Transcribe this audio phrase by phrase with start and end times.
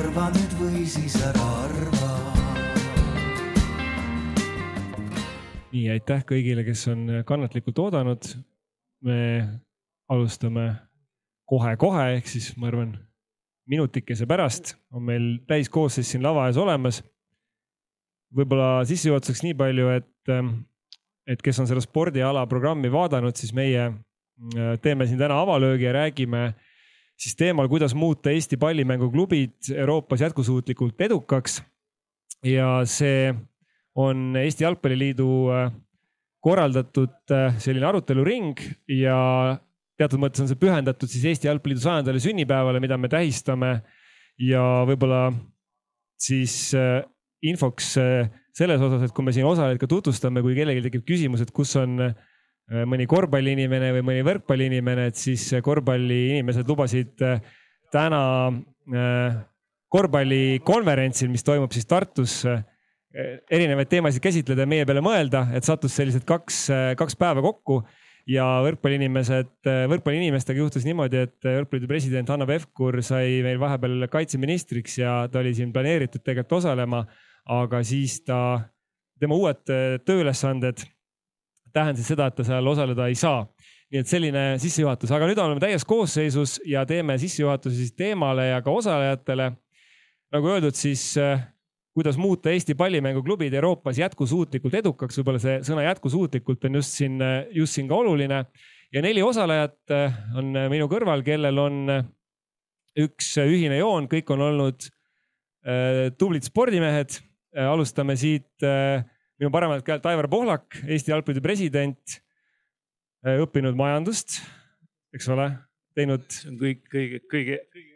[0.00, 2.08] arva nüüd või siis ära arva.
[5.70, 8.30] nii, aitäh kõigile, kes on kannatlikult oodanud.
[9.04, 9.20] me
[10.08, 10.64] alustame
[11.48, 12.94] kohe-kohe, ehk siis ma arvan,
[13.68, 17.02] minutikese pärast on meil täiskoosseis siin lava ees olemas.
[18.32, 20.34] võib-olla sissejuhatuseks nii palju, et,
[21.26, 25.92] et kes on seda spordiala programmi vaadanud, siis meie äh, teeme siin täna avalöögi ja
[25.92, 26.54] räägime
[27.20, 31.62] siis teemal, kuidas muuta Eesti pallimänguklubid Euroopas jätkusuutlikult edukaks.
[32.44, 33.34] ja see
[33.94, 35.72] on Eesti Jalgpalliliidu äh,
[36.40, 38.54] korraldatud äh, selline aruteluring
[38.88, 39.58] ja
[40.00, 43.80] teatud mõttes on see pühendatud siis Eesti Jalgpalliliidu sajandale sünnipäevale, mida me tähistame.
[44.40, 45.26] ja võib-olla
[46.16, 47.02] siis äh,
[47.44, 47.96] infoks
[48.56, 51.76] selles osas, et kui me siin osalejaid ka tutvustame, kui kellelgi tekib küsimus, et kus
[51.76, 52.00] on
[52.86, 57.24] mõni korvpalliinimene või mõni võrkpalliinimene, et siis korvpalliinimesed lubasid
[57.90, 58.20] täna
[59.90, 62.36] korvpallikonverentsil, mis toimub siis Tartus
[63.50, 67.80] erinevaid teemasid käsitleda ja meie peale mõelda, et sattus sellised kaks, kaks päeva kokku
[68.30, 69.50] ja võrkpalliinimesed,
[69.90, 75.56] võrkpalliinimestega juhtus niimoodi, et võrkpalliliidu president Hanno Pevkur sai meil vahepeal kaitseministriks ja ta oli
[75.58, 77.04] siin planeeritud tegelikult osalema.
[77.50, 78.60] aga siis ta,
[79.18, 79.64] tema uued
[80.06, 80.84] tööülesanded
[81.72, 83.44] tähendasid seda, et ta seal osaleda ei saa.
[83.90, 88.60] nii et selline sissejuhatus, aga nüüd oleme täies koosseisus ja teeme sissejuhatuse siis teemale ja
[88.62, 89.52] ka osalejatele.
[90.30, 91.16] nagu öeldud, siis
[91.94, 97.18] kuidas muuta Eesti pallimänguklubid Euroopas jätkusuutlikult edukaks, võib-olla see sõna jätkusuutlikult on just siin,
[97.52, 98.44] just siin ka oluline.
[98.92, 102.06] ja neli osalejat äh, on minu kõrval, kellel on äh,
[102.98, 107.20] üks ühine joon, kõik on olnud äh, tublid spordimehed.
[107.50, 108.62] alustame siit
[109.40, 112.20] minu paremalt käelt Aivar Pohlak, Eesti Jalgpalliliidu president,
[113.40, 114.40] õppinud majandust,
[115.16, 115.50] eks ole,
[115.96, 116.26] teinud.
[116.32, 117.90] see on kõik kõige, kõige, kõige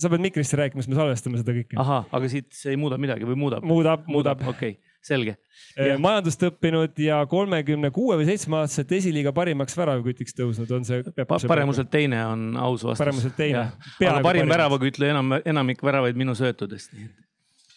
[0.00, 1.76] sa pead mikrisse rääkima, sest me salvestame seda kõike.
[1.80, 3.64] ahah, aga siit see ei muuda midagi või muudab?
[3.66, 4.42] muudab, muudab.
[4.48, 5.34] okei okay,, selge
[5.76, 5.96] ja....
[6.00, 11.40] majandust õppinud ja kolmekümne kuue või seitsme aastaselt esiliiga parimaks väravakütiks tõusnud, on see pa?
[11.50, 13.02] paremuselt teine on aus vastus.
[13.04, 13.66] paremuselt teine.
[14.00, 16.96] aga parim väravakütleja enam, enamik väravaid minu söötudest.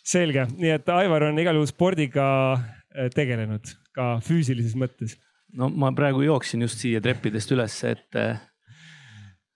[0.04, 5.18] Selge, nii et Aivar on igal juhul spordiga äh, tegelenud ka füüsilises mõttes.
[5.54, 8.42] no ma praegu jooksin just siia treppidest ülesse, et äh,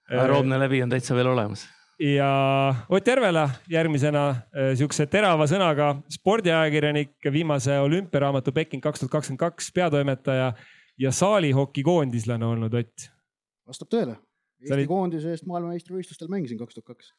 [0.10, 1.68] aeroobne läbi on täitsa veel olemas
[2.00, 9.42] ja Ott Järvela järgmisena äh, sihukese terava sõnaga spordiajakirjanik, viimase olümpiaraamatu Peking kaks tuhat kakskümmend
[9.42, 10.52] kaks peatoimetaja
[10.98, 13.10] ja saalihoki koondislane olnud Ott.
[13.68, 14.18] vastab tõele.
[14.62, 14.88] Eesti oli...
[14.90, 17.12] koondise eest maailmameistrivõistlustel mängisin kaks tuhat kaks.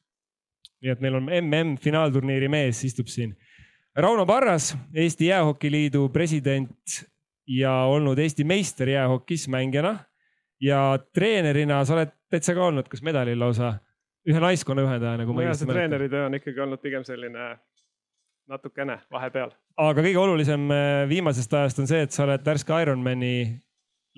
[0.83, 3.35] Nii et meil on mm finaalturniiri mees istub siin.
[3.99, 7.01] Rauno Parras, Eesti Jäähokiliidu president
[7.49, 9.99] ja olnud Eesti meister jäähokis mängijana
[10.61, 13.75] ja treenerina sa oled täitsa ka olnud, kas medalil lausa
[14.29, 15.75] ühe naiskonna ühendaja, nagu ma õigesti mäletan.
[15.75, 17.49] treeneritöö on ikkagi olnud pigem selline
[18.49, 19.55] natukene vahepeal.
[19.77, 23.35] aga kõige olulisem äh, viimasest ajast on see, et sa oled värske Ironmani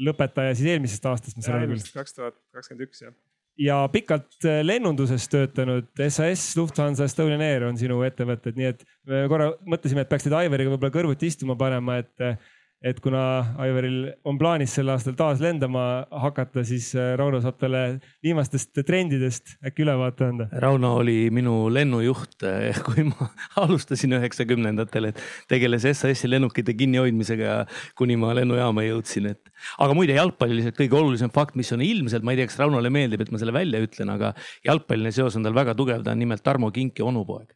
[0.00, 1.92] lõpetaja siis eelmisest aastast, ma saan aru küll.
[1.94, 3.14] kaks tuhat kakskümmend üks, jah.
[3.60, 8.86] Ja pikalt äh, lennunduses töötanud SAS, Lufthansa, Estonian Air on sinu ettevõtted, nii et
[9.28, 13.22] korra mõtlesime, et peaks teid Aivariga võib-olla kõrvuti istuma panema, et äh, et kuna
[13.60, 17.82] Aivaril on plaanis sel aastal taas lendama hakata, siis äh, Rauno saab talle
[18.24, 20.46] viimastest trendidest äkki ülevaate anda.
[20.64, 23.28] Rauno oli minu lennujuht, äh, kui ma
[23.60, 25.20] alustasin üheksakümnendatel, et
[25.52, 27.60] tegeles SAS-i lennukite kinnihoidmisega,
[28.00, 29.52] kuni ma lennujaama jõudsin, et.
[29.76, 33.26] aga muide jalgpalliliselt kõige olulisem fakt, mis on ilmselt, ma ei tea, kas Raunole meeldib,
[33.26, 34.32] et ma selle välja ütlen, aga
[34.64, 37.52] jalgpalliline seos on tal väga tugev, ta on nimelt Tarmo Kink ja onupoeg.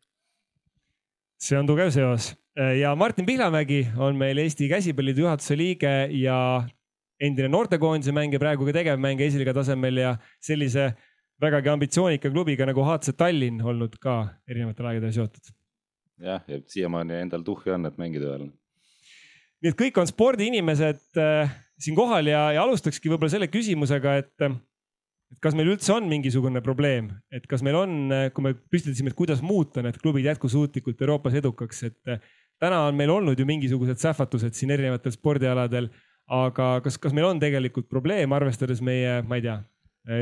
[1.45, 6.37] see on tugev seos ja Martin Pihlamägi on meil Eesti Käsipalliliidu juhatuse liige ja
[7.21, 10.93] endine noortekoondise mängija, praegu ka tegevmängija esiliiga tasemel ja sellise
[11.43, 15.55] vägagi ambitsioonika klubiga nagu HC Tallinn olnud ka erinevatel aegadel seotud.
[16.23, 18.47] jah, ja siiamaani endal tuhhi on, et mängida veel.
[19.63, 24.49] nii et kõik on spordiinimesed äh, siin kohal ja, ja alustakski võib-olla selle küsimusega, et
[25.35, 27.95] et kas meil üldse on mingisugune probleem, et kas meil on,
[28.31, 32.13] kui me püstitasime, et kuidas muuta need klubid jätkusuutlikult Euroopas edukaks, et
[32.65, 35.91] täna on meil olnud ju mingisugused sähvatused siin erinevatel spordialadel,
[36.33, 39.59] aga kas, kas meil on tegelikult probleem, arvestades meie, ma ei tea,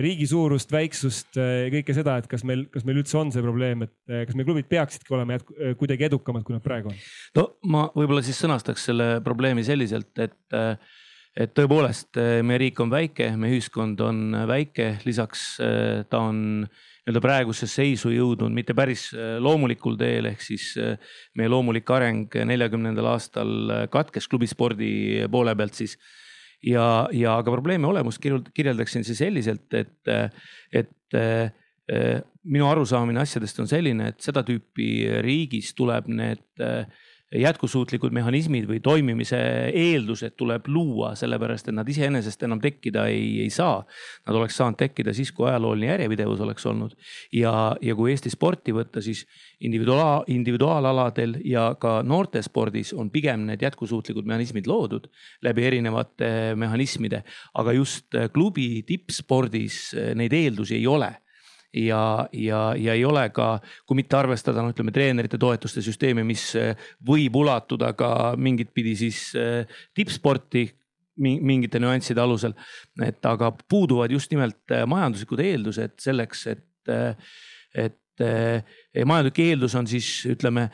[0.03, 3.83] riigi suurust, väiksust ja kõike seda, et kas meil, kas meil üldse on see probleem,
[3.87, 3.95] et
[4.29, 7.01] kas meie klubid peaksidki olema jätku, kuidagi edukamad, kui nad praegu on?
[7.39, 10.59] no ma võib-olla siis sõnastaks selle probleemi selliselt, et
[11.33, 15.47] et tõepoolest meie riik on väike, meie ühiskond on väike, lisaks
[16.13, 20.95] ta on äh, nii-öelda praegusesse seisu jõudnud mitte päris äh, loomulikul teel, ehk siis äh,
[21.39, 25.97] meie loomulik areng neljakümnendal aastal äh, katkes klubispordi poole pealt siis.
[26.63, 28.23] ja, ja aga probleemi olemust
[28.55, 30.13] kirjeldaksin siis selliselt, et,
[30.71, 31.19] et
[32.45, 36.63] minu arusaamine asjadest on selline, et seda tüüpi riigis tuleb need
[37.33, 39.39] jätkusuutlikud mehhanismid või toimimise
[39.73, 43.81] eeldused tuleb luua, sellepärast et nad iseenesest enam tekkida ei, ei saa.
[44.27, 46.97] Nad oleks saanud tekkida siis, kui ajalooline järjepidevus oleks olnud.
[47.33, 49.25] Ja, ja kui Eesti sporti võtta, siis
[49.65, 55.09] individuaal, individuaalaladel ja ka noortespordis on pigem need jätkusuutlikud mehhanismid loodud
[55.43, 57.23] läbi erinevate mehhanismide,
[57.55, 61.13] aga just klubi tippspordis neid eeldusi ei ole
[61.73, 66.45] ja, ja, ja ei ole ka, kui mitte arvestada, noh, ütleme treenerite toetuste süsteemi, mis
[66.59, 66.77] eh,
[67.07, 69.65] võib ulatuda ka mingit pidi siis eh,
[69.97, 70.69] tippsporti
[71.23, 72.55] mingite nüansside alusel.
[73.05, 76.95] et aga puuduvad just nimelt eh, majanduslikud eeldused selleks, et,
[77.77, 78.25] et
[79.09, 80.69] majanduslik eeldus on siis ütleme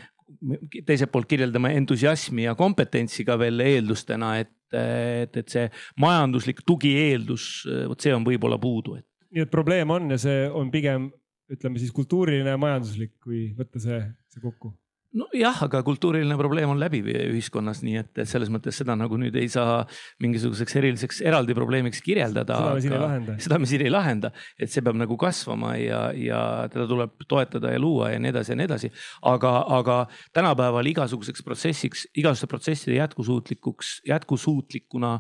[0.87, 5.65] teiselt poolt kirjeldame entusiasmi ja kompetentsi ka veel eeldustena, et, et, et see
[6.03, 10.71] majanduslik tugieeldus, vot see on võib-olla puudu, et nii et probleem on ja see on
[10.73, 11.11] pigem
[11.53, 14.01] ütleme siis kultuuriline ja majanduslik, kui võtta see,
[14.33, 14.73] see kokku
[15.17, 19.37] nojah, aga kultuuriline probleem on läbiv ühiskonnas, nii et, et selles mõttes seda nagu nüüd
[19.41, 19.81] ei saa
[20.23, 22.59] mingisuguseks eriliseks eraldi probleemiks kirjeldada.
[22.59, 23.37] seda me siin ei lahenda.
[23.47, 26.41] seda me siin ei lahenda, et see peab nagu kasvama ja, ja
[26.73, 28.93] teda tuleb toetada ja luua ja nii edasi ja nii edasi.
[29.33, 29.99] aga, aga
[30.37, 35.19] tänapäeval igasuguseks protsessiks, igasuguste protsesside jätkusuutlikuks, jätkusuutlikuna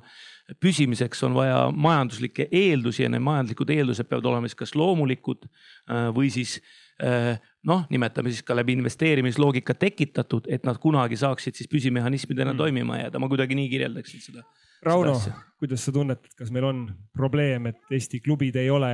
[0.61, 6.09] püsimiseks on vaja majanduslikke eeldusi ja need majanduslikud eeldused peavad olema siis kas loomulikud äh,
[6.17, 6.59] või siis
[7.05, 7.37] äh,
[7.69, 12.59] noh, nimetame siis ka läbi investeerimisloogika tekitatud, et nad kunagi saaksid siis püsimehhanismidena mm.
[12.59, 14.45] toimima jääda, ma kuidagi nii kirjeldaksin seda.
[14.87, 15.15] Rauno,
[15.59, 16.85] kuidas sa tunnetad, kas meil on
[17.17, 18.93] probleem, et Eesti klubid ei ole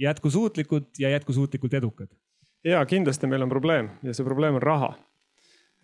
[0.00, 2.12] jätkusuutlikud ja jätkusuutlikult edukad?
[2.64, 4.94] ja kindlasti meil on probleem ja see probleem on raha.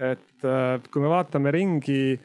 [0.00, 2.18] et äh, kui me vaatame ringi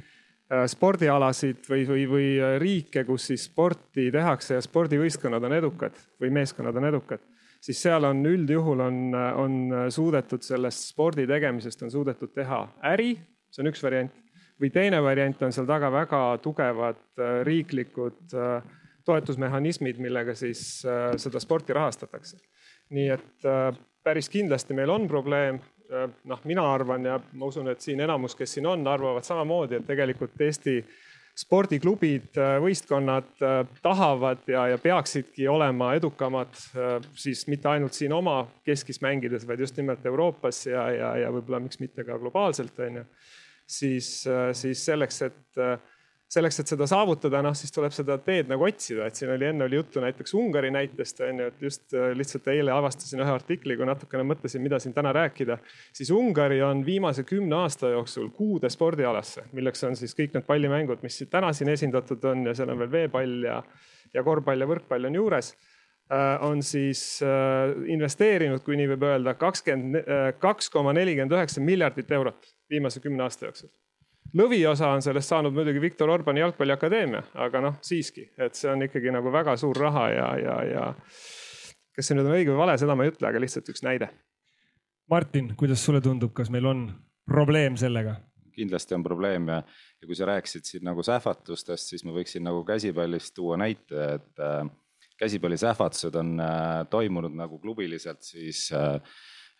[0.46, 5.96] Äh, spordialasid või, või, või äh, riike, kus siis sporti tehakse ja spordivõistkonnad on edukad
[6.22, 7.24] või meeskonnad on edukad,
[7.66, 9.00] siis seal on üldjuhul on,
[9.42, 9.56] on
[9.94, 12.62] suudetud sellest spordi tegemisest on suudetud teha
[12.94, 13.16] äri,
[13.50, 14.14] see on üks variant.
[14.62, 18.36] või teine variant on seal taga väga tugevad äh, riiklikud
[19.06, 20.82] toetusmehhanismid, millega siis
[21.22, 22.40] seda sporti rahastatakse.
[22.90, 23.46] nii et
[24.04, 25.60] päris kindlasti meil on probleem
[25.94, 29.80] Äh, noh, mina arvan ja ma usun, et siin enamus, kes siin on, arvavad samamoodi,
[29.80, 30.80] et tegelikult Eesti
[31.36, 36.56] spordiklubid, äh, võistkonnad äh, tahavad ja, ja peaksidki olema edukamad
[37.20, 41.60] siis mitte ainult siin oma keskis mängides, vaid just nimelt Euroopas ja, ja, ja võib-olla
[41.64, 43.06] miks mitte ka globaalselt on ju.
[43.68, 44.10] siis,
[44.54, 45.64] siis selleks, et
[46.32, 49.68] selleks, et seda saavutada, noh siis tuleb seda teed nagu otsida, et siin oli enne
[49.68, 53.78] oli juttu näiteks Ungari näitest on ju, et just äh, lihtsalt eile avastasin ühe artikli,
[53.78, 55.58] kui natukene mõtlesin, mida siin täna rääkida.
[55.94, 61.06] siis Ungari on viimase kümne aasta jooksul kuude spordialasse, milleks on siis kõik need pallimängud,
[61.06, 63.62] mis täna siin esindatud on ja seal on veel veepall ja,
[64.14, 69.38] ja korvpall ja võrkpall on juures äh, on siis äh, investeerinud, kui nii võib öelda,
[69.38, 73.70] kakskümmend kaks koma nelikümmend üheksa miljardit eurot viimase kümne aasta jooksul
[74.36, 79.14] lõviosa on sellest saanud muidugi Viktor Orbani jalgpalliakadeemia, aga noh, siiski, et see on ikkagi
[79.16, 80.86] nagu väga suur raha ja, ja, ja
[81.96, 84.10] kas see nüüd on õige või vale, seda ma ei ütle, aga lihtsalt üks näide.
[85.12, 86.88] Martin, kuidas sulle tundub, kas meil on
[87.30, 88.20] probleem sellega?
[88.56, 89.58] kindlasti on probleem ja,
[90.00, 94.40] ja kui sa rääkisid siin nagu sähvatustest, siis ma võiksin nagu käsipallist tuua näite, et
[94.40, 94.62] äh,
[95.20, 98.96] käsipalli sähvatused on äh, toimunud nagu klubiliselt siis äh,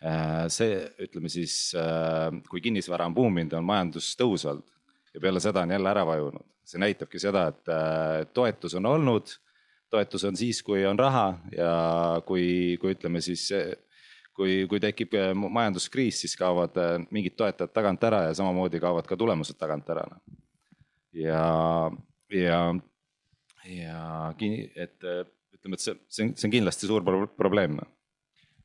[0.04, 4.75] Äh, see, ütleme siis, äh, kui kinnisvara on buuminud, on majandus tõusvalt
[5.16, 6.44] ja peale seda on jälle ära vajunud.
[6.66, 9.30] see näitabki seda, et äh, toetus on olnud,
[9.90, 11.72] toetus on siis, kui on raha ja
[12.26, 13.46] kui, kui ütleme siis,
[14.34, 16.74] kui, kui tekib majanduskriis, siis kaovad
[17.14, 20.02] mingid toetajad tagant ära ja samamoodi kaovad ka tulemused tagant ära.
[20.10, 20.40] Noh.
[21.14, 21.46] ja,
[22.34, 22.60] ja,
[23.70, 24.02] ja
[24.74, 27.06] et ütleme, et see, see on, see on kindlasti suur
[27.38, 27.92] probleem noh.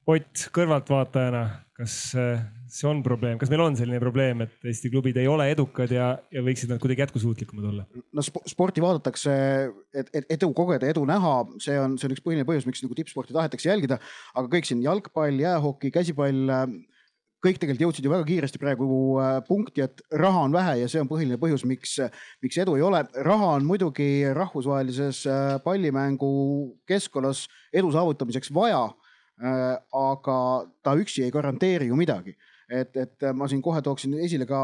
[0.10, 1.42] Ott kõrvaltvaatajana,
[1.78, 2.40] kas äh,
[2.72, 6.16] see on probleem, kas meil on selline probleem, et Eesti klubid ei ole edukad ja,
[6.34, 7.86] ja võiksid nad kuidagi jätkusuutlikumad olla?
[8.18, 9.34] no sporti vaadatakse,
[9.94, 12.98] et, et edu kogeda, edu näha, see on, see on üks põhiline põhjus, miks nagu
[12.98, 14.00] tippsporti tahetakse jälgida.
[14.34, 16.50] aga kõik siin jalgpall, jäähoki, käsipall,
[17.46, 18.90] kõik tegelikult jõudsid ju väga kiiresti praegu
[19.22, 22.00] äh, punkti, et raha on vähe ja see on põhiline põhjus, miks,
[22.42, 23.04] miks edu ei ole.
[23.22, 26.34] raha on muidugi rahvusvahelises äh, pallimängu
[26.90, 29.01] keskkonnas edu saavutamiseks vaja Äh,
[29.42, 30.38] aga
[30.84, 32.36] ta üksi ei garanteeri ju midagi.
[32.70, 34.60] et, et ma siin kohe tooksin esile ka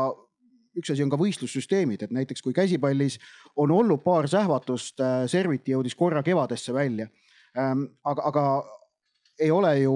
[0.77, 3.17] üks asi on ka võistlussüsteemid, et näiteks kui käsipallis
[3.57, 7.09] on olnud paar sähvatust, äh, Serviti jõudis korra kevadesse välja.
[7.57, 8.43] Ähm, aga, aga
[9.39, 9.93] ei ole ju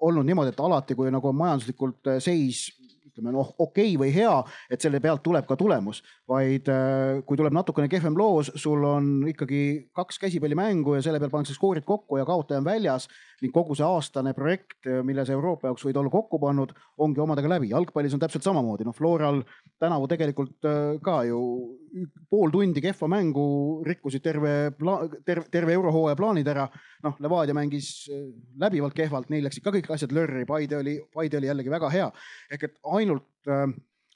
[0.00, 2.70] olnud niimoodi, et alati, kui nagu majanduslikult äh, seis
[3.12, 4.32] ütleme noh, okei okay või hea,
[4.72, 9.10] et selle pealt tuleb ka tulemus, vaid äh, kui tuleb natukene kehvem loos, sul on
[9.28, 13.08] ikkagi kaks käsipallimängu ja selle peal pannakse skoorid kokku ja kaotaja on väljas.
[13.42, 16.72] Ning kogu see aastane projekt, mille sa Euroopa jaoks võid olla kokku pannud,
[17.02, 17.72] ongi omadega läbi.
[17.72, 19.42] jalgpallis on täpselt samamoodi, noh Floral
[19.82, 21.40] tänavu tegelikult äh, ka ju
[22.30, 23.46] pool tundi kehva mängu
[23.86, 24.54] rikkusid terve,
[25.26, 26.68] terve, terve eurohooaja plaanid ära.
[27.02, 28.28] noh, Levadia mängis äh,
[28.62, 32.10] läbivalt kehvalt, neil läksid ka kõik asjad lörri, Paide oli, Paide oli jällegi väga hea.
[32.50, 33.66] ehk et ainult, äh,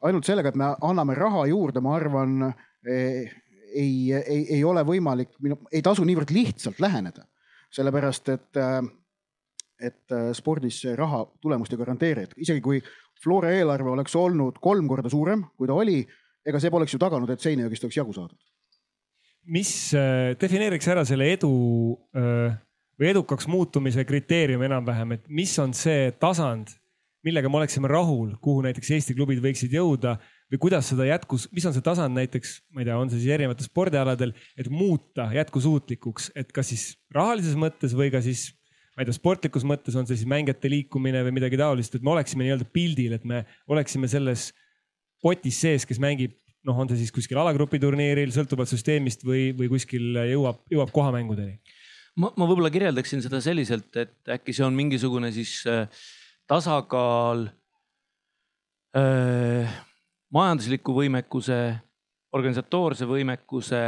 [0.02, 2.52] ainult sellega, et me anname raha juurde, ma arvan
[2.86, 3.32] eh,
[3.76, 5.34] ei, ei, ei ole võimalik,
[5.72, 7.26] ei tasu niivõrd lihtsalt läheneda,
[7.74, 8.80] sellepärast et, äh,
[9.80, 12.80] et äh, spordis see raha tulemust ei garanteeri, et isegi kui
[13.22, 16.00] Flora eelarve oleks olnud kolm korda suurem, kui ta oli,
[16.46, 18.38] ega see poleks ju taganud, et Seinajõgist oleks jagu saadud.
[19.46, 21.52] mis äh, defineeriks ära selle edu
[22.96, 26.72] või edukaks muutumise kriteeriumi enam-vähem, et mis on see tasand,
[27.26, 30.16] millega me oleksime rahul, kuhu näiteks Eesti klubid võiksid jõuda
[30.52, 33.34] või kuidas seda jätkus, mis on see tasand näiteks, ma ei tea, on see siis
[33.34, 38.48] erinevatel spordialadel, et muuta jätkusuutlikuks, et kas siis rahalises mõttes või ka siis
[38.96, 42.14] ma ei tea, sportlikus mõttes on see siis mängijate liikumine või midagi taolist, et me
[42.14, 44.48] oleksime nii-öelda pildil, et me oleksime selles
[45.22, 46.32] potis sees, kes mängib,
[46.66, 51.58] noh, on see siis kuskil alagrupi turniiril, sõltuvalt süsteemist või, või kuskil jõuab, jõuab kohamängudeni.
[52.16, 55.84] ma, ma võib-olla kirjeldaksin seda selliselt, et äkki see on mingisugune siis äh,
[56.48, 57.50] tasakaal
[58.96, 59.76] äh,
[60.32, 61.60] majandusliku võimekuse,
[62.32, 63.84] organisatoorse võimekuse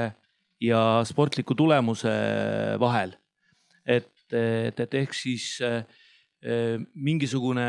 [0.61, 2.13] ja sportliku tulemuse
[2.81, 3.17] vahel.
[3.89, 5.85] et, et, et ehk siis äh,
[6.95, 7.69] mingisugune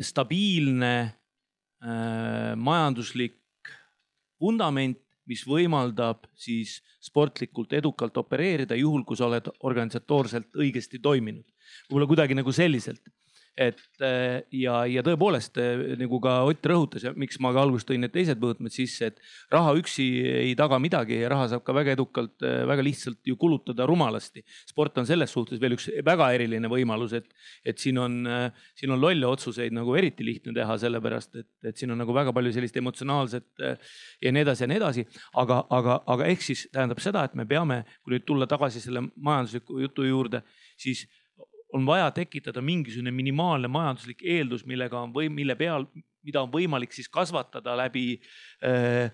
[0.00, 3.38] stabiilne äh, majanduslik
[4.42, 11.46] vundament, mis võimaldab siis sportlikult edukalt opereerida, juhul kui sa oled organisatoorselt õigesti toiminud.
[11.88, 13.06] võib-olla kuidagi nagu selliselt
[13.56, 17.84] et äh, ja, ja tõepoolest äh, nagu ka Ott rõhutas ja miks ma ka alguses
[17.88, 19.20] tõin need teised mõõtmed sisse, et
[19.52, 23.36] raha üksi ei taga midagi ja raha saab ka väga edukalt, äh, väga lihtsalt ju
[23.36, 24.44] kulutada rumalasti.
[24.68, 27.28] sport on selles suhtes veel üks väga eriline võimalus, et,
[27.64, 28.24] et siin on,
[28.78, 32.32] siin on lolle otsuseid nagu eriti lihtne teha, sellepärast et, et siin on nagu väga
[32.32, 33.64] palju sellist emotsionaalset
[34.22, 35.06] ja nii edasi ja nii edasi.
[35.36, 39.04] aga, aga, aga ehk siis tähendab seda, et me peame, kui nüüd tulla tagasi selle
[39.16, 40.42] majandusliku jutu juurde,
[40.80, 41.04] siis
[41.72, 45.86] on vaja tekitada mingisugune minimaalne majanduslik eeldus, millega on või mille peal,
[46.22, 48.18] mida on võimalik siis kasvatada läbi
[48.64, 49.08] äh,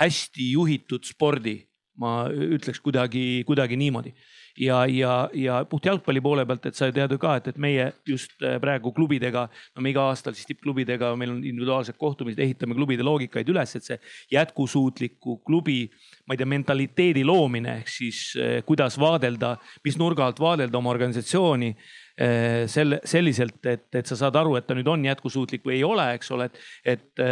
[0.00, 1.62] hästi juhitud spordi.
[2.00, 4.14] Ma ütleks kuidagi, kuidagi niimoodi.
[4.58, 7.88] Ja, ja, ja puht jalgpalli poole pealt, et sa tead ju ka, et, et meie
[8.06, 12.76] just äh, praegu klubidega, no me iga aastal siis tippklubidega, meil on individuaalsed kohtumised, ehitame
[12.78, 13.98] klubide loogikaid üles, et see
[14.36, 15.80] jätkusuutliku klubi,
[16.28, 20.94] ma ei tea, mentaliteedi loomine ehk siis äh, kuidas vaadelda, mis nurga alt vaadelda oma
[20.94, 21.74] organisatsiooni
[22.14, 26.04] selle, selliselt, et, et sa saad aru, et ta nüüd on jätkusuutlik või ei ole,
[26.14, 27.22] eks ole, et, et,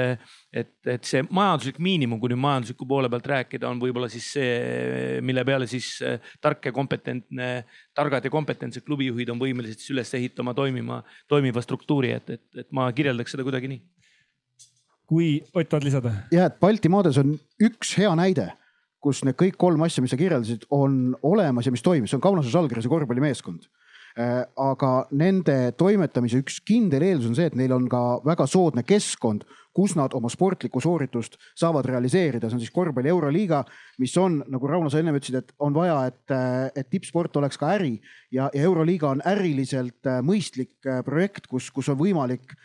[0.50, 5.20] et, et see majanduslik miinimum, kui nüüd majandusliku poole pealt rääkida, on võib-olla siis see,
[5.22, 7.50] mille peale siis eh, tark ja kompetentne,
[7.94, 12.70] targad ja kompetentsed klubijuhid on võimelised siis üles ehitama toimima, toimiva struktuuri, et, et, et
[12.74, 13.84] ma kirjeldaks seda kuidagi nii.
[15.06, 16.16] kui Ott tahad lisada?
[16.34, 18.48] ja, et Baltimaades on üks hea näide
[19.02, 22.22] kus need kõik kolm asja, mis sa kirjeldasid, on olemas ja mis toimib, see on
[22.22, 23.81] Kaunase Žalgirise korvpallimeeskond Äh,
[24.12, 29.47] aga nende toimetamise üks kindel eeldus on see, et neil on ka väga soodne keskkond,
[29.73, 33.62] kus nad oma sportlikku sooritust saavad realiseerida, see on siis korvpalli Euroliiga,
[34.02, 36.35] mis on, nagu Rauno, sa ennem ütlesid, et on vaja, et,
[36.76, 37.95] et tippsport oleks ka äri.
[38.31, 42.57] Ja, ja Euroliiga on äriliselt äh, mõistlik äh, projekt, kus, kus on võimalik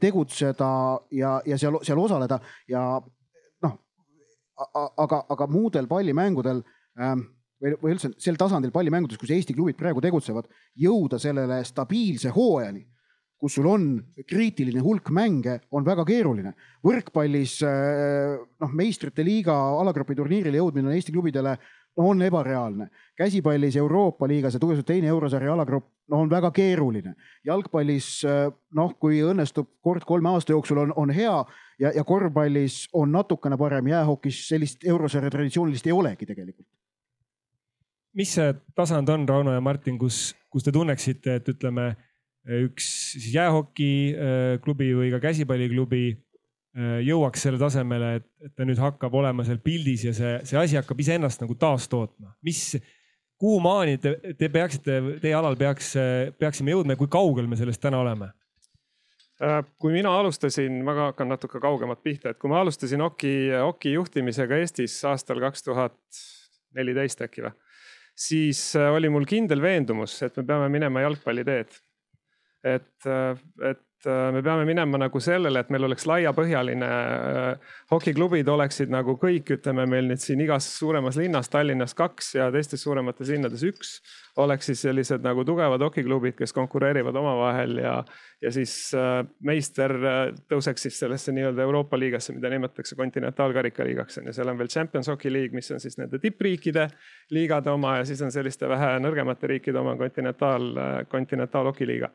[0.00, 0.66] tegutseda
[1.12, 2.38] ja, ja seal, seal osaleda.
[2.72, 2.82] Ja
[3.64, 3.74] noh,
[4.56, 6.62] aga, aga muudel pallimängudel
[6.96, 7.26] ähm,
[7.62, 10.48] või, või üldse sel tasandil pallimängudes, kus Eesti klubid praegu tegutsevad,
[10.78, 12.84] jõuda sellele stabiilse hooajani,
[13.38, 13.90] kus sul on
[14.26, 16.54] kriitiline hulk mänge, on väga keeruline.
[16.84, 22.88] võrkpallis noh, meistrite liiga alagrupi turniirile jõudmine Eesti klubidele no, on ebareaalne.
[23.16, 27.14] käsipallis Euroopa liigas ja tugevalt teine eurosarja alagrupp no on väga keeruline.
[27.44, 28.24] jalgpallis
[28.74, 31.44] noh, kui õnnestub kord kolme aasta jooksul on, on hea
[31.78, 36.66] ja, ja korvpallis on natukene parem, jäähokis sellist eurosarja traditsioonilist ei olegi tegelikult
[38.18, 41.92] mis see tasand on, Rauno ja Martin, kus, kus te tunneksite, et ütleme
[42.64, 49.14] üks siis jäähokiklubi või ka käsipalliklubi äh, jõuaks selle tasemele, et, et ta nüüd hakkab
[49.20, 52.32] olema seal pildis ja see, see asi hakkab iseennast nagu taastootma.
[52.46, 52.62] mis,
[53.38, 55.92] kuhu maani te, te peaksite, teie alal peaks,
[56.40, 58.32] peaksime jõudma ja kui kaugel me sellest täna oleme?
[59.44, 63.92] Äh, kui mina alustasin, ma hakkan natuke kaugemalt pihta, et kui ma alustasin Oki, Oki
[63.94, 66.24] juhtimisega Eestis aastal kaks tuhat
[66.74, 67.54] neliteist äkki või
[68.18, 71.76] siis äh, oli mul kindel veendumus, et me peame minema jalgpalli teed.
[72.66, 73.38] et, äh,
[73.70, 79.50] et me peame minema nagu sellele, et meil oleks laiapõhjaline äh, hokiklubid oleksid nagu kõik,
[79.56, 83.96] ütleme meil nüüd siin igas suuremas linnas, Tallinnas kaks ja teistes suuremates linnades üks,
[84.38, 87.94] oleks siis sellised nagu tugevad hokiklubid, kes konkureerivad omavahel ja,
[88.44, 89.96] ja siis äh, meister
[90.52, 95.10] tõuseks siis sellesse nii-öelda Euroopa liigasse, mida nimetatakse kontinentaalkarikaliigaks on ju, seal on veel Champions
[95.10, 96.86] Hockey League, mis on siis nende tippriikide
[97.34, 100.70] liigade oma ja siis on selliste vähe nõrgemate riikide oma kontinentaal,
[101.10, 102.14] kontinentaalhokiliiga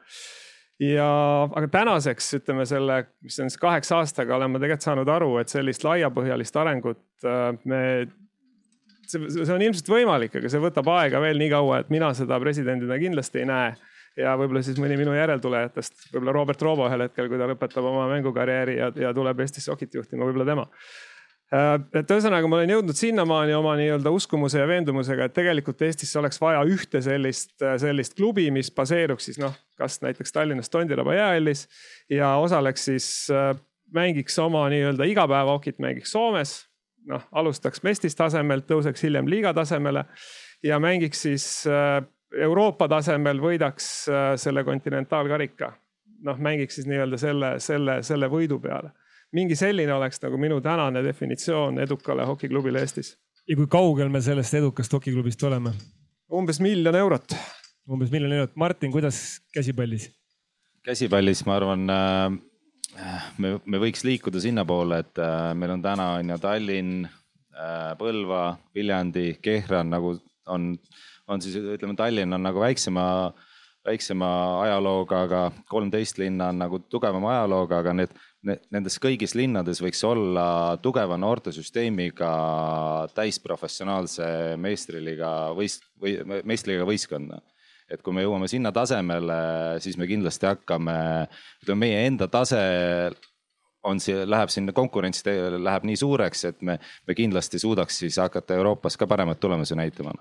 [0.84, 1.10] ja,
[1.48, 5.54] aga tänaseks ütleme selle, mis on siis kaheksa aastaga olen ma tegelikult saanud aru, et
[5.54, 7.82] sellist laiapõhjalist arengut äh, me
[9.08, 12.40] see, see on ilmselt võimalik, aga see võtab aega veel nii kaua, et mina seda
[12.44, 13.74] presidendina kindlasti ei näe.
[14.18, 18.06] ja võib-olla siis mõni minu järeltulijatest, võib-olla Robert Roobo ühel hetkel, kui ta lõpetab oma
[18.12, 20.68] mängukarjääri ja, ja tuleb Eestisse hokit juhtima, võib-olla tema
[21.54, 26.40] et ühesõnaga, ma olen jõudnud sinnamaani oma nii-öelda uskumuse ja veendumusega, et tegelikult Eestisse oleks
[26.42, 31.68] vaja ühte sellist, äh, sellist klubi, mis baseeruks siis noh, kas näiteks Tallinnas Tondiraba jäähallis
[32.10, 33.52] ja osaleks siis, äh,
[33.94, 36.64] mängiks oma nii-öelda igapäevahokit, mängiks Soomes.
[37.06, 40.06] noh, alustaks mestis tasemelt, tõuseks hiljem liiga tasemele
[40.64, 41.46] ja mängiks siis
[42.32, 44.08] Euroopa tasemel, võidaks
[44.40, 45.74] selle kontinentaalkarika.
[46.24, 48.94] noh, mängiks siis nii-öelda selle, selle, selle võidu peale
[49.34, 53.18] mingi selline oleks nagu minu tänane definitsioon edukale hokiklubile Eestis.
[53.48, 55.74] ja kui kaugel me sellest edukast hokiklubist oleme?
[56.32, 57.36] umbes miljon eurot.
[57.90, 58.56] umbes miljon eurot.
[58.56, 60.12] Martin, kuidas käsipallis?
[60.86, 62.38] käsipallis, ma arvan äh,
[63.38, 67.08] me, me võiks liikuda sinnapoole, et äh, meil on täna on ju Tallinn,
[67.56, 68.44] äh, Põlva,
[68.76, 70.18] Viljandi, Kehran nagu
[70.52, 70.74] on,
[71.28, 73.06] on siis ütleme, Tallinn on nagu väiksema,
[73.88, 74.30] väiksema
[74.68, 78.14] ajalooga, aga kolmteist linna on nagu tugevama ajalooga, aga need
[78.44, 82.32] nendes kõigis linnades võiks olla tugeva noortesüsteemiga
[83.16, 84.28] täisprofessionaalse
[84.60, 87.42] meistriliiga võist- või meistriliiga võistkonna.
[87.94, 91.28] et kui me jõuame sinna tasemele, siis me kindlasti hakkame,
[91.62, 93.12] ütleme meie enda tase
[93.84, 98.56] on see, läheb sinna konkurents läheb nii suureks, et me, me kindlasti suudaks siis hakata
[98.56, 100.16] Euroopas ka paremaid tulemusi näitama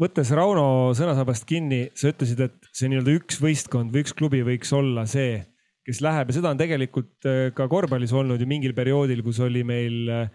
[0.00, 4.72] võttes Rauno sõnasabast kinni, sa ütlesid, et see nii-öelda üks võistkond või üks klubi võiks
[4.72, 5.42] olla see,
[5.90, 9.64] kes läheb ja seda on tegelikult äh, ka korvpallis olnud ju mingil perioodil, kus oli
[9.66, 10.30] meil äh,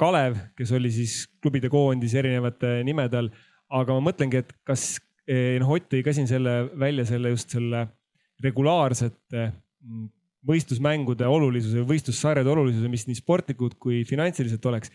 [0.00, 3.30] Kalev, kes oli siis klubide koondis erinevate nimede all.
[3.76, 4.94] aga ma mõtlengi, et kas,
[5.28, 7.82] eh, noh, Ott tõi ka siin selle välja, selle just selle
[8.44, 10.06] regulaarsete mm,
[10.46, 14.92] võistlusmängude olulisuse, võistlussarjade olulisuse, mis nii sportlikud kui finantsiliselt oleks.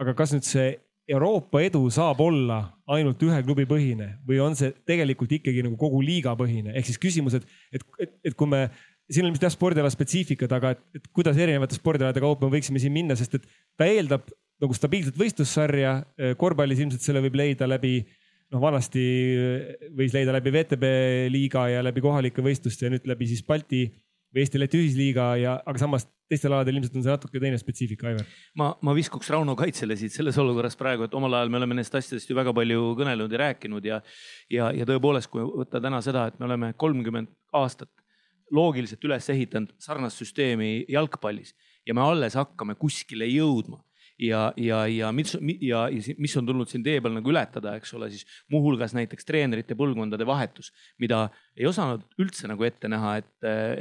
[0.00, 0.72] aga kas nüüd see
[1.06, 6.00] Euroopa edu saab olla ainult ühe klubi põhine või on see tegelikult ikkagi nagu kogu
[6.00, 8.64] liiga põhine, ehk siis küsimus, et, et, et, et kui me
[9.10, 12.82] siin on ilmselt jah spordiala spetsiifikad, aga et, et kuidas erinevate spordialade kaupa me võiksime
[12.82, 14.30] siin minna, sest et ta eeldab
[14.62, 15.96] nagu stabiilset võistlussarja.
[16.40, 17.98] korvpallis ilmselt selle võib leida läbi,
[18.54, 19.04] noh, vanasti
[19.98, 20.94] võis leida läbi VTB
[21.32, 23.86] liiga ja läbi kohalike võistluste ja nüüd läbi siis Balti
[24.34, 28.30] või Eesti-Läti ühisliiga ja, aga samas teistel aladel ilmselt on see natuke teine spetsiifika, Aivar.
[28.58, 31.94] ma, ma viskuks Rauno kaitsele siit selles olukorras praegu, et omal ajal me oleme nendest
[31.94, 34.00] asjadest ju väga palju kõnelenud ja rääkinud ja,
[34.50, 37.92] ja, ja tõepoolest, kui võtta täna seda, et me oleme kolmkümmend aastat
[38.54, 41.54] loogiliselt üles ehitanud sarnast süsteemi jalgpallis
[41.86, 43.82] ja me alles hakkame kuskile jõudma
[44.18, 45.84] ja, ja, ja mis, ja
[46.18, 50.26] mis on tulnud siin tee peal nagu ületada, eks ole, siis muuhulgas näiteks treenerite põlvkondade
[50.26, 50.70] vahetus,
[51.02, 53.32] mida ei osanud üldse nagu ette näha, et,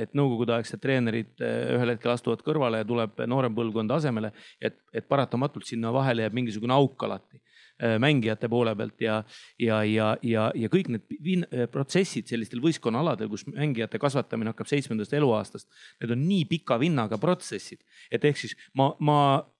[0.05, 4.33] et nõukogudeaegsed treenerid eh, ühel hetkel astuvad kõrvale ja tuleb noorem põlvkond asemele.
[4.61, 7.41] et, et paratamatult sinna vahele jääb mingisugune auk alati
[7.99, 9.23] mängijate poole pealt ja,
[9.59, 15.13] ja, ja, ja, ja kõik need äh, protsessid sellistel võistkonnaaladel, kus mängijate kasvatamine hakkab seitsmendast
[15.17, 15.69] eluaastast.
[16.01, 19.17] Need on nii pika vinnaga protsessid, et ehk siis ma, ma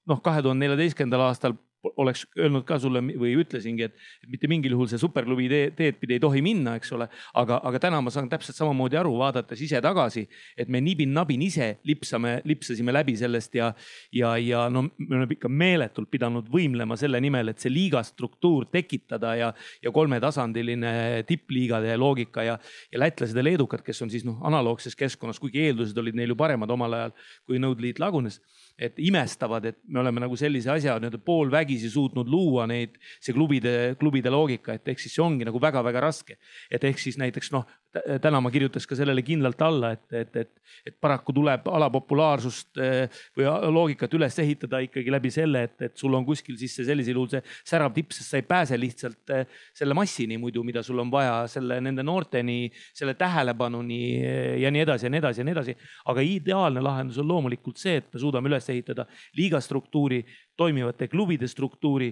[0.09, 3.95] noh, kahe tuhande neljateistkümnendal aastal oleks öelnud ka sulle või ütlesingi, et,
[4.31, 7.07] mitte mingil juhul see superklubi teed, teed pidi ei tohi minna, eks ole.
[7.39, 10.25] aga, aga täna ma saan täpselt samamoodi aru, vaadates ise tagasi,
[10.57, 13.71] et me nibin-nabin ise lipsame, lipsasime läbi sellest ja,
[14.15, 18.69] ja, ja no me oleme ikka meeletult pidanud võimlema selle nimel, et see liiga struktuur
[18.71, 19.51] tekitada ja,
[19.83, 22.57] ja kolmetasandiline tippliigade loogika ja,
[22.91, 26.39] ja lätlased ja leedukad, kes on siis noh, analoogses keskkonnas, kuigi eeldused olid neil ju
[26.39, 27.17] paremad omal ajal,
[27.47, 28.39] kui Nõukogude Liit lagunes
[28.77, 33.93] et imestavad, et me oleme nagu sellise asja nii-öelda poolvägisi suutnud luua neid, see klubide,
[33.99, 36.37] klubide loogika, et ehk siis see ongi nagu väga-väga raske.
[36.71, 40.51] et ehk siis näiteks noh, täna ma kirjutaks ka sellele kindlalt alla, et, et, et,
[40.89, 46.15] et paraku tuleb alapopulaarsust eh, või loogikat üles ehitada ikkagi läbi selle, et, et sul
[46.17, 49.45] on kuskil sisse sellisel juhul see särav tipp, sest sa ei pääse lihtsalt eh,
[49.77, 54.85] selle massini muidu, mida sul on vaja selle, nende noorteni, selle tähelepanuni eh, ja nii
[54.87, 55.77] edasi ja nii edasi ja nii edasi.
[56.09, 59.05] aga ideaalne lahendus on loomulikult see, et me suudame üles ehitada
[59.37, 60.23] liiga struktuuri,
[60.57, 62.11] toimivate klubide struktuuri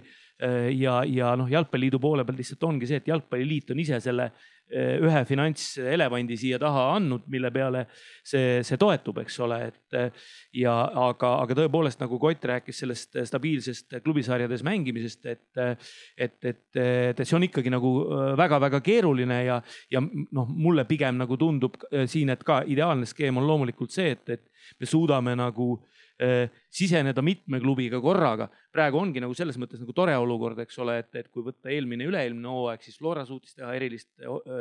[0.73, 4.31] ja, ja noh, jalgpalliliidu poole pealt lihtsalt ongi see, et jalgpalliliit on ise selle
[4.71, 10.25] ühe finantselevandi siia taha andnud, mille peale see, see toetub, eks ole, et eh,
[10.61, 10.75] ja
[11.07, 15.61] aga, aga tõepoolest nagu Kott rääkis sellest stabiilsest klubisarjades mängimisest, et,
[16.17, 17.93] et, et, et see on ikkagi nagu
[18.39, 23.47] väga-väga keeruline ja, ja noh, mulle pigem nagu tundub siin, et ka ideaalne skeem on
[23.47, 25.73] loomulikult see, et, et me suudame nagu
[26.21, 28.49] Äh, siseneda mitme klubiga korraga.
[28.71, 32.05] praegu ongi nagu selles mõttes nagu tore olukord, eks ole, et, et kui võtta eelmine,
[32.07, 34.07] üle-eelmine hooaeg, siis Flora suutis teha erilist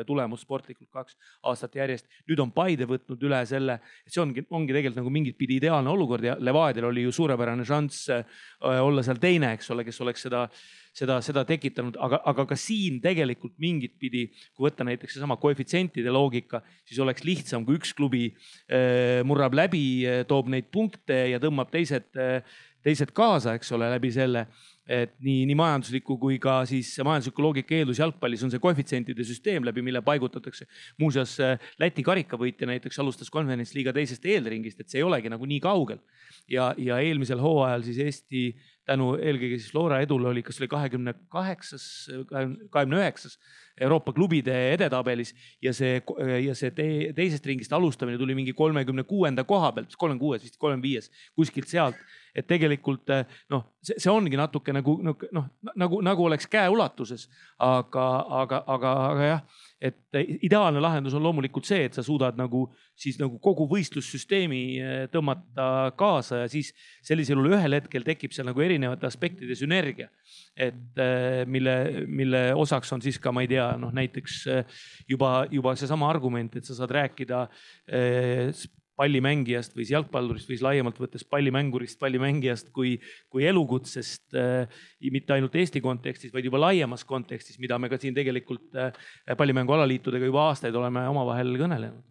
[0.09, 1.15] tulemust sportlikult kaks
[1.47, 2.11] aastat järjest.
[2.27, 5.95] nüüd on Paide võtnud üle selle, et see ongi, ongi tegelikult nagu mingit pidi ideaalne
[5.95, 8.11] olukord ja Levadial oli ju suurepärane šanss
[8.67, 10.49] olla seal teine, eks ole, kes oleks seda
[10.97, 16.13] seda, seda tekitanud, aga, aga ka siin tegelikult mingit pidi, kui võtta näiteks seesama koefitsientide
[16.13, 18.31] loogika, siis oleks lihtsam, kui üks klubi
[19.27, 19.85] murrab läbi,
[20.31, 24.47] toob neid punkte ja tõmbab teised, äh, teised kaasa, eks ole, läbi selle
[24.91, 29.63] et nii, nii majandusliku kui ka siis majandusliku loogika eeldus jalgpallis on see koefitsientide süsteem,
[29.67, 30.67] läbi mille paigutatakse.
[30.99, 31.37] muuseas
[31.79, 36.01] Läti karikavõitja näiteks alustas konverentsliiga teisest eelringist, et see ei olegi nagu nii kaugel.
[36.51, 38.43] ja, ja eelmisel hooajal siis Eesti
[38.91, 41.85] tänu eelkõige siis Flora edule oli, kas oli kahekümne kaheksas,
[42.27, 43.39] kahekümne üheksas
[43.81, 46.01] Euroopa klubide edetabelis ja see,
[46.45, 50.59] ja see te, teisest ringist alustamine tuli mingi kolmekümne kuuenda koha pealt, kolmekümne kuues, vist
[50.61, 51.97] kolmekümne viies, kuskilt sealt.
[52.31, 53.11] et tegelikult
[53.51, 57.25] noh, see, ongi natuke nagu noh, nagu, nagu oleks käeulatuses,
[57.59, 58.05] aga,
[58.43, 59.43] aga, aga, aga jah
[59.81, 59.97] et
[60.45, 62.67] ideaalne lahendus on loomulikult see, et sa suudad nagu
[63.01, 66.75] siis nagu kogu võistlussüsteemi eh, tõmmata kaasa ja siis
[67.07, 70.11] sellisel juhul ühel hetkel tekib seal nagu erinevate aspektide sünergia.
[70.57, 75.47] et eh, mille, mille osaks on siis ka, ma ei tea, noh näiteks eh, juba,
[75.51, 77.47] juba seesama argument, et sa saad rääkida
[79.01, 82.97] pallimängijast või jalgpallurist või siis laiemalt võttes pallimängurist, pallimängijast kui,
[83.33, 84.83] kui elukutsest äh,.
[85.13, 88.93] mitte ainult Eesti kontekstis, vaid juba laiemas kontekstis, mida me ka siin tegelikult äh,
[89.39, 92.05] pallimängu alaliitudega juba aastaid oleme omavahel kõnelenud.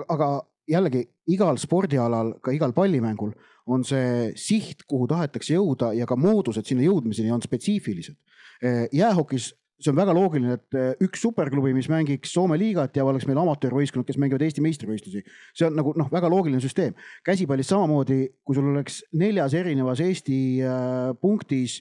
[0.00, 0.30] aga
[0.70, 3.34] jällegi igal spordialal, ka igal pallimängul
[3.70, 8.16] on see siht, kuhu tahetakse jõuda ja ka moodused sinna jõudmiseni on spetsiifilised.
[8.64, 13.04] Äh, jäähokis see on väga loogiline, et eh, üks superklubi, mis mängiks Soome liigat ja
[13.08, 15.22] oleks meil amatöörvõistkond, kes mängivad Eesti meistrivõistlusi.
[15.56, 16.96] see on nagu noh, väga loogiline süsteem.
[17.26, 21.80] käsipallis samamoodi, kui sul oleks neljas erinevas Eesti äh, punktis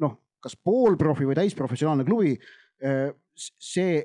[0.00, 2.36] noh, kas poolprofi või täisprofessionaalne klubi
[2.84, 4.02] äh,, see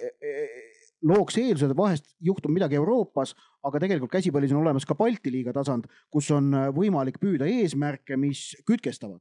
[1.05, 3.35] looks eeldused, vahest juhtub midagi Euroopas,
[3.67, 8.53] aga tegelikult käsipallis on olemas ka Balti liiga tasand, kus on võimalik püüda eesmärke, mis
[8.65, 9.19] kütkestavad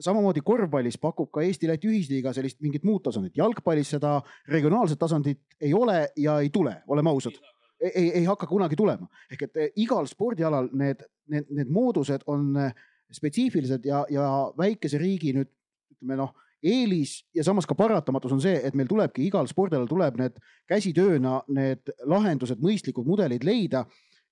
[0.00, 4.16] samamoodi korvpallis pakub ka Eesti-Läti ühisliiga sellist mingit muud tasandit, jalgpallis seda
[4.50, 7.38] regionaalset tasandit ei ole ja ei tule, oleme ausad.
[7.80, 12.56] ei, ei hakka kunagi tulema, ehk et eh, igal spordialal need, need, need moodused on
[12.56, 12.72] eh,
[13.12, 14.26] spetsiifilised ja, ja
[14.58, 15.50] väikese riigi nüüd
[15.92, 16.32] ütleme noh,
[16.64, 21.42] eelis ja samas ka paratamatus on see, et meil tulebki igal spordialal tuleb need käsitööna
[21.52, 23.84] need lahendused, mõistlikud mudelid leida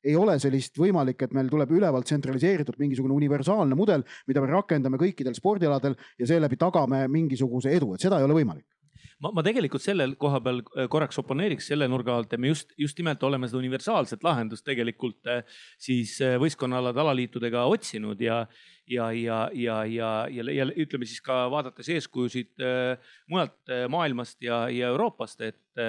[0.04, 5.00] ei ole sellist võimalik, et meil tuleb ülevalt tsentraliseeritud mingisugune universaalne mudel, mida me rakendame
[5.00, 8.66] kõikidel spordialadel ja seeläbi tagame mingisuguse edu, et seda ei ole võimalik.
[9.22, 12.74] Ma, ma tegelikult sellel koha peal äh, korraks oponeeriks selle nurga alt, et me just,
[12.80, 15.44] just nimelt oleme seda universaalset lahendust tegelikult äh,
[15.80, 18.42] siis äh, võistkonnaalade alaliitudega otsinud ja,
[18.90, 22.60] ja, ja, ja, ja, ja, ja ütleme siis ka vaadates eeskujusid
[23.30, 25.86] mujalt maailmast ja, ja Euroopast, et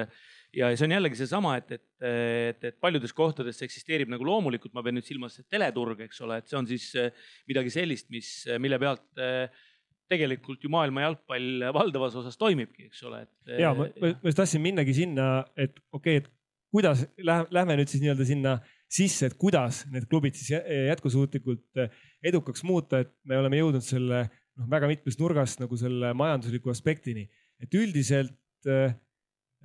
[0.55, 4.73] ja see on jällegi seesama, et, et, et, et paljudes kohtades see eksisteerib nagu loomulikult,
[4.75, 8.29] ma pean nüüd silmas teleturg, eks ole, et see on siis eh, midagi sellist, mis,
[8.61, 9.65] mille pealt eh,
[10.11, 13.53] tegelikult ju maailma jalgpall valdavas osas toimibki, eks ole, et.
[13.63, 16.31] ja ma, ma, ma tahtsin minnagi sinna, et okei okay,, et
[16.75, 18.57] kuidas lähe, lähme nüüd siis nii-öelda sinna
[18.91, 24.25] sisse, et kuidas need klubid siis jätkusuutlikult eh, edukaks muuta, et me oleme jõudnud selle
[24.27, 27.27] noh, väga mitmest nurgast nagu selle majandusliku aspektini,
[27.63, 28.35] et üldiselt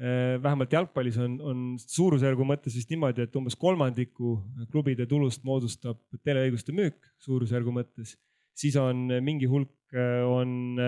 [0.00, 4.38] vähemalt jalgpallis on, on suurusjärgu mõttes vist niimoodi, et umbes kolmandiku
[4.72, 8.14] klubide tulust moodustab teleõiguste müük suurusjärgu mõttes.
[8.56, 10.80] siis on mingi hulk, äh, on,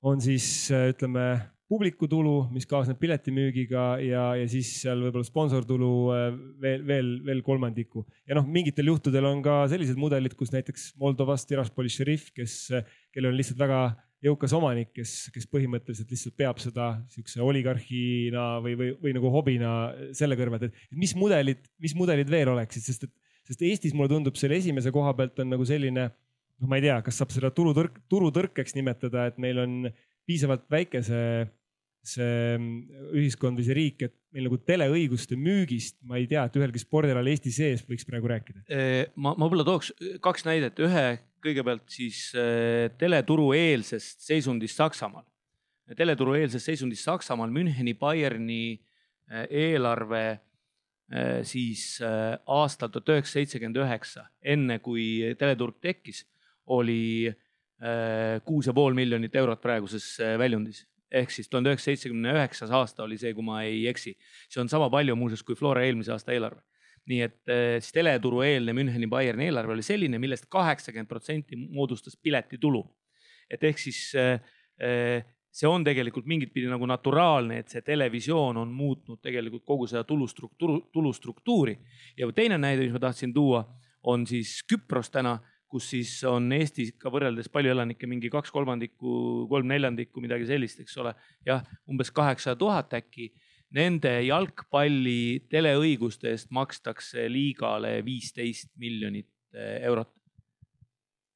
[0.00, 1.26] on siis ütleme
[1.68, 6.26] publikutulu, mis kaasneb piletimüügiga ja, ja siis seal võib-olla sponsortulu äh,
[6.60, 8.04] veel, veel, veel kolmandiku.
[8.28, 12.68] ja noh, mingitel juhtudel on ka sellised mudelid, kus näiteks Moldovast Tiraspoli šerif, kes,
[13.14, 13.80] kellel on lihtsalt väga
[14.24, 19.72] jõukas omanik, kes, kes põhimõtteliselt lihtsalt peab seda siukse oligarhina või, või, või nagu hobina
[20.16, 23.12] selle kõrvalt, et mis mudelid, mis mudelid veel oleksid, sest et,
[23.44, 26.96] sest Eestis mulle tundub selle esimese koha pealt on nagu selline, noh, ma ei tea,
[27.04, 29.76] kas saab seda turutõrk, turutõrkeks nimetada, et meil on
[30.24, 31.44] piisavalt väike see,
[32.08, 32.56] see
[33.12, 37.28] ühiskond või see riik, et meil nagu teleõiguste müügist, ma ei tea, et ühelgi spordialal
[37.34, 38.64] Eesti sees võiks praegu rääkida.
[39.14, 39.92] ma, ma võib-olla tooks
[40.24, 41.06] kaks näidet, ühe
[41.44, 45.24] kõigepealt siis äh, teleturueelsest seisundist Saksamaal.
[45.96, 48.80] teleturueelsest seisundist Saksamaal Müncheni Bayerni
[49.30, 56.24] äh, eelarve äh, siis aastal tuhat üheksasada seitsekümmend üheksa, enne kui teleturg tekkis,
[56.66, 57.32] oli
[58.46, 60.04] kuus ja pool miljonit eurot praeguses
[60.38, 64.14] väljundis ehk siis tuhande üheksasaja seitsmekümne üheksas aasta oli see, kui ma ei eksi.
[64.48, 66.62] see on sama palju muuseas kui Flora eelmise aasta eelarve
[67.10, 72.16] nii et eh, siis teleturueelne Müncheni Bayerni eelarve oli selline millest, millest kaheksakümmend protsenti moodustas
[72.16, 72.84] piletitulu.
[73.50, 74.40] et ehk siis eh,
[74.80, 79.86] eh, see on tegelikult mingit pidi nagu naturaalne, et see televisioon on muutnud tegelikult kogu
[79.86, 81.78] seda tulustruktuuri, tulustruktuuri.
[82.16, 83.64] ja teine näide, mis ma tahtsin tuua,
[84.02, 85.38] on siis Küpros täna,
[85.68, 90.80] kus siis on Eestis ka võrreldes palju elanikke mingi kaks kolmandikku, kolm neljandikku, midagi sellist,
[90.80, 91.14] eks ole.
[91.46, 93.32] jah, umbes kaheksasada tuhat äkki
[93.74, 100.12] Nende jalgpalli teleõiguste eest makstakse liigale viisteist miljonit eh, eurot.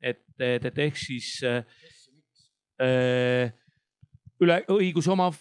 [0.01, 1.65] et, et, et ehk siis äh,
[4.39, 5.39] üle õiguse omav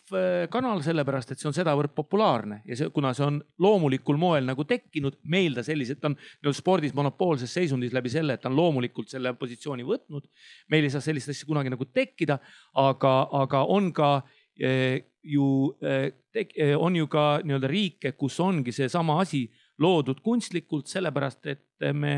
[0.54, 4.66] kanal, sellepärast et see on sedavõrd populaarne ja see, kuna see on loomulikul moel nagu
[4.68, 9.14] tekkinud, meil ta selliselt, on nii-öelda spordis monopoolses seisundis läbi selle, et ta on loomulikult
[9.14, 10.26] selle positsiooni võtnud.
[10.74, 12.40] meil ei saa sellist asja kunagi nagu tekkida,
[12.74, 14.12] aga, aga on ka
[14.58, 15.48] ju
[16.78, 19.46] on ju ka nii-öelda riike, kus ongi seesama asi
[19.84, 22.14] loodud kunstlikult, sellepärast et me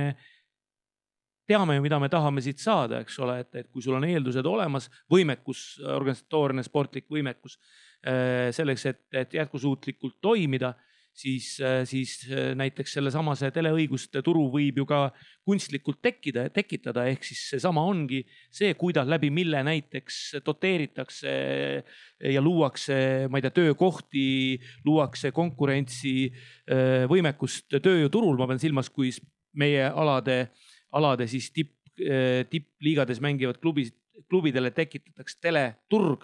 [1.50, 4.46] teame ju, mida me tahame siit saada, eks ole, et, et kui sul on eeldused
[4.46, 7.58] olemas, võimekus, organisatoorne sportlik võimekus
[8.56, 10.74] selleks, et, et jätkusuutlikult toimida
[11.14, 15.10] siis, äh, siis äh, näiteks sellesama see teleõiguste turu võib ju ka
[15.48, 18.22] kunstlikult tekkida, tekitada, ehk siis seesama ongi
[18.54, 21.34] see, kuidas läbi mille näiteks doteeritakse
[22.34, 24.28] ja luuakse, ma ei tea, töökohti,
[24.88, 26.16] luuakse konkurentsi,
[26.70, 29.12] äh, võimekust tööjõuturul, ma pean silmas, kui
[29.60, 30.42] meie alade,
[30.96, 33.90] alade siis tipp, tippliigades mängivad klubid,
[34.32, 36.24] klubidele tekitatakse teleturg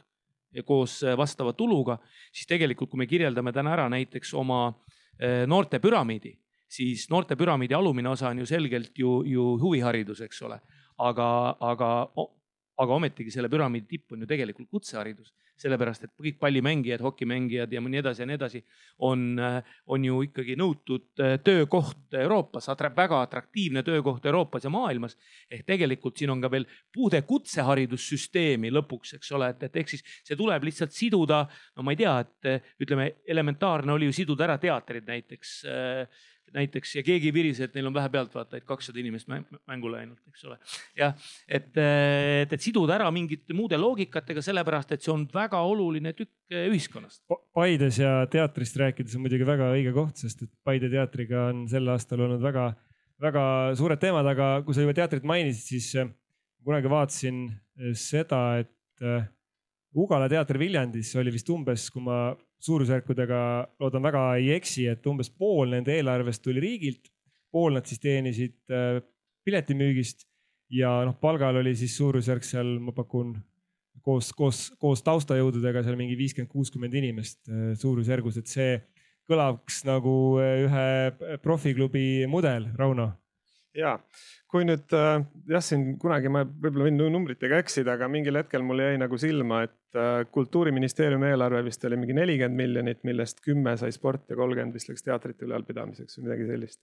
[0.64, 1.98] koos äh, vastava tuluga,
[2.32, 6.36] siis tegelikult, kui me kirjeldame täna ära näiteks oma äh, noortepüramiidi,
[6.72, 10.60] siis noortepüramiidi alumine osa on ju selgelt ju, ju huviharidus, eks ole.
[10.98, 11.90] aga, aga,
[12.80, 17.82] aga ometigi selle püramiidi tipp on ju tegelikult kutseharidus sellepärast et kõik pallimängijad, hokimängijad ja
[17.82, 18.62] nii edasi ja nii edasi
[19.08, 19.40] on,
[19.92, 25.18] on ju ikkagi nõutud äh, töökoht Euroopas, väga atraktiivne töökoht Euroopas ja maailmas.
[25.52, 30.04] ehk tegelikult siin on ka veel puude kutseharidussüsteemi lõpuks, eks ole, et, et ehk siis
[30.24, 34.58] see tuleb lihtsalt siduda, no ma ei tea, et ütleme, elementaarne oli ju siduda ära
[34.62, 39.30] teatrid näiteks äh, näiteks ja keegi ei virise, et neil on vähe pealtvaatajaid, kakssada inimest
[39.30, 40.58] mängule ainult, eks ole.
[40.98, 41.16] jah,
[41.48, 46.56] et, et, et siduda ära mingite muude loogikatega, sellepärast et see on väga oluline tükk
[46.70, 47.24] ühiskonnast.
[47.56, 51.90] Paides ja teatrist rääkides on muidugi väga õige koht, sest et Paide teatriga on sel
[51.94, 52.70] aastal olnud väga,
[53.22, 53.46] väga
[53.80, 56.12] suured teemad, aga kui sa juba teatrit mainisid, siis äh,
[56.66, 58.72] kunagi vaatasin äh, seda, et
[59.96, 62.30] Ugala teater Viljandis oli vist umbes, kui ma
[62.66, 63.40] suurusjärkudega
[63.80, 67.12] loodan väga ei eksi, et umbes pool nende eelarvest tuli riigilt,
[67.54, 69.02] pool nad siis teenisid äh,
[69.46, 70.26] piletimüügist
[70.74, 73.36] ja noh, palgal oli siis suurusjärk seal, ma pakun
[74.06, 78.80] koos, koos, koos taustajõududega seal mingi viiskümmend, kuuskümmend inimest äh, suurusjärgus, et see
[79.30, 83.12] kõlaks nagu äh, ühe profiklubi mudel, Rauno
[83.76, 83.98] ja
[84.56, 89.00] kui nüüd jah, siin kunagi ma võib-olla võin numbritega eksida, aga mingil hetkel mul jäi
[89.02, 94.34] nagu silma, et äh, kultuuriministeeriumi eelarve vist oli mingi nelikümmend miljonit, millest kümme sai sporti
[94.34, 96.82] ja kolmkümmend vist läks teatrite ülalpidamiseks või midagi sellist.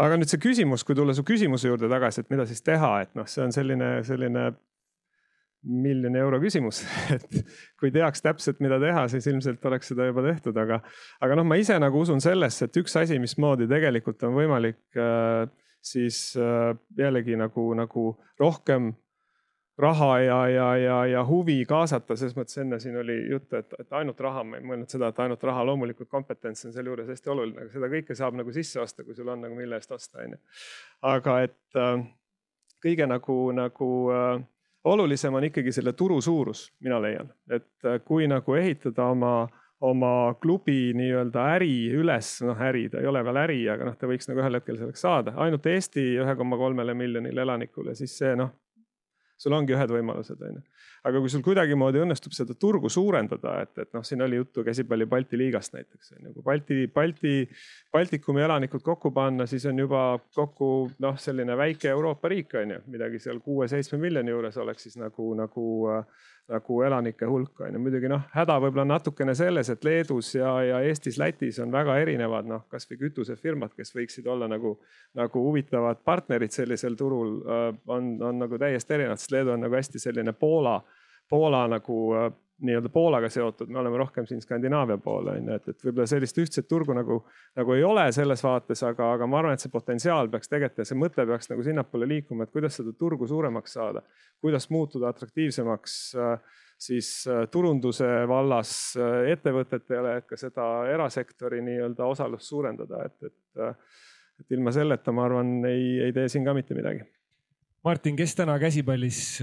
[0.00, 3.12] aga nüüd see küsimus, kui tulla su küsimuse juurde tagasi, et mida siis teha, et
[3.18, 4.48] noh, see on selline, selline
[5.66, 6.80] miljoni euro küsimus,
[7.16, 7.38] et
[7.80, 10.80] kui teaks täpselt, mida teha, siis ilmselt oleks seda juba tehtud, aga,
[11.24, 15.48] aga noh, ma ise nagu usun sellesse, et üks asi, mismoodi tegelikult on võimalik äh,
[15.86, 18.06] siis äh, jällegi nagu, nagu
[18.40, 18.92] rohkem
[19.78, 23.92] raha ja, ja, ja, ja huvi kaasata, selles mõttes enne siin oli juttu, et, et
[23.98, 27.66] ainult raha, ma ei mõelnud seda, et ainult raha, loomulikult kompetents on sealjuures hästi oluline,
[27.66, 30.36] aga seda kõike saab nagu sisse osta, kui sul on nagu mille eest osta, on
[30.36, 30.40] ju.
[31.12, 32.06] aga et äh,
[32.86, 34.32] kõige nagu, nagu äh,
[34.88, 39.62] olulisem on ikkagi selle turu suurus, mina leian, et äh, kui nagu ehitada oma äh,
[39.84, 44.08] oma klubi nii-öelda äri üles, noh äri, ta ei ole veel äri, aga noh, ta
[44.08, 48.32] võiks nagu ühel hetkel selleks saada, ainult Eesti ühe koma kolmele miljonile elanikule, siis see
[48.40, 48.54] noh,
[49.36, 50.62] sul ongi ühed võimalused, on ju.
[51.06, 55.06] aga kui sul kuidagimoodi õnnestub seda turgu suurendada, et, et noh, siin oli juttu käsipalli
[55.06, 57.34] Balti liigast näiteks on ju, kui Balti, Balti,
[57.92, 60.70] Baltikumi elanikud kokku panna, siis on juba kokku
[61.04, 65.28] noh, selline väike Euroopa riik on ju, midagi seal kuue-seitsme miljoni juures oleks siis nagu,
[65.36, 65.66] nagu
[66.48, 67.80] nagu elanike hulka on ju.
[67.82, 72.46] muidugi noh, häda võib-olla natukene selles, et Leedus ja, ja Eestis, Lätis on väga erinevad
[72.46, 74.76] noh, kasvõi kütusefirmad, kes võiksid olla nagu,
[75.18, 79.78] nagu huvitavad partnerid sellisel turul äh, on, on nagu täiesti erinevad, sest Leedu on nagu
[79.78, 80.78] hästi selline Poola,
[81.28, 82.30] Poola nagu äh,
[82.64, 86.38] nii-öelda Poolaga seotud, me oleme rohkem siin Skandinaavia pool on ju, et, et võib-olla sellist
[86.40, 87.18] ühtset turgu nagu,
[87.58, 90.86] nagu ei ole selles vaates, aga, aga ma arvan, et see potentsiaal peaks tegelikult ja
[90.88, 94.02] see mõte peaks nagu sinnapoole liikuma, et kuidas seda turgu suuremaks saada.
[94.40, 102.08] kuidas muutuda atraktiivsemaks äh, siis äh, turunduse vallas äh, ettevõtetele, et ka seda erasektori nii-öelda
[102.08, 103.76] osalust suurendada, et, et,
[104.40, 107.04] et ilma selleta, ma arvan, ei, ei tee siin ka mitte midagi.
[107.84, 109.42] Martin, kes täna käsipallis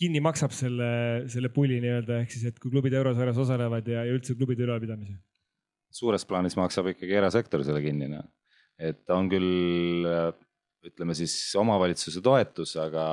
[0.00, 0.88] kinni maksab selle,
[1.30, 5.18] selle pulli nii-öelda, ehk siis, et kui klubid eurosarjas osalevad ja, ja üldse klubide ülalpidamise?
[5.94, 8.24] suures plaanis maksab ikkagi erasektor selle kinni, noh.
[8.82, 10.08] et on küll
[10.84, 13.04] ütleme siis omavalitsuse toetus, aga,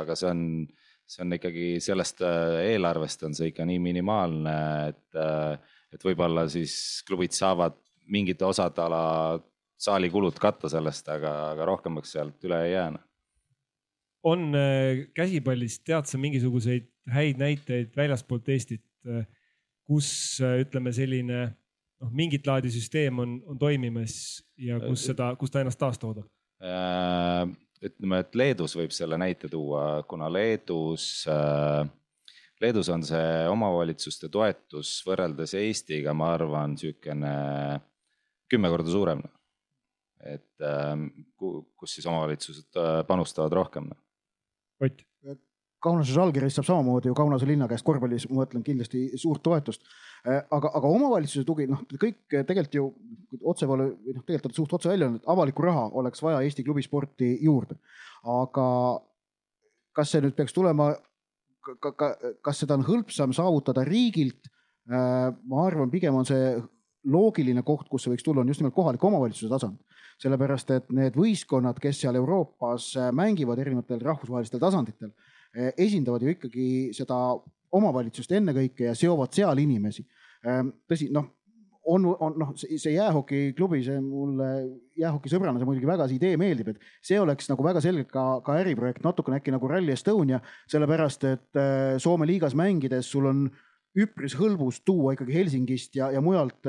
[0.00, 0.40] aga see on,
[1.04, 4.56] see on ikkagi sellest äh, eelarvest on see ikka nii minimaalne,
[4.94, 6.74] et, äh, et võib-olla siis
[7.06, 7.76] klubid saavad
[8.10, 9.04] mingite osad ala
[9.80, 13.09] saalikulud katta sellest, aga, aga rohkemaks sealt üle ei jää noh
[14.22, 19.24] on äh, käsipallist, tead sa mingisuguseid häid näiteid väljaspoolt Eestit, äh,
[19.88, 20.10] kus
[20.44, 24.14] äh, ütleme, selline noh, mingit laadi süsteem on, on toimimas
[24.60, 26.28] ja kus seda, kus ta ennast taastoodab?
[27.80, 31.24] ütleme, et Leedus võib selle näite tuua, kuna Leedus,
[32.60, 37.32] Leedus on see omavalitsuste toetus võrreldes Eestiga, ma arvan, niisugune
[38.52, 39.24] kümme korda suurem.
[40.20, 40.68] et
[41.40, 42.76] kus siis omavalitsused
[43.08, 43.88] panustavad rohkem
[44.80, 45.06] Ott.
[45.80, 49.86] Kaunase Žalgiris saab samamoodi ju Kaunase linna käest korvpallis, ma mõtlen kindlasti suurt toetust.
[50.28, 52.88] Äh, aga, aga omavalitsuse tugi, noh, kõik tegelikult ju
[53.40, 56.66] otsepoole või noh, tegelikult on suht otse välja öelnud, et avalikku raha oleks vaja Eesti
[56.66, 57.78] klubisporti juurde.
[58.28, 58.66] aga
[59.96, 60.90] kas see nüüd peaks tulema,
[62.44, 64.52] kas seda on hõlpsam saavutada riigilt?
[64.90, 66.58] Äh, ma arvan, pigem on see
[67.04, 69.78] loogiline koht, kus see võiks tulla, on just nimelt kohaliku omavalitsuse tasand
[70.20, 75.12] sellepärast et need võistkonnad, kes seal Euroopas äh, mängivad erinevatel rahvusvahelistel tasanditel,
[75.56, 77.18] äh, esindavad ju ikkagi seda
[77.76, 80.04] omavalitsust ennekõike ja seovad seal inimesi.
[80.46, 81.30] Ähm, tõsi, noh,
[81.90, 84.50] on, on noh, see jäähokiklubi, see mulle
[85.00, 88.58] jäähokisõbrana see muidugi väga see idee meeldib, et see oleks nagu väga selgelt ka, ka
[88.60, 93.46] äriprojekt, natukene äkki nagu Rally Estonia, sellepärast et äh, Soome liigas mängides sul on
[93.98, 96.68] üpris hõlbus tuua ikkagi Helsingist ja, ja mujalt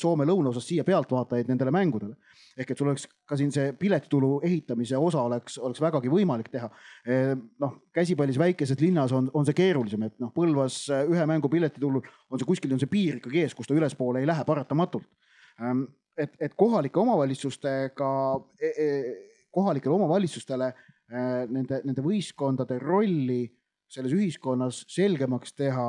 [0.00, 2.16] Soome lõunaosast siia pealtvaatajaid nendele mängudele
[2.58, 6.68] ehk et sul oleks ka siin see piletitulu ehitamise osa oleks, oleks vägagi võimalik teha.
[7.10, 11.50] Ehm, noh, käsipallis väikeses linnas on, on see keerulisem, et noh, Põlvas äh, ühe mängu
[11.50, 15.08] piletitulul on see kuskil on see piir ikkagi ees, kus ta ülespoole ei lähe paratamatult.
[15.60, 15.84] Ehm,
[16.18, 18.10] et, et kohalike omavalitsustega,
[18.60, 18.88] e, e,
[19.54, 23.42] kohalikele omavalitsustele äh, nende, nende võistkondade rolli
[23.90, 25.88] selles ühiskonnas selgemaks teha,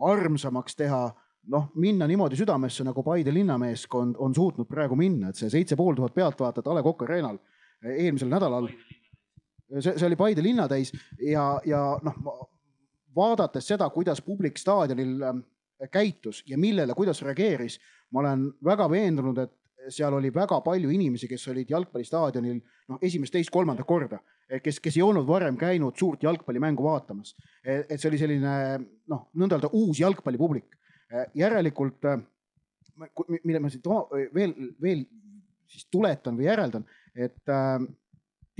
[0.00, 1.02] armsamaks teha
[1.48, 5.96] noh, minna niimoodi südamesse nagu Paide linnameeskond on suutnud praegu minna, et see seitse pool
[5.98, 7.38] tuhat pealtvaatajat A Le Coq Arena'l
[7.84, 8.68] eh, eelmisel nädalal.
[9.78, 12.50] see, see oli Paide linnatäis ja, ja noh,
[13.16, 17.80] vaadates seda, kuidas publik staadionil eh, käitus ja millele, kuidas reageeris,
[18.12, 19.54] ma olen väga veendunud, et
[19.88, 24.80] seal oli väga palju inimesi, kes olid jalgpallistaadionil noh, esimest, teist, kolmandat korda, eh, kes,
[24.80, 27.34] kes ei olnud varem käinud suurt jalgpallimängu vaatamas.
[27.64, 28.52] et see oli selline
[29.08, 32.04] noh, nõnda öelda uus jalgpallipublik Äh, järelikult,
[33.42, 33.86] mille ma siit
[34.34, 35.00] veel, veel
[35.70, 36.84] siis tuletan või järeldan,
[37.18, 37.40] et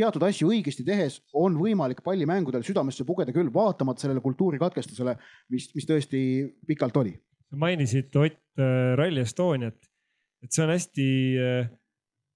[0.01, 5.15] teatud asju õigesti tehes on võimalik pallimängudel südamesse pugeda küll, vaatamata sellele kultuurikatkestusele,
[5.55, 6.23] mis, mis tõesti
[6.67, 7.15] pikalt oli.
[7.55, 8.65] mainisid Ott
[8.99, 9.79] Rally Estoniat,
[10.41, 11.07] et see on hästi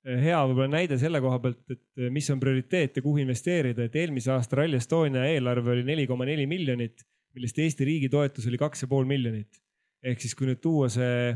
[0.05, 4.33] hea võib-olla näide selle koha pealt, et mis on prioriteet ja kuhu investeerida, et eelmise
[4.35, 8.85] aasta Rally Estonia eelarve oli neli koma neli miljonit, millest Eesti riigi toetus oli kaks
[8.85, 9.61] ja pool miljonit.
[10.05, 11.33] Ehk siis, kui nüüd tuua see,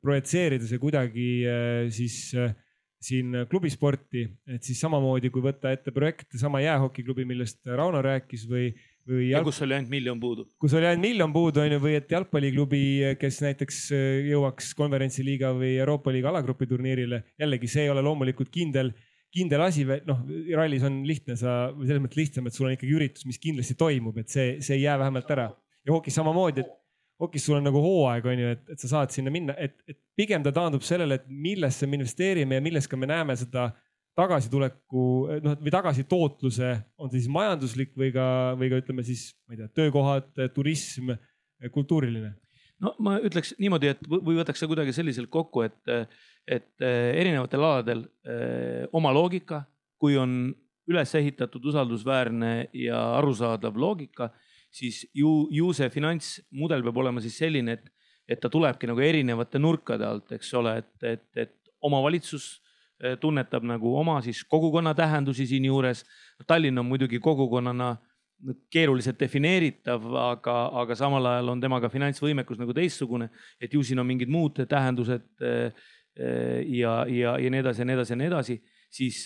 [0.00, 2.54] projitseerida see kuidagi äh, siis äh,
[3.02, 8.70] siin klubisporti, et siis samamoodi kui võtta ette projekt, sama jäähokiklubi, millest Rauno rääkis või,
[9.08, 9.28] või.
[9.30, 10.46] ja kus oli ainult miljon puudu.
[10.62, 12.82] kus oli ainult miljon puudu on ju, või et jalgpalliklubi,
[13.20, 18.52] kes näiteks äh, jõuaks konverentsiliiga või Euroopa liiga alagrupi turniirile, jällegi see ei ole loomulikult
[18.52, 18.92] kindel
[19.32, 20.20] kindel asi, noh,
[20.58, 23.76] rallis on lihtne, sa, või selles mõttes lihtsam, et sul on ikkagi üritus, mis kindlasti
[23.80, 25.48] toimub, et see, see ei jää vähemalt ära.
[25.86, 26.74] ja hokis samamoodi, et
[27.22, 29.98] hokis sul on nagu hooaeg, on ju, et, et sa saad sinna minna, et, et
[30.18, 33.70] pigem ta taandub sellele, et millesse me investeerime ja milles ka me näeme seda
[34.18, 35.04] tagasituleku,
[35.44, 38.26] noh, või tagasitootluse, on see siis majanduslik või ka,
[38.60, 41.14] või ka ütleme siis, ma ei tea, töökohad, turism,
[41.72, 42.34] kultuuriline?
[42.82, 45.78] No ma ütleks niimoodi, et või võtaks see kuidagi selliselt kokku, et,
[46.50, 49.62] et eh, erinevatel aladel eh, oma loogika,
[50.02, 50.50] kui on
[50.90, 54.32] üles ehitatud usaldusväärne ja arusaadav loogika
[54.72, 57.86] siis ju, ju see finantsmudel peab olema siis selline, et,
[58.26, 61.54] et ta tulebki nagu erinevate nurkade alt, eks ole, et, et, et
[61.84, 62.71] omavalitsus eh,
[63.20, 66.04] tunnetab nagu oma siis kogukonna tähendusi siinjuures.
[66.46, 67.96] Tallinn on muidugi kogukonnana
[68.70, 73.28] keeruliselt defineeritav, aga, aga samal ajal on temaga finantsvõimekus nagu teistsugune,
[73.60, 75.84] et ju siin on mingid muud tähendused eh,
[76.18, 78.58] eh, ja, ja, ja nii edasi ja nii edasi ja nii edasi
[78.92, 79.22] siis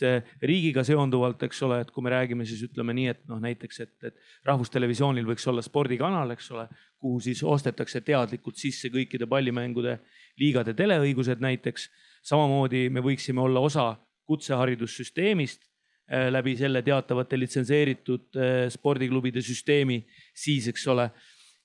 [0.46, 3.94] riigiga seonduvalt, eks ole, et kui me räägime siis ütleme nii, et noh, näiteks, et,
[4.06, 6.68] et rahvustelevisioonil võiks olla spordikanal, eks ole,
[7.02, 9.98] kuhu siis ostetakse teadlikult sisse kõikide pallimängude
[10.38, 11.88] liigade teleõigused näiteks
[12.26, 13.92] samamoodi me võiksime olla osa
[14.26, 20.02] kutseharidussüsteemist äh, läbi selle teatavate litsenseeritud äh, spordiklubide süsteemi
[20.34, 21.10] siis, eks ole.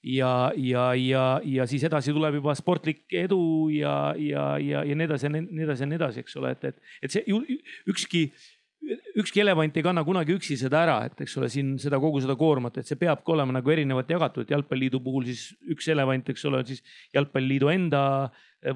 [0.04, 5.06] ja, ja, ja, ja siis edasi tuleb juba sportlik edu ja, ja, ja, ja nii
[5.06, 7.42] edasi ja nii edasi ja nii edasi, eks ole, et, et, et see
[7.90, 8.24] ükski
[9.22, 12.36] ükski elevant ei kanna kunagi üksi seda ära, et eks ole, siin seda kogu seda
[12.40, 14.50] koormat, et see peabki olema nagu erinevalt jagatud.
[14.50, 16.82] jalgpalliliidu puhul siis üks elevant, eks ole, on siis
[17.14, 18.04] jalgpalliliidu enda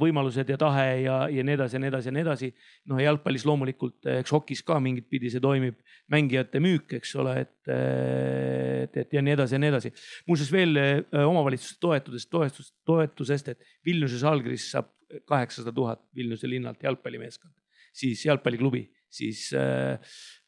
[0.02, 2.50] võimalused ja tahe ja, ja nii edasi ja nii edasi ja nii edasi.
[2.92, 5.78] noh, jalgpallis loomulikult, eks hokis ka mingit pidi see toimib,
[6.12, 9.94] mängijate müük, eks ole, et, et, et ja nii edasi ja nii edasi.
[10.30, 10.82] muuseas veel
[11.22, 14.92] omavalitsuste toetusest, toetust, toetusest, et Vilniuse Žalgiris saab
[15.30, 17.54] kaheksasada tuhat Vilniuse linnalt jalgpallimeeskond,
[17.94, 20.00] siis jalgpalliklubi siis äh,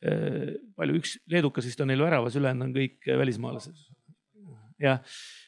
[0.05, 3.85] äh, palju, üks leedukas vist on neil väravas, ülejäänud on kõik välismaalased.
[4.81, 4.99] jah,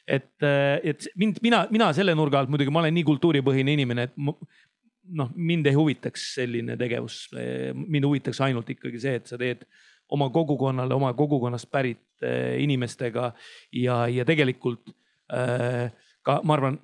[0.06, 4.08] et, äh, et mind, mina, mina selle nurga alt muidugi, ma olen nii kultuuripõhine inimene,
[4.08, 7.28] et noh, mind ei huvitaks selline tegevus.
[7.74, 9.66] mind huvitaks ainult ikkagi see, et sa teed
[10.10, 13.32] oma kogukonnale, oma kogukonnast pärit äh, inimestega
[13.72, 14.94] ja, ja tegelikult
[15.32, 15.90] äh,
[16.22, 16.80] ka ma arvan,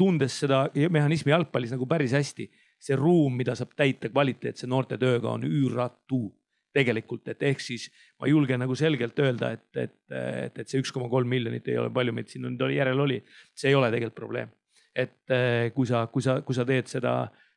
[0.00, 2.46] tundes seda mehhanismi jalgpallis nagu päris hästi
[2.80, 6.28] see ruum, mida saab täita kvaliteetse noortetööga, on üüratu.
[6.70, 7.88] Tegelikult, et ehk siis
[8.22, 11.80] ma julgen nagu selgelt öelda, et, et, et, et see üks koma kolm miljonit ei
[11.82, 13.16] ole palju meid siin on, järel oli,
[13.58, 14.52] see ei ole tegelikult probleem.
[14.94, 17.16] et eh, kui sa, kui sa, kui sa teed seda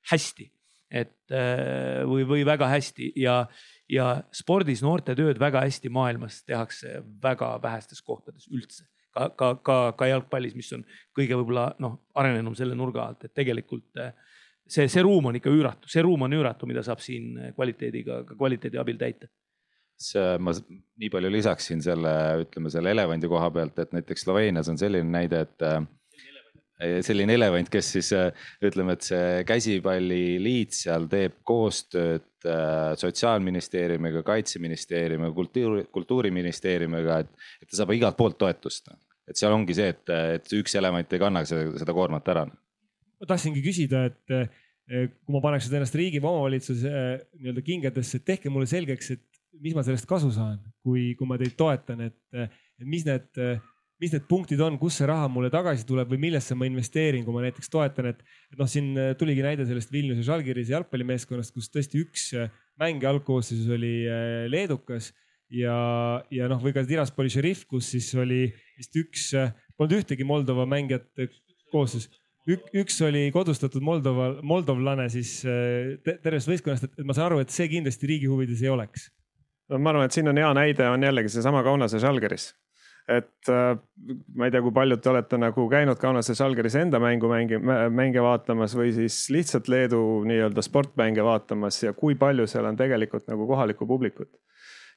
[0.10, 0.48] hästi,
[0.90, 3.38] et eh, või, või väga hästi ja,
[3.86, 8.88] ja spordis noortetööd väga hästi maailmas tehakse väga vähestes kohtades üldse.
[9.14, 10.82] Ka, ka, ka, ka jalgpallis, mis on
[11.14, 14.16] kõige võib-olla noh, arenenum selle nurga alt, et tegelikult äh,
[14.68, 18.38] see, see ruum on ikka üüratu, see ruum on üüratu, mida saab siin kvaliteediga, ka
[18.40, 19.30] kvaliteedi abil täita
[20.04, 24.80] see, ma nii palju lisaksin selle, ütleme selle elevandi koha pealt, et näiteks Sloveenias on
[24.80, 25.84] selline näide, et äh,
[27.06, 28.12] selline elevant, kes siis
[28.66, 32.28] ütleme, et see käsipalliliit seal teeb koostööd
[33.00, 38.92] sotsiaalministeeriumiga, kaitseministeeriumiga, kultuuri, kultuuriministeeriumiga, et, et ta saab igalt poolt toetust.
[39.30, 42.44] et seal ongi see, et, et üks elevant ei kanna seda, seda koormat ära
[43.24, 48.20] ma tahtsingi küsida, et eh, kui ma paneks ennast riigi või omavalitsuse eh, nii-öelda kingadesse,
[48.28, 52.20] tehke mulle selgeks, et mis ma sellest kasu saan, kui, kui ma teid toetan, et,
[52.36, 52.52] eh,
[52.84, 53.30] mis need,
[54.04, 57.36] mis need punktid on, kus see raha mulle tagasi tuleb või millesse ma investeerin, kui
[57.36, 58.20] ma näiteks toetan, et,
[58.52, 62.26] et noh, siin tuligi näide sellest Vilniuse Žalgirise jalgpallimeeskonnast, kus tõesti üks
[62.82, 63.94] mängija algkoosseisus oli
[64.52, 65.14] leedukas
[65.54, 65.78] ja,
[66.34, 69.30] ja noh, või ka Tiraspoli Šerif, kus siis oli vist üks,
[69.78, 71.08] polnud ühtegi Moldova mängijat
[71.72, 72.10] koosseis
[72.44, 77.54] Ük, üks oli kodustatud Moldova, moldovlane siis äh, tervest võistkonnast, et ma saan aru, et
[77.56, 79.08] see kindlasti riigi huvides ei oleks.
[79.72, 82.50] no ma arvan, et siin on hea näide, on jällegi seesama Kaunase Žalgiris.
[83.08, 83.78] et äh,
[84.36, 87.62] ma ei tea, kui paljud te olete nagu käinud Kaunase Žalgiris enda mängu mängi,
[87.96, 93.28] mänge vaatamas või siis lihtsalt Leedu nii-öelda sportmänge vaatamas ja kui palju seal on tegelikult
[93.32, 94.36] nagu kohalikku publikut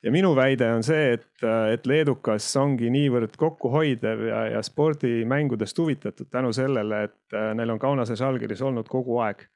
[0.03, 1.28] ja minu väide on see, et,
[1.72, 7.82] et leedukas ongi niivõrd kokkuhoidev ja, ja spordimängudest huvitatud tänu sellele, et äh, neil on
[7.82, 9.47] Kaunase Žalgiris olnud kogu aeg.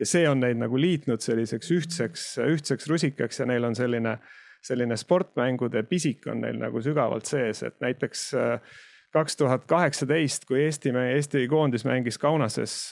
[0.00, 4.18] ja see on neid nagu liitnud selliseks ühtseks, ühtseks rusikaks ja neil on selline,
[4.62, 8.74] selline sportmängude pisik on neil nagu sügavalt sees, et näiteks äh,
[9.14, 12.90] kaks tuhat kaheksateist, kui Eesti, Eesti koondis mängis Kaunases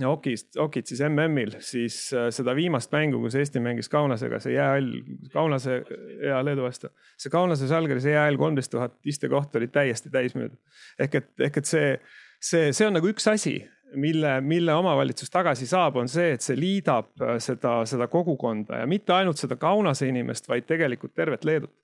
[0.00, 4.54] äh, hokist, hokit siis MM-il, siis äh, seda viimast mängu, kus Eesti mängis Kaunasega, see
[4.54, 4.92] jäähall,
[5.32, 5.82] Kaunase
[6.26, 10.58] ja Leedu vastu, see Kaunase Žalgiris jäähall kolmteist tuhat istekohta oli täiesti täis müüdud.
[10.98, 11.92] ehk et, ehk et see,
[12.40, 13.58] see, see on nagu üks asi,
[13.94, 18.88] mille, mille omavalitsus tagasi saab, on see, et see liidab äh, seda, seda kogukonda ja
[18.90, 21.74] mitte ainult seda Kaunase inimest, vaid tegelikult tervet Leedut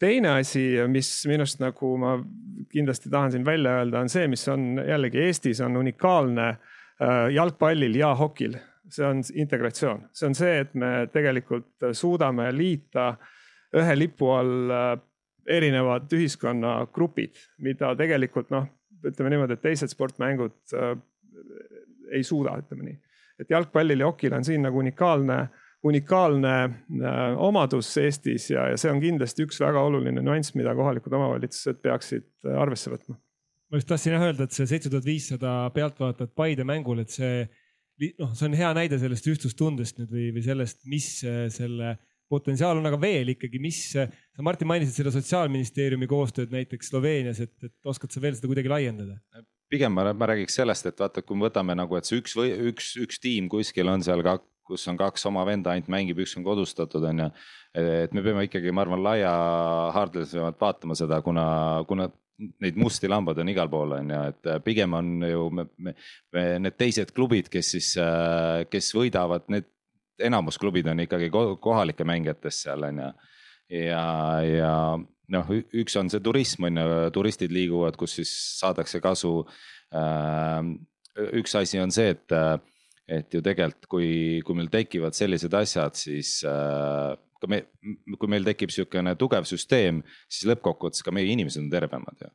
[0.00, 2.14] teine asi, mis minust nagu ma
[2.72, 6.79] kindlasti tahan siin välja öelda, on see, mis on jällegi Eestis on unikaalne äh, Äh,
[7.32, 8.58] jalgpallil ja hokil,
[8.92, 13.14] see on integratsioon, see on see, et me tegelikult suudame liita
[13.78, 14.90] ühe lipu all äh,
[15.50, 18.66] erinevad ühiskonnagrupid, mida tegelikult noh,
[19.06, 20.92] ütleme niimoodi, et teised sportmängud äh,
[22.18, 22.98] ei suuda, ütleme nii.
[23.40, 25.38] et jalgpallil ja hokil on siin nagu unikaalne,
[25.86, 31.14] unikaalne äh, omadus Eestis ja, ja see on kindlasti üks väga oluline nüanss, mida kohalikud
[31.16, 33.16] omavalitsused peaksid äh, arvesse võtma.
[33.70, 37.44] Ma just tahtsin jah öelda, et see seitse tuhat viissada pealtvaatajat Paide mängul, et see
[38.18, 41.08] noh, see on hea näide sellest ühtsustundest nüüd või, või sellest, mis
[41.54, 41.94] selle
[42.30, 44.06] potentsiaal on, aga veel ikkagi, mis, sa
[44.46, 49.18] Martin mainisid seda sotsiaalministeeriumi koostööd näiteks Sloveenias, et, et oskad sa veel seda kuidagi laiendada?
[49.70, 52.50] pigem ma, ma räägiks sellest, et vaata, kui me võtame nagu, et see üks või
[52.72, 54.40] üks, üks tiim kuskil on seal ka,
[54.70, 57.28] kus on kaks oma venda ainult mängib, üks on kodustatud, on ju.
[57.82, 61.44] et me peame ikkagi, ma arvan, laiahaardelisemalt vaatama seda, kuna,
[61.88, 62.08] kuna
[62.62, 65.94] neid musti lambad on igal pool, on ju, et pigem on ju me, me,
[66.32, 67.92] me, need teised klubid, kes siis,
[68.72, 69.68] kes võidavad, need
[70.20, 73.10] enamus klubid on ikkagi kohalike mängijatest seal on ju.
[73.82, 74.04] ja,
[74.44, 74.74] ja
[75.30, 75.52] noh,
[75.82, 79.34] üks on see turism on ju, turistid liiguvad, kus siis saadakse kasu.
[81.40, 82.36] üks asi on see, et,
[83.10, 84.10] et ju tegelikult, kui,
[84.46, 87.64] kui meil tekivad sellised asjad, siis ka me,
[88.14, 92.30] kui meil tekib niisugune tugev süsteem, siis lõppkokkuvõttes ka meie inimesed on tervemad ju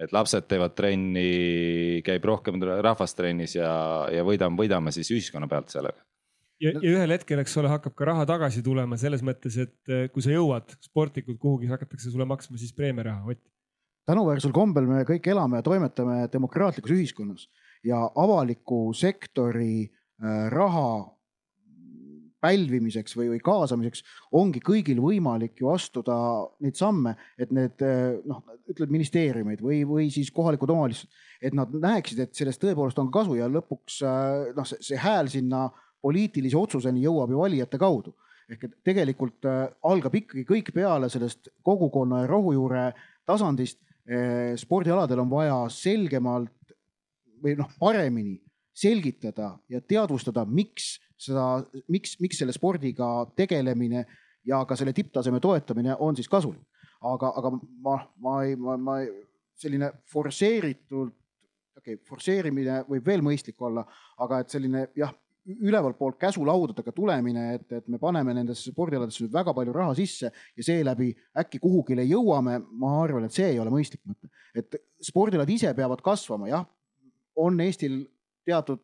[0.00, 3.70] et lapsed teevad trenni, käib rohkem rahvast trennis ja,
[4.10, 6.00] ja võidame, võidame siis ühiskonna pealt sellega
[6.62, 10.06] ja, ja ühel hetkel, eks ole, hakkab ka raha tagasi tulema selles mõttes, et eh,
[10.14, 13.42] kui sa jõuad sportlikult kuhugi, hakatakse sulle maksma siis preemiaraha, Ott.
[14.10, 17.46] tänuväärsel kombel me kõik elame ja toimetame demokraatlikus ühiskonnas
[17.86, 21.14] ja avaliku sektori äh, raha
[22.44, 24.02] pälvimiseks või, või kaasamiseks
[24.36, 26.16] ongi kõigil võimalik ju astuda
[26.64, 31.72] neid samme, et need äh, noh, ütleme ministeeriumid või, või siis kohalikud omavalitsused, et nad
[31.72, 34.02] näeksid, et sellest tõepoolest on kasu ja lõpuks
[34.56, 35.66] noh, see hääl sinna
[36.04, 38.14] poliitilise otsuseni jõuab ju valijate kaudu.
[38.44, 42.90] ehk et tegelikult äh, algab ikkagi kõik peale sellest kogukonna ja rohujuure
[43.24, 43.78] tasandist.
[44.04, 46.74] Äh, spordialadel on vaja selgemalt
[47.40, 48.36] või noh, paremini
[48.74, 54.04] selgitada ja teadvustada, miks seda, miks, miks selle spordiga tegelemine
[54.46, 56.64] ja ka selle tipptaseme toetamine on siis kasulik.
[57.04, 57.50] aga, aga
[57.84, 59.10] ma, ma ei, ma, ma ei,
[59.60, 61.12] selline forsseeritult,
[61.76, 63.84] okei okay,, forsseerimine võib veel mõistlik olla,
[64.24, 65.12] aga et selline jah
[65.44, 70.64] ülevalt poolt käsulaudadega tulemine, et, et me paneme nendesse spordialadesse väga palju raha sisse ja
[70.64, 74.30] seeläbi äkki kuhugile jõuame, ma arvan, et see ei ole mõistlik mõte.
[74.56, 76.64] et spordialad ise peavad kasvama, jah,
[77.36, 78.00] on Eestil
[78.46, 78.82] teatud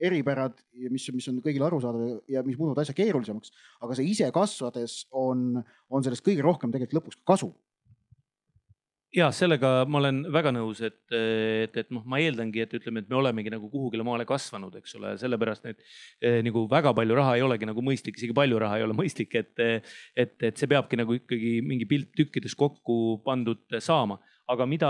[0.00, 0.56] eripärad,
[0.88, 3.52] mis, mis on kõigile arusaadav ja mis muudavad asja keerulisemaks,
[3.84, 5.60] aga see ise kasvades on,
[5.92, 7.50] on sellest kõige rohkem tegelikult lõpuks kasu
[9.14, 13.10] ja sellega ma olen väga nõus, et, et, et noh, ma eeldangi, et ütleme, et
[13.10, 15.82] me olemegi nagu kuhugile maale kasvanud, eks ole, sellepärast et
[16.22, 19.34] eh, nagu väga palju raha ei olegi nagu mõistlik, isegi palju raha ei ole mõistlik,
[19.40, 19.52] et,
[20.14, 24.20] et, et see peabki nagu ikkagi mingi pilt tükkides kokku pandud saama.
[24.50, 24.88] aga mida,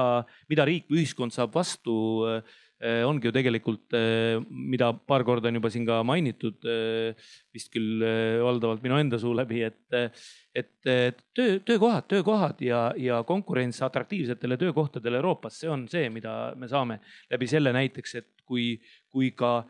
[0.49, 1.95] mida riik või ühiskond saab vastu
[2.29, 2.43] Äh,
[2.81, 8.01] ongi ju tegelikult, äh, mida paar korda on juba siin ka mainitud, äh, vist küll
[8.41, 10.15] valdavalt minu enda suu läbi, et,
[10.57, 16.71] et töö, töökohad, töökohad ja, ja konkurents atraktiivsetele töökohtadele Euroopas, see on see, mida me
[16.71, 17.01] saame
[17.31, 18.73] läbi selle näiteks, et kui,
[19.13, 19.61] kui ka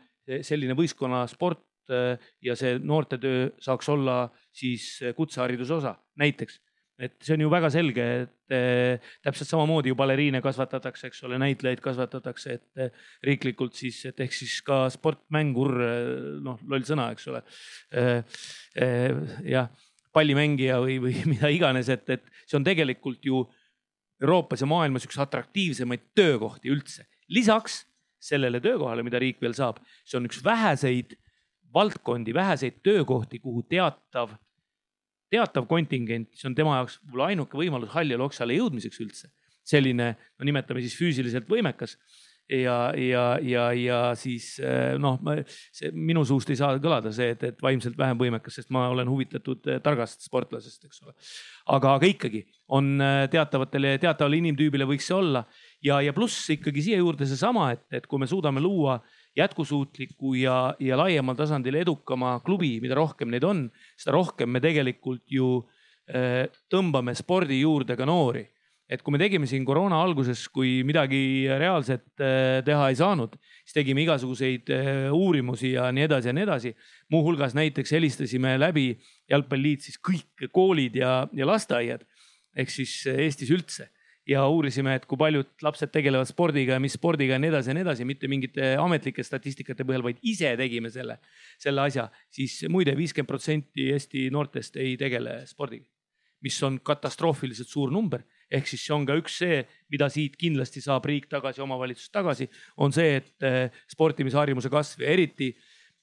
[0.45, 4.21] selline võistkonnasport ja see noortetöö saaks olla
[4.55, 6.61] siis kutsehariduse osa, näiteks
[7.01, 11.39] et see on ju väga selge, et eh, täpselt samamoodi ju baleriine kasvatatakse, eks ole,
[11.41, 16.11] näitlejaid kasvatatakse, et eh, riiklikult siis, et ehk siis ka sportmängur, eh,
[16.45, 17.45] noh, loll sõna, eks ole
[17.91, 18.43] eh,.
[18.71, 19.67] Eh, jah,
[20.15, 23.41] pallimängija või, või mida iganes, et, et see on tegelikult ju
[24.21, 27.07] Euroopas ja maailmas üks atraktiivsemaid töökohti üldse.
[27.31, 27.81] lisaks
[28.21, 31.15] sellele töökohale, mida riik veel saab, see on üks väheseid
[31.73, 34.35] valdkondi, väheseid töökohti, kuhu teatav
[35.31, 39.31] teatav kontingent, see on tema jaoks võib-olla ainuke võimalus halli oksale jõudmiseks üldse.
[39.63, 41.93] selline, no nimetame siis füüsiliselt võimekas
[42.49, 45.19] ja, ja, ja, ja siis eh, noh,
[45.71, 49.09] see minu suust ei saa kõlada see, et, et vaimselt vähem võimekas, sest ma olen
[49.09, 51.15] huvitatud eh, targast sportlasest, eks ole.
[51.77, 52.43] aga, aga ikkagi
[52.75, 55.45] on eh, teatavatele, teatavale inimtüübile võiks see olla
[55.85, 60.33] ja, ja pluss ikkagi siia juurde seesama, et, et kui me suudame luua äh, jätkusuutliku
[60.35, 63.67] ja, ja laiemal tasandil edukama klubi, mida rohkem neid on,
[63.99, 65.61] seda rohkem me tegelikult ju
[66.11, 68.47] äh, tõmbame spordi juurde ka noori.
[68.91, 73.77] et kui me tegime siin koroona alguses, kui midagi reaalset äh, teha ei saanud, siis
[73.77, 76.75] tegime igasuguseid äh, uurimusi ja nii edasi ja nii edasi.
[77.09, 78.99] muuhulgas näiteks helistasime läbi
[79.31, 82.03] jalgpalliliit siis kõik koolid ja, ja lasteaiad
[82.51, 83.87] ehk siis Eestis üldse
[84.31, 87.75] ja uurisime, et kui paljud lapsed tegelevad spordiga ja mis spordiga ja nii edasi ja
[87.77, 91.17] nii edasi, mitte mingite ametlike statistikate põhjal, vaid ise tegime selle,
[91.61, 95.85] selle asja, siis muide viiskümmend protsenti Eesti noortest ei tegele spordiga,
[96.45, 98.23] mis on katastroofiliselt suur number.
[98.51, 99.61] Ehk siis see on ka üks see,
[99.93, 102.49] mida siit kindlasti saab riik tagasi, omavalitsus tagasi,
[102.83, 105.53] on see, et eh, sportimisharjumuse kasv ja eriti,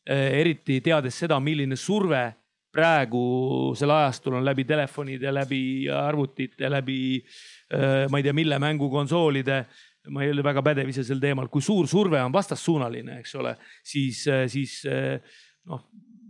[0.09, 2.22] eh, eriti teades seda, milline surve
[2.73, 5.62] praegusel ajastul on läbi telefonide, läbi
[5.93, 6.99] arvutite, läbi
[8.11, 9.62] ma ei tea, mille mängukonsoolide
[10.12, 13.55] ma ei ole väga pädev ise sel teemal, kui suur surve on vastassuunaline, eks ole,
[13.85, 15.83] siis, siis noh,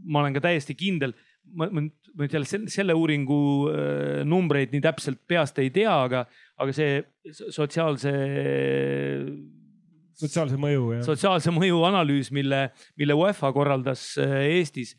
[0.09, 1.15] ma olen ka täiesti kindel,
[1.55, 3.39] ma, ma nüüd jälle selle, selle uuringu
[4.27, 6.25] numbreid nii täpselt peast ei tea, aga,
[6.59, 6.99] aga see
[7.55, 8.15] sotsiaalse
[10.19, 11.05] sotsiaalse mõju, jah.
[11.07, 12.69] sotsiaalse mõju analüüs, mille,
[12.99, 14.97] mille UEFA korraldas Eestis.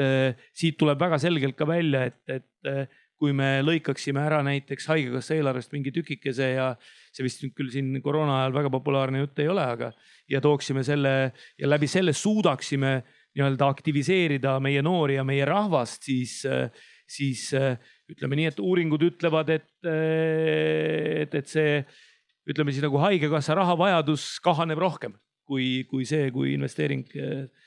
[0.00, 2.90] Et siit tuleb väga selgelt ka välja, et, et
[3.20, 6.70] kui me lõikaksime ära näiteks haigekassa eelarvest mingi tükikese ja
[7.14, 9.92] see vist nüüd küll siin koroona ajal väga populaarne jutt ei ole, aga
[10.30, 12.96] ja tooksime selle ja läbi selle suudaksime
[13.34, 16.40] nii-öelda aktiviseerida meie noori ja meie rahvast, siis,
[17.10, 17.48] siis
[18.10, 21.80] ütleme nii, et uuringud ütlevad, et, et, et see
[22.50, 25.16] ütleme siis nagu haigekassa rahavajadus kahaneb rohkem
[25.48, 27.06] kui, kui see, kui investeering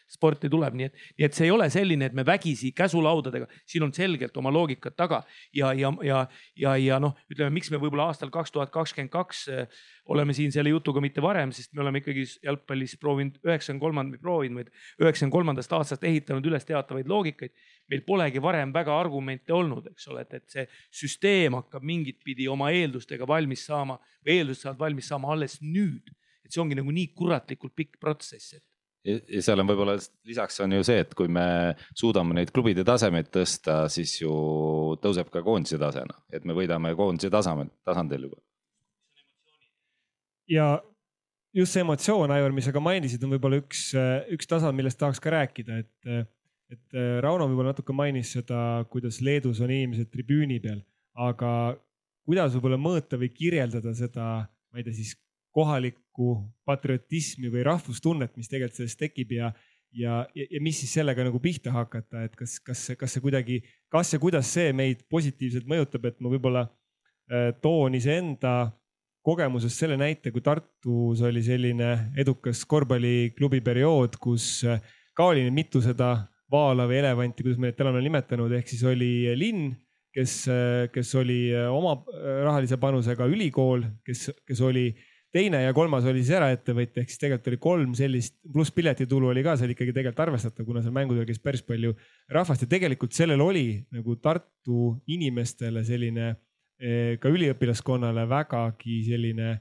[0.07, 3.83] sporti tuleb, nii et, nii et see ei ole selline, et me vägisi käsulaudadega, siin
[3.87, 5.21] on selgelt oma loogikat taga
[5.55, 6.23] ja, ja, ja,
[6.55, 9.81] ja, ja noh, ütleme, miks me võib-olla aastal kaks tuhat kakskümmend kaks eh,
[10.13, 14.61] oleme siin selle jutuga mitte varem, sest me oleme ikkagi jalgpallis proovinud üheksakümne kolmand-, proovinud,
[14.61, 17.55] vaid üheksakümne kolmandast aastast ehitanud üles teatavaid loogikaid.
[17.87, 22.47] meil polegi varem väga argumente olnud, eks ole, et, et see süsteem hakkab mingit pidi
[22.51, 23.95] oma eeldustega valmis saama
[24.25, 26.11] või eeldused saavad valmis saama alles nüüd.
[26.43, 28.66] et see ongi nagu nii kuratlikult pikk protsess, et
[29.07, 29.95] ja seal on võib-olla
[30.27, 31.45] lisaks on ju see, et kui me
[31.97, 34.33] suudame neid klubide tasemeid tõsta, siis ju
[35.03, 38.41] tõuseb ka koondise tase, noh, et me võidame koondise taseme, tasandil juba.
[40.51, 40.67] ja
[41.55, 43.89] just see emotsioon, Aivar, mis sa ka mainisid, on võib-olla üks,
[44.33, 46.27] üks tasand, millest tahaks ka rääkida, et,
[46.73, 50.83] et Rauno võib-olla natuke mainis seda, kuidas Leedus on inimesed tribüüni peal,
[51.17, 51.51] aga
[52.27, 54.27] kuidas võib-olla mõõta või kirjeldada seda,
[54.71, 55.15] ma ei tea, siis
[55.57, 56.37] kohalikku
[56.67, 59.51] patriotismi või rahvustunnet, mis tegelikult sellest tekib ja,
[59.91, 63.61] ja, ja, ja mis siis sellega nagu pihta hakata, et kas, kas, kas see kuidagi,
[63.93, 68.69] kas ja kuidas see meid positiivselt mõjutab, et ma võib-olla äh, toon iseenda
[69.27, 74.79] kogemusest selle näite, kui Tartus oli selline edukas korvpalliklubi periood, kus äh,
[75.17, 76.13] ka oli mitu seda
[76.51, 79.73] vaala või elevanti, kuidas me neid täna oleme nimetanud, ehk siis oli linn,
[80.13, 81.97] kes, äh, kes oli oma
[82.45, 84.91] rahalise panusega ülikool, kes, kes oli
[85.37, 89.43] teine ja kolmas oli siis eraettevõtja, ehk siis tegelikult oli kolm sellist, pluss piletitulu oli
[89.45, 91.93] ka seal ikkagi tegelikult arvestatav, kuna seal mängudel käis päris palju
[92.33, 92.65] rahvast.
[92.65, 99.53] Ja tegelikult sellel oli nagu Tartu inimestele selline eh, ka üliõpilaskonnale vägagi selline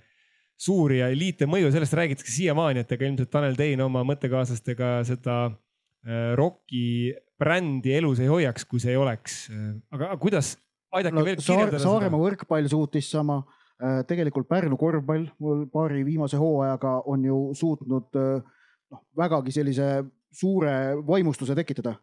[0.56, 5.38] suur ja eliitne mõju, sellest räägitakse siiamaani, et ega ilmselt Tanel Tein oma mõttekaaslastega seda
[5.52, 9.46] eh, ROK-i brändi elus ei hoiaks, kui see ei oleks.
[9.92, 10.54] aga kuidas,
[10.96, 13.42] aidake no, veel kirjeldada Saar, Saaremaa võrkpall suutis sama
[13.78, 18.40] tegelikult Pärnu korvpall mul paari viimase hooajaga on ju suutnud äh,
[18.90, 21.94] noh, vägagi sellise suure vaimustuse tekitada.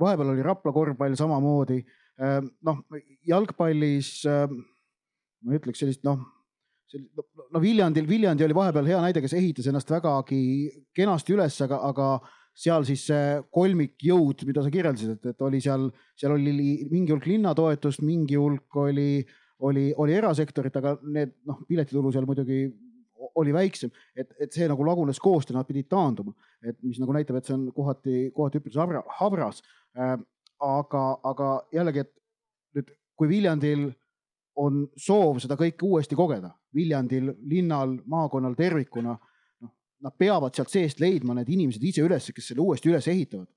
[0.00, 1.78] vahepeal oli Rapla korvpall samamoodi.
[2.18, 2.80] Äh, noh,
[3.26, 6.18] jalgpallis ma ütleks sellist noh,
[7.52, 10.40] no Viljandil, Viljandi oli vahepeal hea näide, kes ehitas ennast vägagi
[10.94, 12.08] kenasti üles, aga, aga
[12.54, 17.26] seal siis see kolmikjõud, mida sa kirjeldasid, et, et oli seal, seal oli mingi hulk
[17.26, 22.66] linnatoetust, mingi hulk oli äh, oli, oli erasektorit, aga need noh, piletitulu seal muidugi
[23.40, 27.38] oli väiksem, et, et see nagu lagunes koostöö, nad pidid taanduma, et mis nagu näitab,
[27.38, 28.78] et see on kohati, kohati üpris
[29.18, 29.62] habras
[29.96, 30.16] äh,.
[30.64, 32.12] aga, aga jällegi, et
[32.76, 33.88] nüüd, kui Viljandil
[34.60, 39.16] on soov seda kõike uuesti kogeda, Viljandil, linnal, maakonnal tervikuna,
[39.64, 43.48] noh, nad peavad sealt seest leidma need inimesed ise üles, kes selle uuesti üles ehitavad.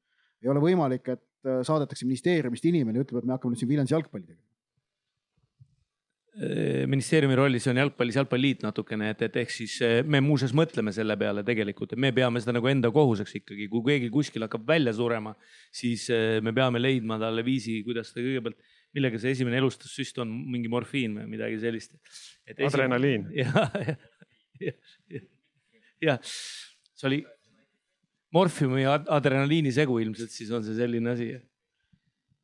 [0.42, 3.96] ei ole võimalik, et äh, saadetakse ministeeriumist inimene, ütleb, et me hakkame nüüd siin Viljandis
[3.96, 4.47] jalgpalli tegema
[6.38, 11.16] ministeeriumi rollis on jalgpallis jalgpalliliit natukene, et, et ehk siis äh, me muuseas mõtleme selle
[11.18, 14.94] peale tegelikult, et me peame seda nagu enda kohuseks ikkagi, kui keegi kuskil hakkab välja
[14.94, 15.34] surema,
[15.74, 18.60] siis äh, me peame leidma talle viisi, kuidas ta kõigepealt,
[18.98, 21.98] millega see esimene elustussüst on, mingi morfiin või midagi sellist.
[22.54, 23.28] adrenaliin.
[23.42, 23.98] jah, jah,
[24.62, 24.80] jah,
[25.18, 25.28] jah,
[26.12, 26.32] jah,
[26.94, 27.22] see oli
[28.38, 31.32] morfiumi ja adrenaliini segu ilmselt, siis on see selline asi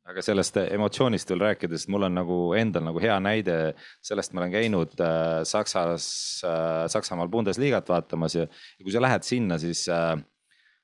[0.04, 3.56] aga sellest emotsioonist veel rääkides, mul on nagu endal nagu hea näide
[4.04, 6.06] sellest, ma olen käinud äh, Saksas
[6.44, 10.12] äh,, Saksamaal Bundesliga't vaatamas ja, ja kui sa lähed sinna, siis äh,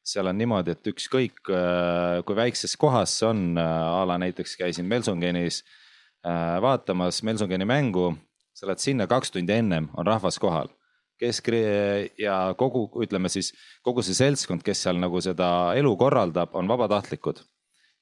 [0.06, 4.56] seal on niimoodi, et ükskõik äh, kui väikses kohas see on äh,, a la näiteks
[4.62, 5.62] käisin Melsungenis
[6.24, 8.14] äh, vaatamas Melsungeni mängu,
[8.56, 10.72] sa lähed sinna kaks tundi ennem, on rahvas kohal.
[11.20, 11.50] Kesk
[12.16, 13.50] ja kogu, ütleme siis
[13.84, 17.42] kogu see seltskond, kes seal nagu seda elu korraldab, on vabatahtlikud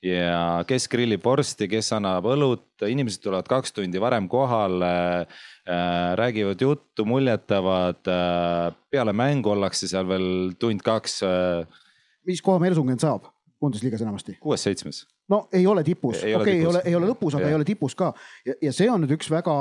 [0.04, 4.92] ja kes grillib vorsti, kes annab õlut, inimesed tulevad kaks tundi varem kohale
[5.24, 8.76] äh,, räägivad juttu, muljetavad äh,.
[8.90, 11.82] peale mängu ollakse seal veel tund-kaks äh,.
[12.26, 13.26] mis koha Mersungen saab
[13.58, 14.36] Bundesliga-s enamasti?
[14.40, 15.06] kuues-seitsmes.
[15.28, 16.74] no ei ole tipus, Ei ole okei, ei tipus.
[16.74, 17.50] ole, ei ole lõpus, aga Jah.
[17.50, 18.12] ei ole tipus ka
[18.46, 19.58] ja, ja see on nüüd üks väga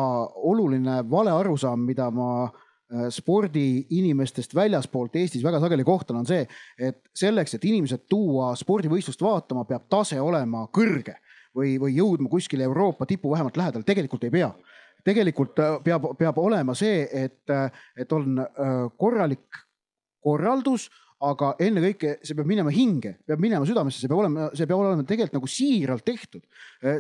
[0.54, 2.64] oluline valearusaam, mida ma äh,
[3.12, 6.46] spordiinimestest väljaspoolt Eestis väga sageli kohtan, on see,
[6.80, 11.18] et selleks, et inimesed tuua spordivõistlust vaatama, peab tase olema kõrge
[11.52, 14.54] või, või jõudma kuskile Euroopa tipu vähemalt lähedal, tegelikult ei pea
[15.08, 17.68] tegelikult äh, peab, peab olema see, et, äh,
[17.98, 19.64] et on äh, korralik
[20.24, 20.90] korraldus,
[21.24, 25.06] aga ennekõike see peab minema hinge, peab minema südamesse, see peab olema, see peab olema
[25.08, 26.44] tegelikult nagu siiralt tehtud.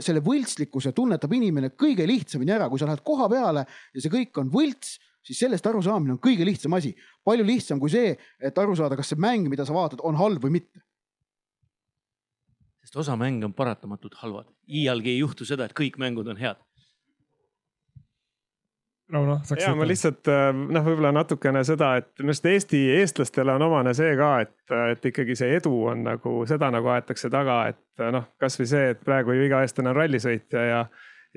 [0.01, 4.39] selle võltslikkuse tunnetab inimene kõige lihtsamini ära, kui sa lähed koha peale ja see kõik
[4.41, 4.95] on võlts,
[5.27, 6.93] siis sellest arusaamine on kõige lihtsam asi.
[7.25, 10.43] palju lihtsam kui see, et aru saada, kas see mäng, mida sa vaatad, on halb
[10.43, 10.83] või mitte.
[12.87, 14.47] sest osa mänge on paratamatult halvad.
[14.67, 16.63] iialgi ei juhtu seda, et kõik mängud on head.
[19.07, 23.53] Rauno, saaks ja ma lihtsalt äh, noh, võib-olla natukene seda, et minu arust Eesti eestlastele
[23.55, 27.61] on omane see ka, et, et ikkagi see edu on nagu seda nagu aetakse taga,
[27.71, 30.81] et noh, kasvõi see, et praegu ju iga eestlane on rallisõitja ja,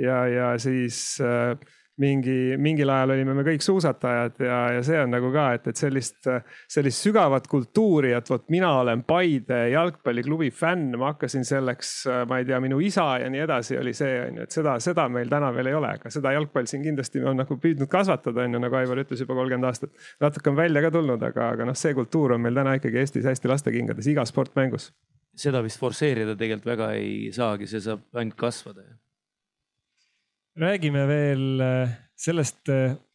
[0.02, 1.54] ja, ja siis äh,
[2.00, 5.80] mingi, mingil ajal olime me kõik suusatajad ja, ja see on nagu ka, et, et
[5.80, 6.28] sellist,
[6.70, 11.92] sellist sügavat kultuuri, et vot mina olen Paide jalgpalliklubi fänn, ma hakkasin selleks,
[12.30, 15.06] ma ei tea, minu isa ja nii edasi oli see on ju, et seda, seda
[15.12, 18.56] meil täna veel ei ole, aga seda jalgpall siin kindlasti on nagu püüdnud kasvatada, on
[18.56, 19.92] ju, nagu Aivar ütles juba kolmkümmend aastat.
[20.22, 23.28] natuke on välja ka tulnud, aga, aga noh, see kultuur on meil täna ikkagi Eestis
[23.28, 24.90] hästi lastekingades igas sportmängus.
[25.36, 28.88] seda vist forsseerida tegelikult väga ei saagi, see saab ainult kasvada
[30.60, 32.68] räägime veel äh, sellest,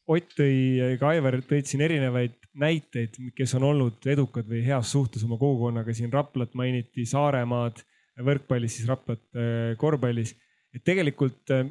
[0.05, 5.23] Ott tõi, ka Aivar tõid siin erinevaid näiteid, kes on olnud edukad või heas suhtes
[5.25, 7.81] oma kogukonnaga, siin Raplat mainiti, Saaremaad
[8.21, 10.35] võrkpallis, siis Raplat äh, korvpallis.
[10.77, 11.65] et tegelikult äh,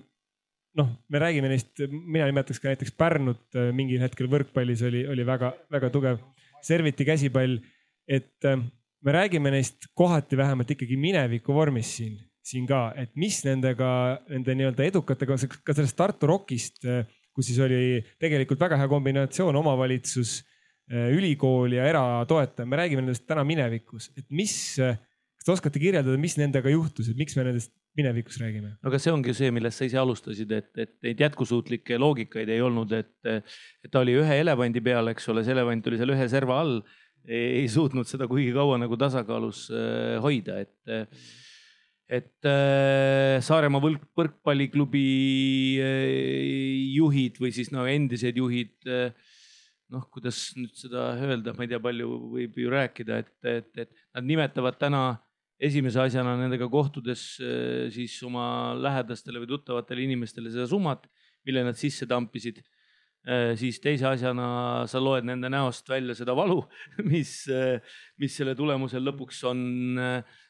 [0.74, 5.92] noh, me räägime neist, mina nimetaks ka näiteks Pärnut mingil hetkel võrkpallis oli, oli väga-väga
[5.94, 6.18] tugev.
[6.64, 7.60] Serviti käsipall,
[8.10, 13.90] et me räägime neist kohati vähemalt ikkagi mineviku vormis siin siin ka, et mis nendega,
[14.28, 16.82] nende nii-öelda edukatega, ka sellest Tartu Rockist,
[17.34, 20.42] kus siis oli tegelikult väga hea kombinatsioon, omavalitsus,
[20.92, 26.36] ülikool ja eratoetaja, me räägime nendest täna minevikus, et mis, kas te oskate kirjeldada, mis
[26.36, 28.74] nendega juhtus, et miks me nendest minevikus räägime?
[28.84, 32.92] aga see ongi see, millest sa ise alustasid, et, et neid jätkusuutlikke loogikaid ei olnud,
[32.98, 36.60] et, et ta oli ühe elevandi peal, eks ole, see elevant oli seal ühe serva
[36.60, 36.76] all.
[37.24, 41.08] ei suutnud seda kuigi kaua nagu tasakaalus äh, hoida, et
[42.08, 45.04] et äh, Saaremaa võrk, võrkpalliklubi
[45.80, 46.10] äh,
[46.92, 49.14] juhid või siis no endised juhid äh,.
[49.94, 53.90] noh, kuidas nüüd seda öelda, ma ei tea, palju võib ju rääkida, et, et, et
[54.16, 55.02] nad nimetavad täna
[55.62, 61.08] esimese asjana nendega kohtudes äh, siis oma lähedastele või tuttavatele inimestele seda summat,
[61.48, 63.54] mille nad sisse tampisid äh,.
[63.56, 66.60] siis teise asjana sa loed nende näost välja seda valu,
[67.12, 67.38] mis,
[68.20, 69.60] mis selle tulemusel lõpuks on
[69.96, 70.42] äh,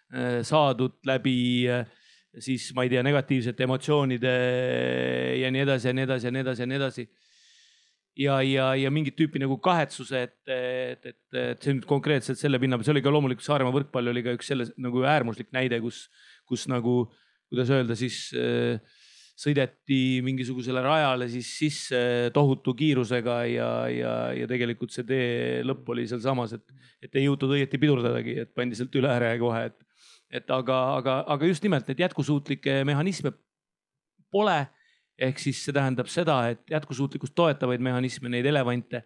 [0.45, 1.65] saadud läbi
[2.43, 4.33] siis ma ei tea, negatiivsete emotsioonide
[5.41, 7.05] ja nii edasi ja nii edasi ja nii edasi ja nii edasi.
[8.19, 12.61] ja, ja, ja mingit tüüpi nagu kahetsuse, et, et, et, et see nüüd konkreetselt selle
[12.63, 15.81] pinna peal, see oli ka loomulikult Saaremaa võrkpall oli ka üks selle nagu äärmuslik näide,
[15.83, 16.05] kus,
[16.47, 17.01] kus nagu,
[17.51, 18.79] kuidas öelda siis äh,
[19.35, 22.03] sõideti mingisugusele rajale siis sisse
[22.35, 27.57] tohutu kiirusega ja, ja, ja tegelikult see tee lõpp oli sealsamas, et, et ei jõutud
[27.57, 29.84] õieti pidurdadagi, et pandi sealt üle ääre kohe, et
[30.35, 33.35] et aga, aga, aga just nimelt neid jätkusuutlikke mehhanisme
[34.35, 34.65] pole.
[35.15, 39.05] ehk siis see tähendab seda, et jätkusuutlikkust toetavaid mehhanisme, neid elevante,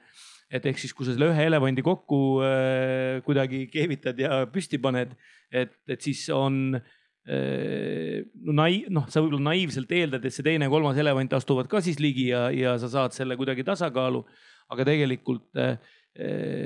[0.48, 5.12] et ehk siis, kui sa selle ühe elevandi kokku äh, kuidagi keevitad ja püsti paned,
[5.52, 10.72] et, et siis on äh, nai-, noh, sa võib-olla naiivselt eeldad, et see teine ja
[10.72, 14.24] kolmas elevant astuvad ka siis ligi ja, ja sa saad selle kuidagi tasakaalu.
[14.72, 15.76] aga tegelikult äh,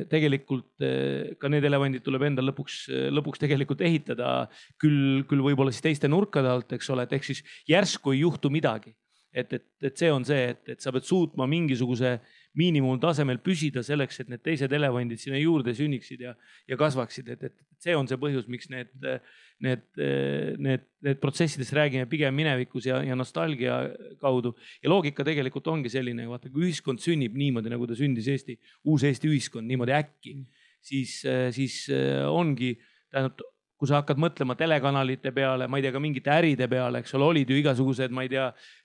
[0.09, 0.85] tegelikult
[1.41, 4.47] ka need elevandid tuleb endal lõpuks, lõpuks tegelikult ehitada
[4.81, 8.49] küll, küll võib-olla siis teiste nurkade alt, eks ole, et ehk siis järsku ei juhtu
[8.53, 8.95] midagi.
[9.33, 12.19] et, et, et see on see, et, et sa pead suutma mingisuguse
[12.59, 16.35] miinimumtasemel püsida selleks, et need teised elevandid sinna juurde sünniksid ja,
[16.69, 18.91] ja kasvaksid, et, et see on see põhjus, miks need,
[19.65, 19.85] need,
[20.61, 23.79] need, need protsessidest räägime pigem minevikus ja, ja nostalgia
[24.21, 24.55] kaudu.
[24.83, 29.07] ja loogika tegelikult ongi selline, vaata, kui ühiskond sünnib niimoodi, nagu ta sündis Eesti, uus
[29.09, 30.37] Eesti ühiskond niimoodi äkki,
[30.83, 31.23] siis,
[31.57, 31.87] siis
[32.29, 32.75] ongi,
[33.13, 33.41] tähendab
[33.83, 37.27] kui sa hakkad mõtlema telekanalite peale, ma ei tea, ka mingite äride peale, eks ole,
[37.33, 38.45] olid ju igasugused, ma ei tea,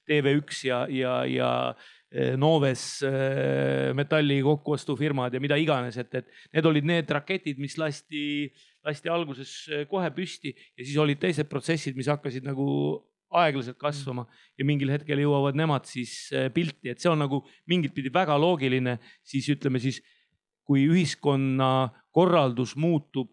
[0.09, 1.49] TV1 ja, ja, ja
[2.39, 3.01] Noves
[3.97, 8.21] metalli kokkuostufirmad ja mida iganes, et, et need olid need raketid, mis lasti,
[8.87, 9.51] lasti alguses
[9.91, 12.67] kohe püsti ja siis olid teised protsessid, mis hakkasid nagu
[13.35, 14.23] aeglaselt kasvama
[14.55, 18.97] ja mingil hetkel jõuavad nemad siis pilti, et see on nagu mingit pidi väga loogiline,
[19.27, 19.99] siis ütleme siis,
[20.67, 23.29] kui ühiskonna korraldus muutub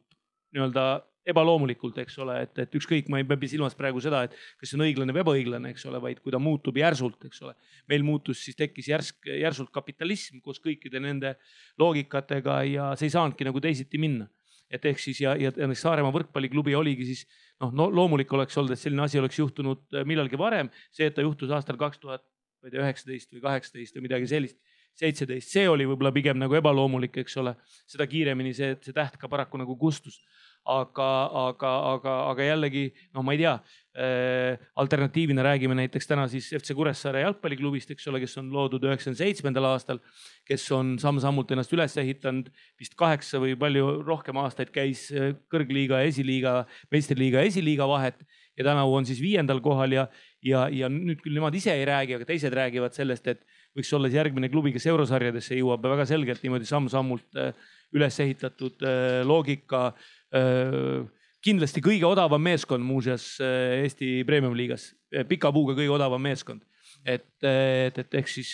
[0.54, 4.70] nii-öelda ebaloomulikult, eks ole, et, et ükskõik, ma ei pea silmas praegu seda, et kas
[4.70, 7.54] see on õiglane või ebaõiglane, eks ole, vaid kui ta muutub järsult, eks ole.
[7.88, 11.34] meil muutus, siis tekkis järsk, järsult kapitalism koos kõikide nende
[11.80, 14.28] loogikatega ja see ei saanudki nagu teisiti minna.
[14.74, 17.26] et ehk siis ja, ja näiteks Saaremaa võrkpalliklubi oligi siis
[17.62, 20.70] noh no, loomulik oleks olnud, et selline asi oleks juhtunud äh, millalgi varem.
[20.90, 22.24] see, et ta juhtus aastal kaks tuhat,
[22.60, 24.58] ma ei tea, üheksateist või kaheksateist või midagi sellist
[24.98, 27.54] seitseteist, see oli võib-olla pigem nagu ebaloomulik, eks ole.
[27.90, 30.20] seda kiiremini see, see täht ka paraku nagu kustus
[30.64, 31.08] aga,
[31.50, 32.84] aga, aga, aga jällegi
[33.14, 33.54] noh, ma ei tea
[33.94, 34.60] äh,.
[34.80, 39.68] alternatiivina räägime näiteks täna siis FC Kuressaare jalgpalliklubist, eks ole, kes on loodud üheksakümne seitsmendal
[39.68, 40.00] aastal,
[40.48, 42.48] kes on samm-sammult ennast üles ehitanud,
[42.80, 46.56] vist kaheksa või palju rohkem aastaid käis äh, kõrgliiga ja esiliiga,
[46.94, 48.24] meistriliiga ja esiliiga vahet
[48.56, 50.06] ja tänavu on siis viiendal kohal ja,
[50.42, 53.44] ja, ja nüüd küll nemad ise ei räägi, aga teised räägivad sellest, et
[53.76, 57.52] võiks olla siis järgmine klubi, kes eurosarjadesse jõuab väga selgelt niimoodi samm-sammult äh,
[57.94, 59.92] üles ehitatud äh, loogika
[60.34, 61.04] Äh,
[61.44, 66.64] kindlasti kõige odavam meeskond muuseas äh, Eesti Premium-liigas, äh, pika puuga kõige odavam meeskond.
[67.04, 68.50] et, et, et ehk siis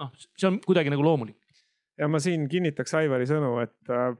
[0.00, 0.08] noh,
[0.38, 1.36] see on kuidagi nagu loomulik.
[1.98, 4.16] ja ma siin kinnitaks Aivari sõnu, et äh,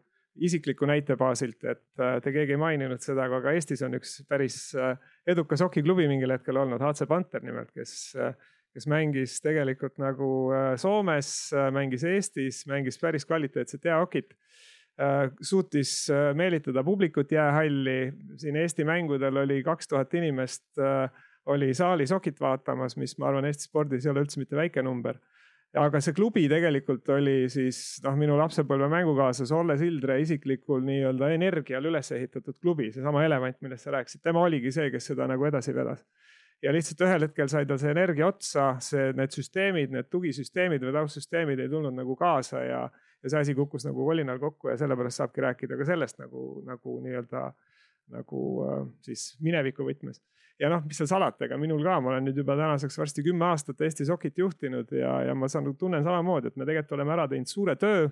[0.46, 4.20] isikliku näite baasilt, et äh, te keegi ei maininud seda, aga ka Eestis on üks
[4.28, 4.94] päris äh,
[5.26, 8.36] edukas hokiklubi mingil hetkel olnud, HC Panther nimelt, kes äh,
[8.78, 14.36] kes mängis tegelikult nagu Soomes, mängis Eestis, mängis päris kvaliteetset jäähokit
[14.98, 18.12] Äh, suutis äh, meelitada publikut jäähalli.
[18.36, 21.10] siin Eesti mängudel oli kaks tuhat inimest, äh,
[21.46, 25.20] oli saalis hokit vaatamas, mis ma arvan, Eesti spordis ei ole üldse mitte väike number.
[25.76, 31.84] aga see klubi tegelikult oli siis noh, minu lapsepõlve mängukaaslase Olle Sildre isiklikul nii-öelda energial
[31.84, 35.76] üles ehitatud klubi, seesama Elevant, millest sa rääkisid, tema oligi see, kes seda nagu edasi
[35.76, 36.02] vedas
[36.62, 40.94] ja lihtsalt ühel hetkel sai tal see energia otsa, see, need süsteemid, need tugisüsteemid või
[40.96, 42.88] taustsüsteemid ei tulnud nagu kaasa ja
[43.22, 46.98] ja see asi kukkus nagu kolinal kokku ja sellepärast saabki rääkida ka sellest nagu, nagu
[47.02, 47.48] nii-öelda
[48.14, 50.22] nagu äh, siis mineviku võtmes.
[50.58, 53.46] ja noh, mis seal salata, ega minul ka, ma olen nüüd juba tänaseks varsti kümme
[53.50, 57.28] aastat Eesti Sokit juhtinud ja, ja ma saan, tunnen samamoodi, et me tegelikult oleme ära
[57.30, 58.08] teinud suure töö.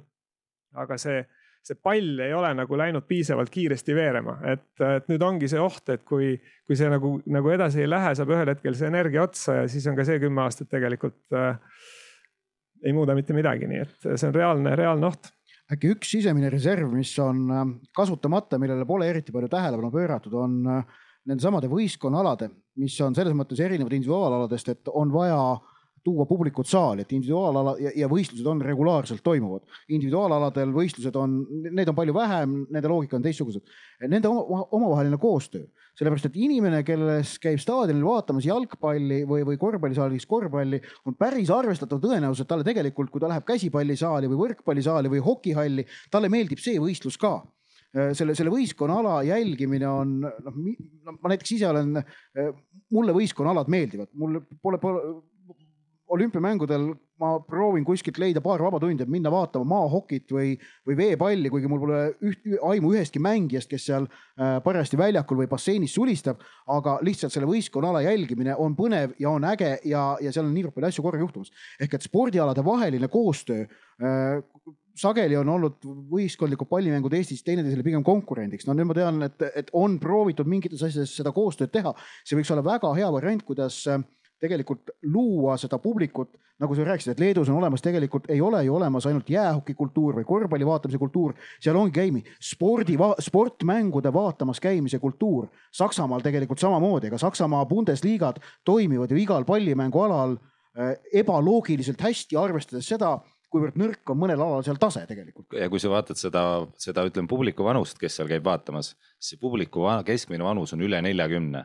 [0.76, 1.22] aga see,
[1.66, 5.88] see pall ei ole nagu läinud piisavalt kiiresti veerema, et, et nüüd ongi see oht,
[5.92, 6.34] et kui,
[6.66, 9.86] kui see nagu, nagu edasi ei lähe, saab ühel hetkel see energia otsa ja siis
[9.90, 11.56] on ka see kümme aastat tegelikult äh,
[12.86, 15.32] ei muuda mitte midagi, nii et see on reaalne, reaalne oht.
[15.72, 17.64] Äkki üks sisemine reserv, mis on äh,
[17.96, 23.58] kasutamata, millele pole eriti palju tähelepanu pööratud, on äh, nendesamade võistkonnaalade, mis on selles mõttes
[23.64, 25.40] erinevad individuaalaladest, et on vaja
[26.06, 29.64] tuua publikut saali, et individuaalala ja, ja võistlused on regulaarselt toimuvad.
[29.88, 33.74] individuaalaladel võistlused on, neid on palju vähem, nende loogika on teistsugused.
[34.06, 40.28] Nende oma, omavaheline koostöö, sellepärast et inimene, kes käib staadionil vaatamas jalgpalli või, või korvpallisaalis
[40.30, 45.24] korvpalli, on päris arvestatav tõenäosus, et talle tegelikult, kui ta läheb käsipallisaali või võrkpallisaali või
[45.26, 47.38] hokihalli, talle meeldib see võistlus ka
[48.16, 50.58] selle, selle võistkonnaala jälgimine on, noh,
[51.16, 51.96] ma näiteks ise olen,
[52.92, 55.02] mulle võistkonnaalad meeldivad, mul pole, pole,
[56.08, 60.54] olümpiamängudel ma proovin kuskilt leida paar vaba tundi, et minna vaatama maahokit või,
[60.86, 65.50] või veepalli, kuigi mul pole üht, aimu ühestki mängijast, kes seal äh, parajasti väljakul või
[65.50, 66.44] basseinis sulistab.
[66.66, 70.74] aga lihtsalt selle võistkonnala jälgimine on põnev ja on äge ja, ja seal on niivõrd
[70.74, 71.52] palju asju korraga juhtumas.
[71.80, 74.42] ehk et spordialade vaheline koostöö äh,
[74.96, 78.66] sageli on olnud võistkondlikud pallimängud Eestis teineteisele pigem konkurendiks.
[78.66, 81.94] no nüüd ma tean, et, et on proovitud mingites asjades seda koostööd teha.
[82.24, 84.04] see võiks olla väga hea variant, kuidas äh,
[84.40, 88.74] tegelikult luua seda publikut, nagu sa rääkisid, et Leedus on olemas, tegelikult ei ole ju
[88.76, 95.48] olemas ainult jäähokikultuur või korvpalli vaatamise kultuur, seal ongi käimi spordi, sportmängude vaatamas käimise kultuur.
[95.72, 103.16] Saksamaal tegelikult samamoodi, aga Saksamaa Bundesliigad toimivad ju igal pallimängualal äh, ebaloogiliselt hästi, arvestades seda,
[103.52, 105.54] kuivõrd nõrk on mõnel alal seal tase tegelikult.
[105.56, 106.42] ja kui sa vaatad seda,
[106.80, 111.64] seda ütleme publiku vanust, kes seal käib vaatamas, siis publiku keskmine vanus on üle neljakümne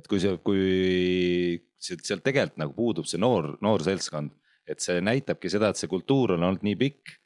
[0.00, 4.32] et kui see, kui sealt tegelikult nagu puudub see noor, noor seltskond,
[4.68, 7.16] et see näitabki seda, et see kultuur on olnud nii pikk.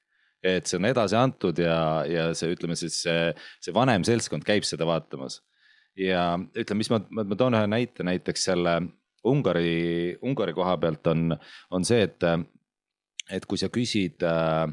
[0.45, 3.31] et see on edasi antud ja, ja see, ütleme siis see,
[3.65, 5.41] see vanem seltskond käib seda vaatamas.
[5.97, 8.77] ja ütleme, mis ma, ma toon ühe näite, näiteks selle
[9.25, 11.33] Ungari, Ungari koha pealt on,
[11.73, 12.27] on see, et,
[13.33, 14.67] et kui sa küsid äh,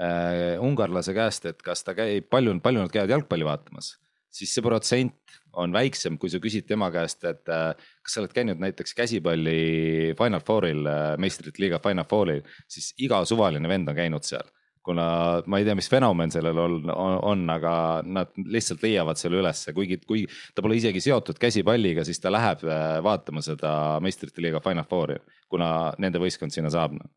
[0.00, 3.92] äh, ungarlase käest, et kas ta käib, palju, palju nad käivad jalgpalli vaatamas
[4.36, 7.70] siis see protsent on väiksem, kui sa küsid tema käest, et äh,
[8.04, 13.22] kas sa oled käinud näiteks käsipalli Final Fouril, äh, meistrite liiga Final Fouril, siis iga
[13.28, 14.54] suvaline vend on käinud seal.
[14.86, 17.72] kuna ma ei tea, mis fenomen sellel on, on, on, aga
[18.06, 20.22] nad lihtsalt leiavad selle ülesse, kuigi, kui
[20.54, 23.72] ta pole isegi seotud käsipalliga, siis ta läheb äh, vaatama seda
[24.04, 25.18] meistrite liiga Final Fouri,
[25.50, 27.10] kuna nende võistkond sinna saab no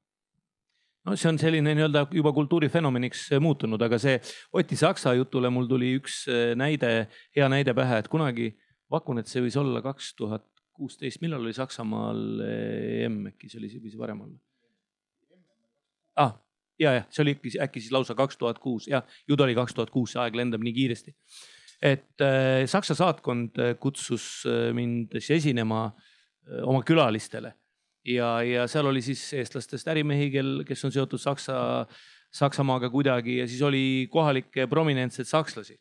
[1.07, 4.17] see on selline nii-öelda juba kultuurifenomeniks muutunud, aga see
[4.53, 8.51] Oti Saksa jutule mul tuli üks äh, näide, hea näide pähe, et kunagi
[8.91, 10.45] pakun, et see võis olla kaks tuhat
[10.75, 14.37] kuusteist, millal oli Saksamaal EM äkki, see oli, võis varem olla?
[16.19, 16.35] ah,
[16.81, 19.55] ja, jah, see oli äkki, äkki siis lausa kaks tuhat kuus, jah, ju ta oli
[19.57, 21.15] kaks tuhat kuus, see aeg lendab nii kiiresti.
[21.93, 24.43] et äh, Saksa saatkond kutsus
[24.75, 27.55] mind siis esinema äh, oma külalistele
[28.05, 31.59] ja, ja seal oli siis eestlastest ärimehi, kel, kes on seotud Saksa,
[32.31, 35.79] Saksamaaga kuidagi ja siis oli kohalikke prominentseid sakslasi.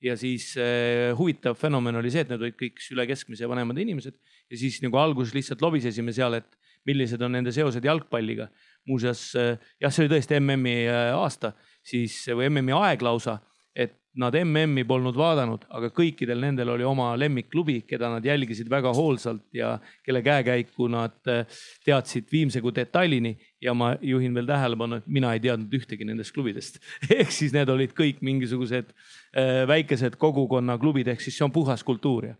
[0.00, 4.14] ja siis eh, huvitav fenomen oli see, et need olid kõik üle keskmise vanemad inimesed
[4.48, 6.56] ja siis nagu alguses lihtsalt lobisesime seal, et
[6.88, 8.48] millised on nende seosed jalgpalliga.
[8.88, 11.52] muuseas eh, jah, see oli tõesti MM-i aasta,
[11.84, 13.40] siis või MM-i aeg lausa
[13.74, 18.90] et nad MM-i polnud vaadanud, aga kõikidel nendel oli oma lemmikklubi, keda nad jälgisid väga
[18.94, 23.36] hoolsalt ja kelle käekäiku nad äh, teadsid viimse kui detailini.
[23.60, 26.78] ja ma juhin veel tähelepanu, et mina ei teadnud ühtegi nendest klubidest
[27.18, 32.32] ehk siis need olid kõik mingisugused äh, väikesed kogukonnaklubid, ehk siis see on puhas kultuur
[32.32, 32.34] ja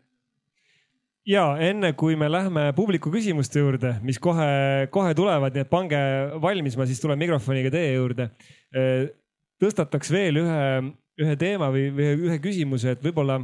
[1.27, 6.01] ja enne kui me lähme publiku küsimuste juurde, mis kohe-kohe tulevad, nii et pange
[6.43, 8.31] valmis, ma siis tulen mikrofoniga teie juurde.
[8.75, 9.11] Äh,
[9.61, 10.65] tõstataks veel ühe
[11.21, 13.41] ühe teema või, või ühe küsimuse, et võib-olla,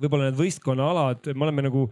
[0.00, 1.86] võib-olla need võistkonnaalad, me oleme nagu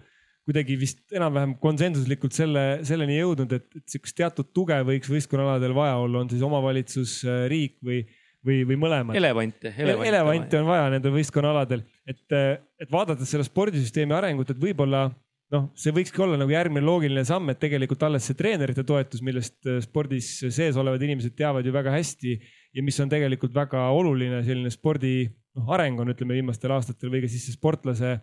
[0.44, 5.96] kuidagi vist enam-vähem konsensuslikult selle, selleni jõudnud, et, et sihukest teatud tuge võiks võistkonnaaladel vaja
[6.02, 7.16] olla, on siis omavalitsus,
[7.48, 8.02] riik või,
[8.44, 9.16] või, või mõlemad.
[9.16, 10.10] elevante, elevante.
[10.10, 15.06] elevante on vaja nendel võistkonnaaladel, et, et vaadates selle spordisüsteemi arengut, et võib-olla
[15.54, 19.64] noh, see võikski olla nagu järgmine loogiline samm, et tegelikult alles see treenerite toetus, millest
[19.86, 22.36] spordis sees olevad inimesed teavad ju väga hästi
[22.74, 27.22] ja mis on tegelikult väga oluline selline spordi noh, areng on, ütleme viimastel aastatel või
[27.24, 28.16] ka siis see sportlase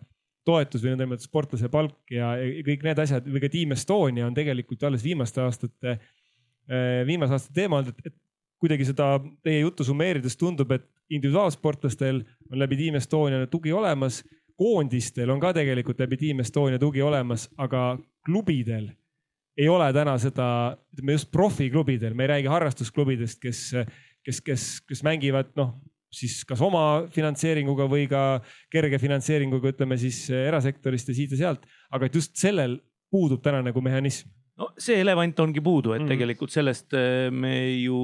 [0.46, 4.36] toetus või nõndanimetatud sportlase palk ja, ja kõik need asjad või ka Team Estonia on
[4.36, 5.96] tegelikult alles viimaste aastate,
[6.68, 8.18] äh, viimase aasta teema olnud, et, et
[8.62, 14.22] kuidagi seda teie juttu summeerides tundub, et individuaalsportlastel on läbi Team Estonia tugi olemas,
[14.58, 17.92] koondistel on ka tegelikult läbi Team Estonia tugi olemas, aga
[18.26, 18.90] klubidel
[19.58, 20.46] ei ole täna seda,
[20.94, 23.60] ütleme just profiklubidel, me ei räägi harrastusklubidest, kes
[24.26, 25.74] kes, kes, kes mängivad noh,
[26.12, 28.42] siis kas oma finantseeringuga või ka
[28.72, 32.78] kerge finantseeringuga, ütleme siis erasektorist ja siit ja sealt, aga et just sellel
[33.12, 34.30] puudub täna nagu mehhanism
[34.62, 36.10] no see elevant ongi puudu, et mm.
[36.12, 37.96] tegelikult sellest äh, me ju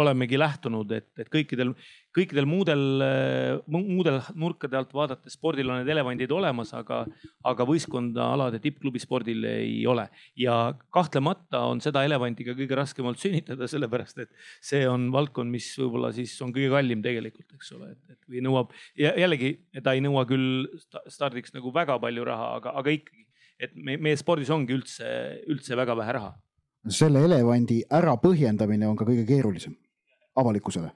[0.00, 1.72] olemegi lähtunud, et, et kõikidel,
[2.16, 7.02] kõikidel muudel, äh, muudel nurkade alt vaadates spordil on need elevandid olemas, aga,
[7.50, 10.08] aga võistkondaalade tippklubi spordil ei ole.
[10.40, 10.56] ja
[10.94, 14.32] kahtlemata on seda elevanti ka kõige raskemalt sünnitada, sellepärast et
[14.64, 18.44] see on valdkond, mis võib-olla siis on kõige kallim tegelikult, eks ole, et, et või
[18.46, 20.70] nõuab ja jällegi ta ei nõua küll
[21.10, 23.28] stardiks nagu väga palju raha, aga, aga ikkagi
[23.60, 25.10] et me, meie spordis ongi üldse,
[25.52, 26.32] üldse väga vähe raha.
[26.88, 29.76] selle elevandi ärapõhjendamine on ka kõige keerulisem
[30.40, 30.90] avalikkusele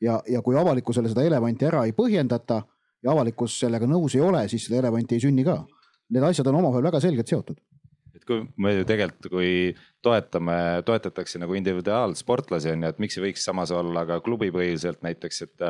[0.00, 2.62] ja, ja kui avalikkusele seda elevanti ära ei põhjendata
[3.02, 5.60] ja avalikkus sellega nõus ei ole, siis seda elevanti ei sünni ka.
[6.08, 7.60] Need asjad on omavahel väga selgelt seotud
[8.18, 9.50] et kui me ju tegelikult, kui
[10.02, 15.42] toetame, toetatakse nagu individuaalsportlasi on ju, et miks ei võiks samas olla ka klubipõhiselt näiteks,
[15.46, 15.66] et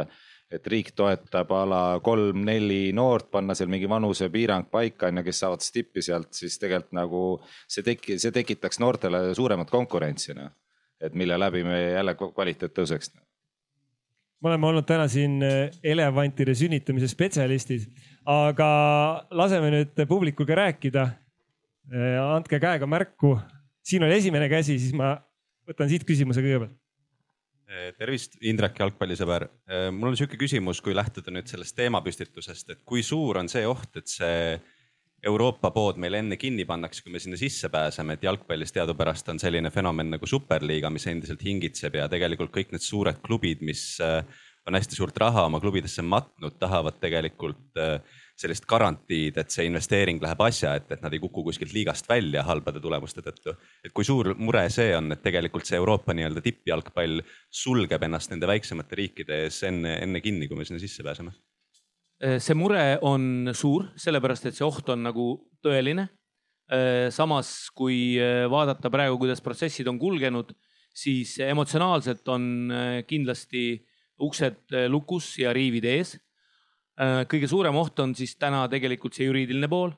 [0.48, 5.42] et riik toetab a la kolm-neli noort, panna seal mingi vanusepiirang paika on ju, kes
[5.44, 7.22] saavad stippi sealt, siis tegelikult nagu
[7.68, 10.50] see teki-, see tekitaks noortele suuremat konkurentsi noh.
[11.00, 13.12] et mille läbi me jälle kvaliteet tõuseks.
[14.40, 17.84] me oleme olnud täna siin eh, elevantide sünnitamise spetsialistid,
[18.24, 18.72] aga
[19.30, 21.08] laseme nüüd publikul ka rääkida.
[21.92, 23.36] Eh, andke käega märku,
[23.84, 25.16] siin oli esimene käsi, siis ma
[25.68, 26.76] võtan siit küsimuse kõigepealt
[27.98, 29.44] tervist, Indrek, jalgpallisõber.
[29.68, 33.66] Eh, mul on sihuke küsimus, kui lähtuda nüüd sellest teemapüstitusest, et kui suur on see
[33.68, 34.56] oht, et see
[35.28, 39.40] Euroopa pood meil enne kinni pannakse, kui me sinna sisse pääseme, et jalgpallis teadupärast on
[39.42, 44.22] selline fenomen nagu superliiga, mis endiselt hingitseb ja tegelikult kõik need suured klubid, mis eh,
[44.68, 47.76] on hästi suurt raha oma klubidesse matnud, tahavad tegelikult
[48.38, 52.44] sellist garantiid, et see investeering läheb asja ette, et nad ei kuku kuskilt liigast välja
[52.46, 53.56] halbade tulemuste tõttu.
[53.84, 58.46] et kui suur mure see on, et tegelikult see Euroopa nii-öelda tippjalgpall sulgeb ennast nende
[58.46, 61.34] väiksemate riikide ees enne, enne kinni, kui me sinna sisse pääseme?
[62.22, 65.26] Äh, see mure on suur, sellepärast et see oht on nagu
[65.62, 66.08] tõeline.
[66.70, 70.54] Äh, samas, kui äh, vaadata praegu, kuidas protsessid on kulgenud,
[70.94, 72.72] siis emotsionaalselt on
[73.06, 73.84] kindlasti
[74.18, 76.16] uksed lukus ja riivid ees
[77.30, 79.92] kõige suurem oht on siis täna tegelikult see juriidiline pool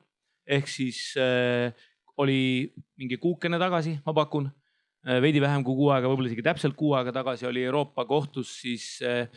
[0.45, 1.71] ehk siis äh,
[2.21, 4.49] oli mingi kuukene tagasi, ma pakun
[5.07, 8.53] äh,, veidi vähem kui kuu aega, võib-olla isegi täpselt kuu aega tagasi oli Euroopa kohtus
[8.61, 9.29] siis äh,,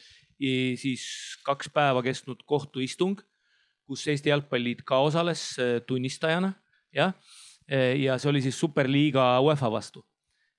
[0.76, 1.04] siis
[1.46, 3.22] kaks päeva kestnud kohtuistung,
[3.88, 6.52] kus Eesti Jalgpalliliit ka osales äh, tunnistajana,
[6.92, 7.14] jah.
[7.64, 10.04] Äh, ja see oli siis superliiga UEFA vastu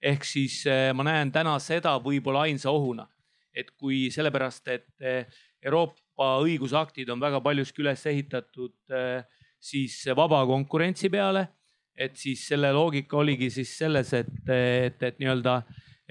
[0.05, 3.07] ehk siis eh, ma näen täna seda võib-olla ainsa ohuna,
[3.55, 9.23] et kui sellepärast, et eh, Euroopa õigusaktid on väga paljuski üles ehitatud eh,
[9.59, 11.47] siis vaba konkurentsi peale.
[11.95, 15.61] et siis selle loogika oligi siis selles, et, et, et nii-öelda,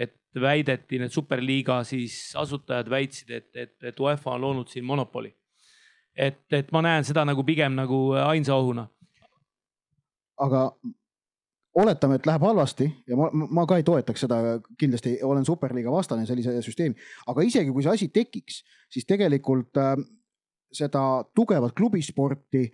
[0.00, 5.34] et väideti, need superliiga siis asutajad väitsid, et, et, et UEFA on loonud siin monopoli.
[6.16, 8.88] et, et ma näen seda nagu pigem nagu ainsa ohuna.
[10.40, 10.70] aga
[11.74, 14.40] oletame, et läheb halvasti ja ma, ma ka ei toetaks seda,
[14.78, 16.94] kindlasti olen superliiga vastane sellise süsteemi,
[17.30, 18.60] aga isegi kui see asi tekiks,
[18.92, 19.96] siis tegelikult äh,
[20.74, 22.66] seda tugevat klubisporti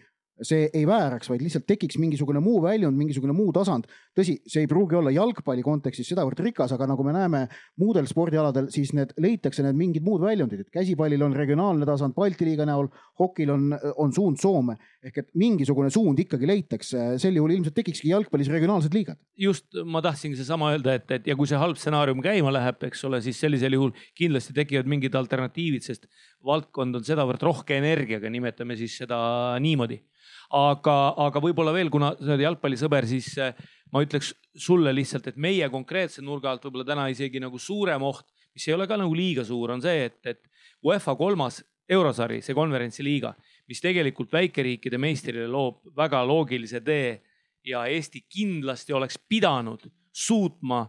[0.46, 3.88] see ei vääraks, vaid lihtsalt tekiks mingisugune muu väljund, mingisugune muu tasand.
[4.16, 7.42] tõsi, see ei pruugi olla jalgpalli kontekstis sedavõrd rikas, aga nagu me näeme
[7.80, 12.48] muudel spordialadel, siis need leitakse need mingid muud väljundid, et käsipallil on regionaalne tasand Balti
[12.48, 17.54] liiga näol, hokil on, on suund Soome ehk et mingisugune suund ikkagi leitakse, sel juhul
[17.54, 19.16] ilmselt tekikski jalgpallis regionaalsed liigad.
[19.40, 23.06] just, ma tahtsingi sedasama öelda, et, et ja kui see halb stsenaarium käima läheb, eks
[23.08, 26.04] ole, siis sellisel juhul kindlasti tekivad mingid alternatiivid, sest
[26.44, 29.20] valdkond on sedavõrd rohke energiaga, nimetame siis seda
[29.64, 30.02] niimoodi
[30.50, 30.96] aga,
[31.26, 33.56] aga võib-olla veel, kuna sa oled jalgpallisõber, siis eh,
[33.94, 38.26] ma ütleks sulle lihtsalt, et meie konkreetse nurga alt võib-olla täna isegi nagu suurem oht,
[38.54, 40.42] mis ei ole ka nagu liiga suur, on see, et, et
[40.86, 43.32] UEFA kolmas eurosari, see konverentsiliiga,
[43.70, 47.18] mis tegelikult väikeriikide meistrile loob väga loogilise tee
[47.66, 50.84] ja Eesti kindlasti oleks pidanud suutma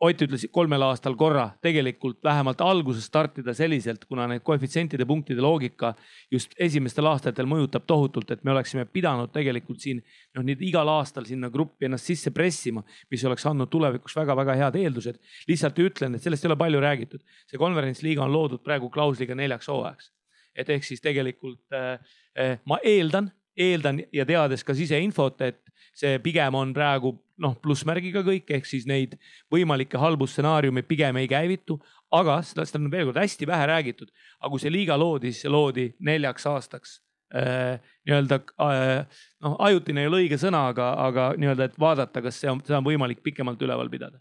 [0.00, 5.90] Ott ütles kolmel aastal korra tegelikult vähemalt alguses startida selliselt, kuna need koefitsientide punktide loogika
[6.32, 11.28] just esimestel aastatel mõjutab tohutult, et me oleksime pidanud tegelikult siin noh, nüüd igal aastal
[11.28, 12.80] sinna gruppi ennast sisse pressima,
[13.12, 15.20] mis oleks andnud tulevikuks väga-väga head eeldused.
[15.48, 17.20] lihtsalt ütlen, et sellest ei ole palju räägitud.
[17.46, 20.12] see konverentsliiga on loodud praegu klausliga neljaks hooajaks.
[20.56, 22.00] et ehk siis tegelikult äh,
[22.40, 28.22] äh, ma eeldan, eeldan ja teades ka siseinfot, et see pigem on praegu noh, plussmärgiga
[28.26, 29.16] kõik, ehk siis neid
[29.52, 31.80] võimalikke halbu stsenaariume pigem ei käivitu.
[32.10, 34.08] aga sellest on veel kord hästi vähe räägitud,
[34.40, 36.96] aga kui see liiga loodi, siis see loodi neljaks aastaks
[37.34, 42.42] äh, nii-öelda äh, noh, ajutine ei ole õige sõna, aga, aga nii-öelda, et vaadata, kas
[42.42, 44.18] see on, seda on võimalik pikemalt üleval pidada.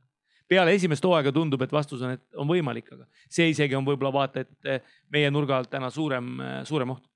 [0.50, 4.14] peale esimest hooaega tundub, et vastus on, et on võimalik, aga see isegi on võib-olla
[4.14, 7.10] vaata, et äh, meie nurga alt täna suurem, äh, suurem oht.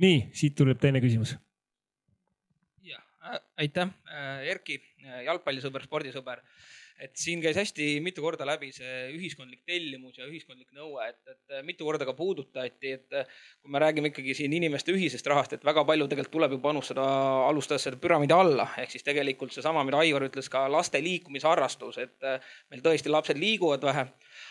[0.00, 1.36] nii, siit tuleb teine küsimus
[3.60, 6.42] aitäh, äh, Erki, äh, jalgpallisõber, spordisõber.
[6.96, 11.58] et siin käis hästi mitu korda läbi see ühiskondlik tellimus ja ühiskondlik nõue, et, et
[11.68, 13.10] mitu korda ka puudutati, et
[13.60, 17.04] kui me räägime ikkagi siin inimeste ühisest rahast, et väga palju tegelikult tuleb ju panustada,
[17.50, 22.30] alustades seda püramiidi alla, ehk siis tegelikult seesama, mida Aivar ütles, ka laste liikumisharrastus, et
[22.72, 24.06] meil tõesti lapsed liiguvad vähe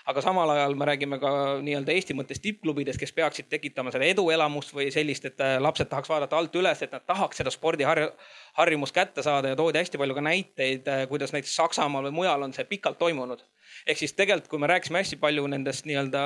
[0.06, 1.32] aga samal ajal me räägime ka
[1.66, 6.12] nii-öelda Eesti mõttes tippklubidest, kes peaksid tekitama seda eduelamust või sellist, et äh, lapsed tahaks
[6.12, 10.26] vaadata alt üles, et nad tahaks seda spordiharjumust kätte saada ja toodi hästi palju ka
[10.28, 13.42] näiteid, äh, kuidas näiteks Saksamaal või mujal on see pikalt toimunud.
[13.88, 16.22] ehk siis tegelikult, kui me rääkisime hästi palju nendest nii-öelda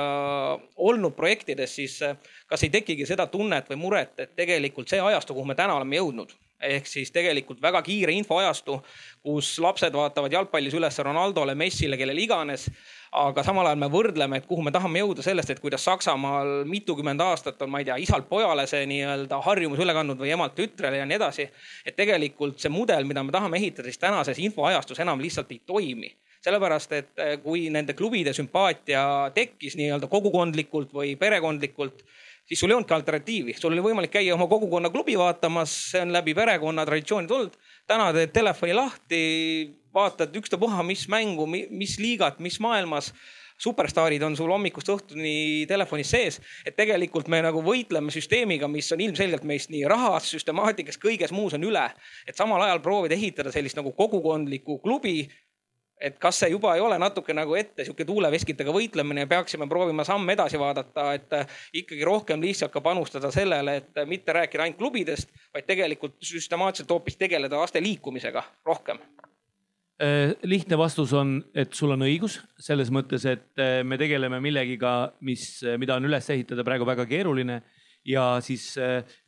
[0.76, 2.16] olnud projektidest, siis äh,
[2.46, 5.96] kas ei tekigi seda tunnet või muret, et tegelikult see ajastu, kuhu me täna oleme
[5.96, 8.80] jõudnud ehk siis tegelikult väga kiire infoajastu,
[9.22, 12.68] kus lapsed vaatavad jalgpallis üles Ronaldole, Messile, kellele iganes
[13.10, 17.20] aga samal ajal me võrdleme, et kuhu me tahame jõuda sellest, et kuidas Saksamaal mitukümmend
[17.24, 21.00] aastat on, ma ei tea, isalt pojale see nii-öelda harjumus üle kandnud või emalt tütrele
[21.00, 21.48] ja nii edasi.
[21.84, 26.14] et tegelikult see mudel, mida me tahame ehitada, siis tänases infoajastus enam lihtsalt ei toimi
[26.40, 29.02] sellepärast, et eh, kui nende klubide sümpaatia
[29.36, 32.04] tekkis nii-öelda kogukondlikult või perekondlikult,
[32.50, 36.10] siis sul ei olnudki alternatiivi, sul oli võimalik käia oma kogukonna klubi vaatamas, see on
[36.10, 37.54] läbi perekonna traditsiooni tulnud.
[37.86, 39.20] täna teed telefoni lahti,
[39.94, 43.12] vaatad ükstapuha, mis mängu, mis liigat, mis maailmas
[43.60, 49.02] superstaarid on sul hommikust õhtuni telefonis sees, et tegelikult me nagu võitleme süsteemiga, mis on
[49.04, 51.86] ilmselgelt meist nii rahas, süstemaatikas, kõiges muus on üle.
[52.26, 55.28] et samal ajal proovida ehitada sellist nagu kogukondlikku klubi,
[56.00, 60.04] et kas see juba ei ole natuke nagu ette sihuke tuuleveskitega võitlemine ja peaksime proovima
[60.08, 61.36] samme edasi vaadata, et
[61.82, 67.20] ikkagi rohkem lihtsalt ka panustada sellele, et mitte rääkida ainult klubidest, vaid tegelikult süstemaatiliselt hoopis
[67.20, 69.02] tegeleda laste liikumisega rohkem?
[70.00, 75.10] Äh, lihtne vastus on, et sul on õigus selles mõttes, et äh, me tegeleme millegiga,
[75.28, 77.58] mis, äh, mida on üles ehitada praegu väga keeruline
[78.08, 78.78] ja siis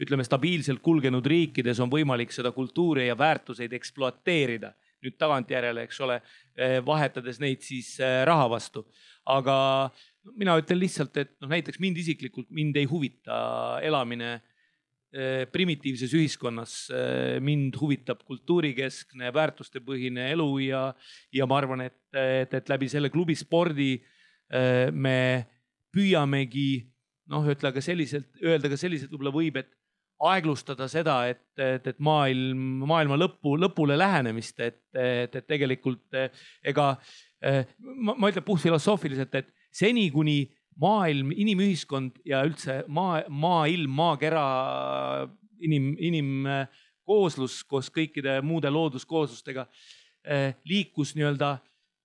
[0.01, 4.71] ütleme, stabiilselt kulgenud riikides on võimalik seda kultuuri ja väärtuseid ekspluateerida
[5.03, 6.21] nüüd tagantjärele, eks ole,
[6.87, 7.97] vahetades neid siis
[8.29, 8.85] raha vastu.
[9.27, 9.57] aga
[10.39, 13.37] mina ütlen lihtsalt, et noh, näiteks mind isiklikult, mind ei huvita
[13.83, 14.41] elamine
[15.13, 20.87] Eh, primitiivses ühiskonnas eh, mind huvitab kultuurikeskne, väärtustepõhine elu ja,
[21.37, 25.45] ja ma arvan, et, et, et läbi selle klubispordi eh, me
[25.93, 26.87] püüamegi
[27.29, 29.69] noh, ütle ka selliselt, öelda ka selliselt võib-olla võib, et
[30.23, 36.19] aeglustada seda, et, et, et maailm, maailma lõppu, lõpule lähenemist, et, et, et tegelikult
[36.63, 36.93] ega
[37.79, 40.45] ma, ma ütlen puhtfilosoofiliselt, et seni, kuni
[40.81, 44.45] maailm, inimühiskond ja üldse maa, maailm, maakera,
[45.63, 49.67] inim, inimkooslus koos kõikide muude looduskooslustega
[50.69, 51.57] liikus nii-öelda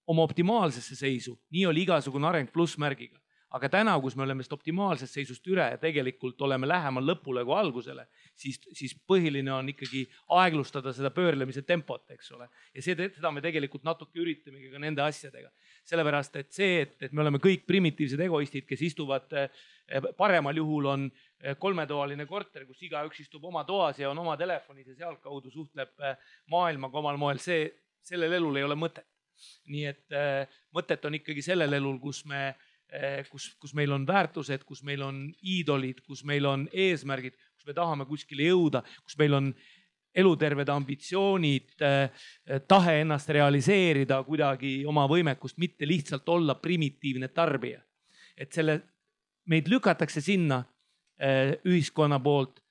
[0.09, 3.19] oma optimaalsesse seisu, nii oli igasugune areng plussmärgiga
[3.56, 7.56] aga täna, kus me oleme sellest optimaalsest seisust üle ja tegelikult oleme lähemal lõpule kui
[7.56, 8.03] algusele,
[8.36, 10.03] siis, siis põhiline on ikkagi
[10.36, 12.49] aeglustada seda pöörlemise tempot, eks ole.
[12.76, 15.52] ja see, seda me tegelikult natuke üritamegi ka nende asjadega.
[15.88, 20.91] sellepärast, et see, et, et me oleme kõik primitiivsed egoistid, kes istuvad, eh, paremal juhul
[20.91, 25.53] on eh, kolmetoaline korter, kus igaüks istub oma toas ja on oma telefonis ja sealtkaudu
[25.53, 26.18] suhtleb eh,
[26.52, 27.69] maailmaga omal moel, see,
[28.03, 29.07] sellel elul ei ole mõtet.
[29.69, 30.14] nii et
[30.74, 32.56] mõtet on ikkagi sellel elul, kus me
[33.30, 37.76] kus, kus meil on väärtused, kus meil on iidolid, kus meil on eesmärgid, kus me
[37.76, 39.49] tahame kuskile jõuda, kus meil on
[40.18, 47.81] eluterved ambitsioonid, eh, tahe ennast realiseerida kuidagi oma võimekust, mitte lihtsalt olla primitiivne tarbija.
[48.38, 48.81] et selle,
[49.49, 50.64] meid lükatakse sinna
[51.19, 52.61] eh, ühiskonna poolt,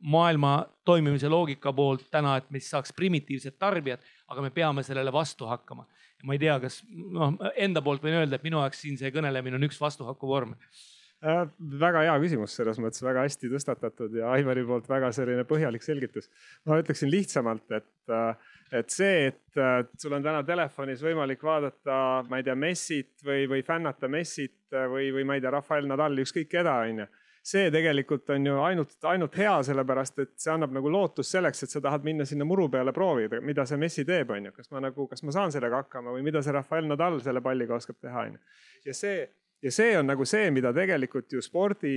[0.00, 5.46] maailma toimimise loogika poolt täna, et meist saaks primitiivsed tarbijad, aga me peame sellele vastu
[5.46, 5.86] hakkama
[6.26, 9.58] ma ei tea, kas noh, enda poolt võin öelda, et minu jaoks siin see kõnelemine
[9.58, 11.44] on üks vastuhaku vorm äh,.
[11.80, 16.30] väga hea küsimus, selles mõttes väga hästi tõstatatud ja Aivari poolt väga selline põhjalik selgitus.
[16.66, 22.00] ma ütleksin lihtsamalt, et, äh, et see, et äh, sul on täna telefonis võimalik vaadata,
[22.28, 26.26] ma ei tea, Messit või, või fännata Messit või, või ma ei tea, Rafael Nadali,
[26.26, 27.08] ükskõik keda, onju
[27.42, 31.72] see tegelikult on ju ainult, ainult hea, sellepärast et see annab nagu lootust selleks, et
[31.72, 34.54] sa tahad minna sinna muru peale proovida, mida see Messi teeb, on ju.
[34.56, 37.76] kas ma nagu, kas ma saan sellega hakkama või mida see Rafael Nadal selle palliga
[37.78, 38.56] oskab teha, on ju.
[38.90, 39.24] ja see,
[39.64, 41.94] ja see on nagu see, mida tegelikult ju spordi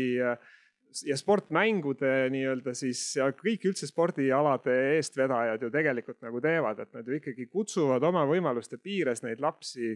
[1.03, 7.07] ja sportmängude nii-öelda siis ja kõik üldse spordialade eestvedajad ju tegelikult nagu teevad, et nad
[7.07, 9.95] ju ikkagi kutsuvad oma võimaluste piires neid lapsi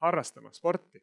[0.00, 1.02] harrastama sporti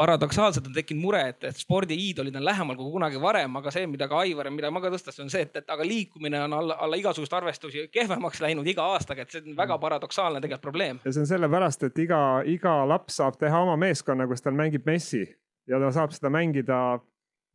[0.00, 4.08] paradoksaalselt on tekkinud mure, et, et spordiiidolid on lähemal kui kunagi varem, aga see, mida
[4.08, 6.78] ka Aivar ja mida ma ka tõstasin, on see, et, et aga liikumine on alla,
[6.86, 11.02] alla igasugust arvestusi kehvemaks läinud iga aastaga, et see on väga paradoksaalne tegelikult probleem.
[11.04, 14.88] ja see on sellepärast, et iga, iga laps saab teha oma meeskonna, kus tal mängib
[14.88, 15.26] Messi
[15.68, 16.80] ja ta saab seda mängida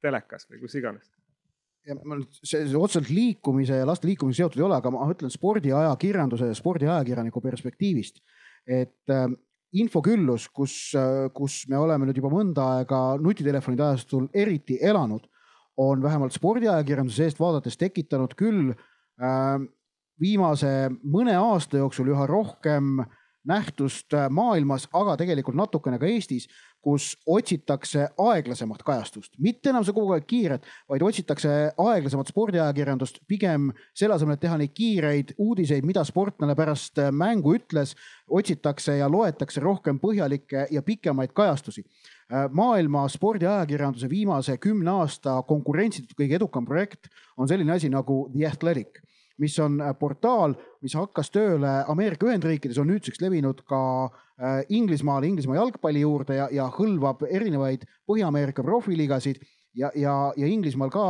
[0.05, 1.09] telekas või kus iganes
[1.85, 5.05] ja ma nüüd, see, see otseselt liikumise ja laste liikumise seotud ei ole, aga ma
[5.13, 8.21] ütlen spordiajakirjanduse ja spordiajakirjaniku perspektiivist,
[8.65, 9.37] et ähm,
[9.75, 10.75] infoküllus, kus,
[11.35, 15.25] kus me oleme nüüd juba mõnda aega nutitelefonide ajastul eriti elanud,
[15.77, 19.57] on vähemalt spordiajakirjanduse eest vaadates tekitanud küll äh,
[20.21, 23.01] viimase mõne aasta jooksul üha rohkem
[23.45, 26.47] nähtust maailmas, aga tegelikult natukene ka Eestis,
[26.85, 33.71] kus otsitakse aeglasemat kajastust, mitte enam see kogu aeg kiiret, vaid otsitakse aeglasemat spordiajakirjandust, pigem
[33.97, 37.95] selle asemel, et teha neid kiireid uudiseid, mida sportlane pärast mängu ütles,
[38.29, 41.85] otsitakse ja loetakse rohkem põhjalikke ja pikemaid kajastusi.
[42.51, 49.01] maailma spordiajakirjanduse viimase kümne aasta konkurentsitult kõige edukam projekt on selline asi nagu The Athletic
[49.41, 53.81] mis on portaal, mis hakkas tööle Ameerika Ühendriikides, on nüüdseks levinud ka
[54.35, 59.37] Äh, Inglismaale, Inglismaa jalgpalli juurde ja, ja hõlvab erinevaid Põhja-Ameerika profiliigasid
[59.79, 61.05] ja, ja, ja Inglismaal ka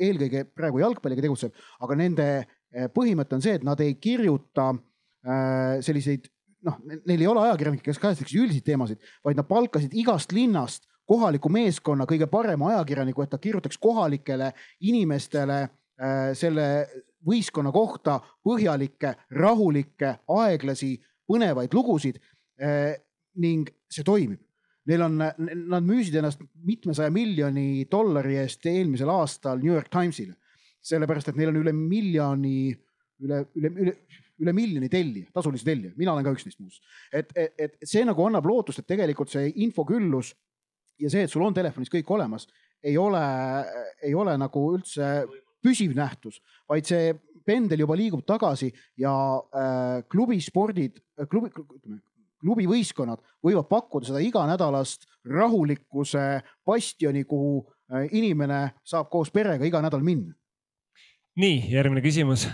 [0.00, 1.52] eelkõige praegu jalgpalliga tegutseb,
[1.84, 6.30] aga nende äh, põhimõte on see, et nad ei kirjuta äh, selliseid
[6.64, 11.52] noh, neil ei ole ajakirjanikke, kes kajastaks üldiseid teemasid, vaid nad palkasid igast linnast kohaliku
[11.52, 14.54] meeskonna kõige parema ajakirjaniku, et ta kirjutaks kohalikele
[14.88, 16.70] inimestele äh, selle
[17.26, 20.94] võistkonna kohta põhjalikke, rahulikke, aeglasi,
[21.30, 22.18] põnevaid lugusid
[22.60, 22.94] Eh,
[23.40, 24.40] ning see toimib.
[24.90, 30.34] Neil on, nad müüsid ennast mitmesaja miljoni dollari eest eelmisel aastal New York Timesile,
[30.84, 32.72] sellepärast et neil on üle miljoni,
[33.22, 33.94] üle, üle, üle,
[34.42, 36.82] üle miljoni tellija, tasulisi tellija, mina olen ka üks neist muuseas.
[37.12, 40.32] et, et, et see nagu annab lootust, et tegelikult see infoküllus
[41.00, 42.48] ja see, et sul on telefonis kõik olemas,
[42.82, 43.22] ei ole,
[44.04, 45.12] ei ole nagu üldse
[45.64, 47.14] püsiv nähtus, vaid see
[47.46, 48.70] pendel juba liigub tagasi
[49.00, 49.12] ja
[49.56, 52.00] äh, klubispordid, klubi, ütleme
[52.40, 57.60] klubivõistkonnad võivad pakkuda seda iganädalast rahulikkuse bastioni, kuhu
[57.92, 60.34] äh, inimene saab koos perega iga nädal minna.
[61.40, 62.48] nii, järgmine küsimus.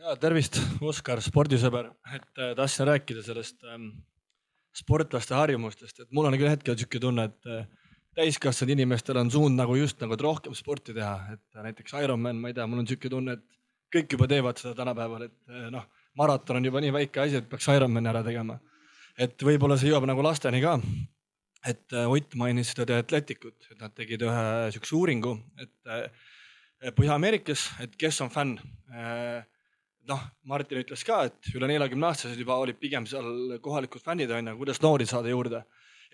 [0.00, 3.92] ja tervist, Oskar, spordisõber, et äh, tahtsin rääkida sellest ähm,
[4.74, 7.66] sportlaste harjumustest, et mul on küll hetkel sihuke tunne, et äh,
[8.20, 12.52] täiskasvanud inimestel on suund nagu just nagu, et rohkem sporti teha, et näiteks Ironman, ma
[12.52, 13.46] ei tea, mul on sihuke tunne, et
[13.90, 15.88] kõik juba teevad seda tänapäeval, et noh
[16.18, 18.58] maraton on juba nii väike asi, et peaks Ironmani ära tegema.
[19.20, 20.78] et võib-olla see jõuab nagu lasteni ka.
[21.66, 26.08] et äh, Ott mainis seda The Athleticut, et nad tegid ühe siukse uuringu, et äh,
[26.96, 28.54] Põhja-Ameerikas, et kes on fänn.
[30.08, 34.48] noh, Martin ütles ka, et üle neljakümne aastased juba olid pigem seal kohalikud fännid on
[34.48, 35.60] ju, kuidas noori saada juurde.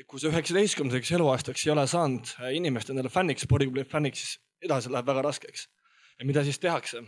[0.05, 5.09] Kui sa üheksateistkümnendaks eluaastaks ei ole saanud inimest endale fänniks, spordiklubi fänniks, siis edasi läheb
[5.09, 5.68] väga raskeks.
[6.18, 7.02] ja mida siis tehakse?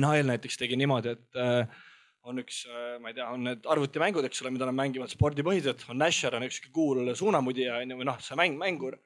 [0.00, 1.80] NHL näiteks tegi niimoodi, et äh,
[2.24, 5.84] on üks, äh, ma ei tea, on need arvutimängud, eks ole, mida nad mängivad spordipõhiselt,
[5.92, 8.96] on Nasher on üks cool suunamudija on ju, või noh, see mäng, mängur.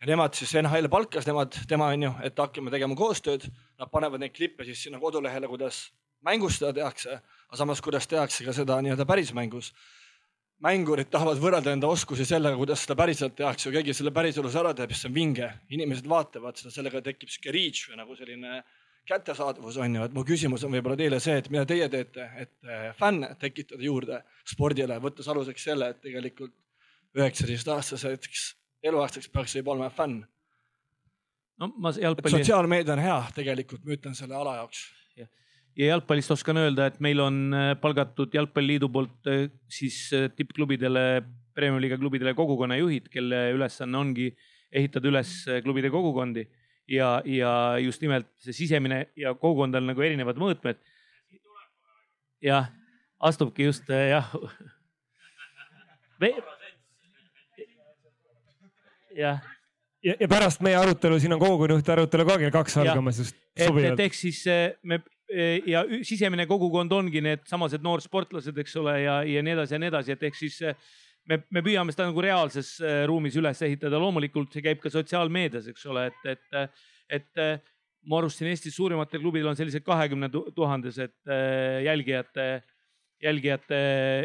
[0.00, 3.48] ja nemad siis NHL palkas nemad, tema on ju, et hakkame tegema koostööd.
[3.80, 5.86] Nad panevad neid klippe siis sinna kodulehele, kuidas
[6.24, 7.18] mängus seda tehakse,
[7.48, 9.72] aga samas, kuidas tehakse ka seda nii-öelda päris mängus.
[10.64, 14.72] Mängurid tahavad võrrelda enda oskusi sellega, kuidas seda päriselt tehakse, kui keegi selle päriselus ära
[14.76, 18.62] teeb, siis see on vinge, inimesed vaatavad seda, sellega tekib sihuke reach või nagu selline
[19.06, 22.54] kättesaadavus on ju, et mu küsimus on võib-olla teile see, et mida teie teete, et
[22.66, 26.54] äh, fänne tekitada juurde spordile, võttes aluseks selle, et tegelikult
[27.16, 28.48] üheksateistaastaseks
[28.86, 30.24] eluaastaks peaks võib olema fänn.
[31.60, 32.38] no ma jalgpalli.
[32.38, 34.82] sotsiaalmeedia on hea tegelikult, ma ütlen selle ala jaoks.
[35.76, 41.22] Ja jalgpallist oskan öelda, et meil on äh, palgatud Jalgpalliliidu poolt äh, siis tippklubidele,
[41.56, 44.26] Premium-liiga klubidele kogukonnajuhid, kelle ülesanne ongi
[44.76, 45.30] ehitada üles
[45.64, 46.42] klubide kogukondi
[46.88, 50.78] ja, ja just nimelt see sisemine ja kogukond on nagu erinevad mõõtmed.
[52.44, 52.68] jah,
[53.18, 54.28] astubki just jah.
[59.16, 59.42] jah.
[60.04, 63.36] ja, ja pärast meie arutelu, siin on kogukonnajuhti arutelu ka kell kaks algamas just.
[63.56, 64.44] et, et ehk siis
[64.82, 65.00] me
[65.66, 70.14] ja sisemine kogukond ongi needsamased noorsportlased, eks ole, ja, ja nii edasi ja nii edasi,
[70.14, 70.60] et ehk siis
[71.30, 75.68] me, me püüame seda nagu reaalses äh, ruumis üles ehitada, loomulikult see käib ka sotsiaalmeedias,
[75.72, 76.78] eks ole, et, et,
[77.18, 77.58] et äh,
[78.06, 82.48] ma alustasin Eestis suurimatel klubidel on sellised kahekümne tuhandesed äh, jälgijate,
[83.22, 83.78] jälgijate,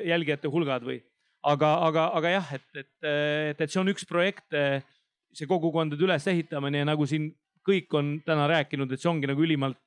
[0.05, 1.01] jälgijate hulgad või.
[1.47, 4.51] aga, aga, aga jah, et, et, et, et see on üks projekt,
[5.33, 7.31] see kogukondade ülesehitamine ja nagu siin
[7.67, 9.81] kõik on täna rääkinud, et see ongi nagu ülimalt,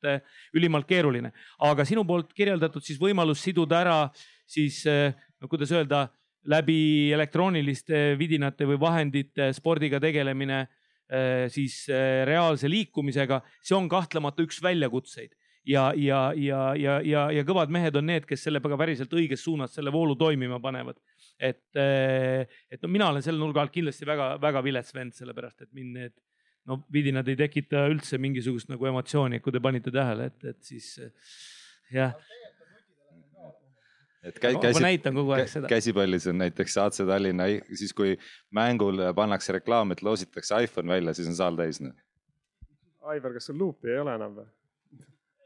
[0.54, 1.32] ülimalt keeruline.
[1.58, 3.98] aga sinu poolt kirjeldatud siis võimalus siduda ära
[4.46, 6.06] siis no kuidas öelda
[6.50, 14.44] läbi elektrooniliste vidinate või vahendite spordiga tegelemine eh, siis eh, reaalse liikumisega, see on kahtlemata
[14.44, 15.32] üks väljakutseid
[15.68, 19.72] ja, ja, ja, ja, ja, ja kõvad mehed on need, kes sellega päriselt õiges suunas
[19.76, 21.00] selle voolu toimima panevad.
[21.38, 25.72] et, eh, et no mina olen selle nurga alt kindlasti väga-väga vilets vend, sellepärast et
[25.72, 26.16] mind need
[26.68, 30.94] no vidinad ei tekita üldse mingisugust nagu emotsiooni, kui te panite tähele, et, et siis
[31.92, 32.14] jah
[34.24, 38.16] et käi, käsi, käsipallis on näiteks AC Tallinna, siis kui
[38.56, 41.80] mängul pannakse reklaam, et loositakse iPhone välja, siis on saal täis.
[41.84, 41.92] Noh.
[43.12, 44.46] Aivar, kas sul luupi ei ole enam või?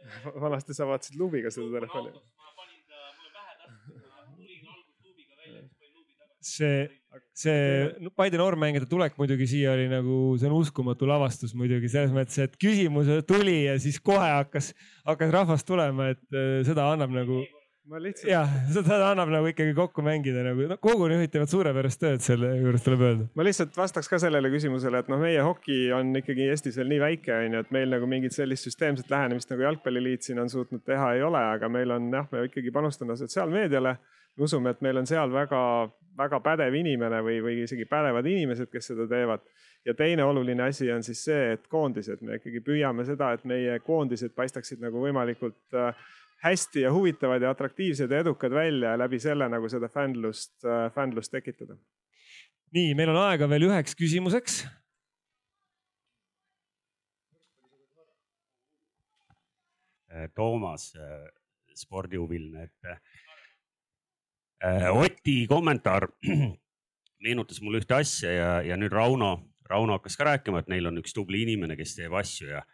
[0.47, 2.15] vanasti sa vaatasid luubiga seda telefoni.
[6.49, 6.87] see,
[7.37, 12.41] see Paide noormängijate tulek muidugi siia oli nagu, see on uskumatu lavastus muidugi selles mõttes,
[12.45, 14.73] et küsimus tuli ja siis kohe hakkas,
[15.09, 17.45] hakkas rahvas tulema, et äh, seda annab nagu
[17.97, 18.29] lihtsalt...
[18.31, 22.85] jah, seda annab nagu ikkagi kokku mängida nagu, no kogunejuhid teevad suurepärast tööd selle juures
[22.85, 23.29] tuleb öelda.
[23.39, 27.01] ma lihtsalt vastaks ka sellele küsimusele, et noh, meie hoki on ikkagi Eestis veel nii
[27.05, 30.85] väike, on ju, et meil nagu mingit sellist süsteemset lähenemist nagu jalgpalliliit siin on suutnud
[30.87, 33.97] teha ei ole, aga meil on jah, me ikkagi panustame sotsiaalmeediale.
[34.37, 38.93] Me usume, et meil on seal väga-väga pädev inimene või, või isegi pädevad inimesed, kes
[38.93, 39.47] seda teevad
[39.89, 43.79] ja teine oluline asi on siis see, et koondised, me ikkagi püüame seda, et meie
[43.85, 46.09] koondised paistaksid nagu võimalikult äh,
[46.45, 50.91] hästi ja huvitavad ja atraktiivsed ja edukad välja ja läbi selle nagu seda fännlust, äh,
[50.95, 51.79] fännlust tekitada.
[52.75, 54.67] nii, meil on aega veel üheks küsimuseks.
[60.35, 61.29] Toomas, äh,
[61.77, 63.28] spordihuviline, et
[64.91, 66.09] Oti kommentaar
[67.25, 69.31] meenutas mulle ühte asja ja, ja nüüd Rauno,
[69.71, 72.65] Rauno hakkas ka rääkima, et neil on üks tubli inimene, kes teeb asju ja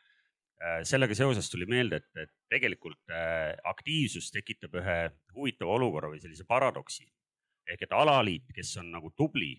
[0.64, 4.96] Äh, sellega seoses tuli meelde, et, et tegelikult äh, aktiivsus tekitab ühe
[5.34, 7.04] huvitava olukorra või sellise paradoksi.
[7.68, 9.54] ehk et alaliit, kes on nagu tubli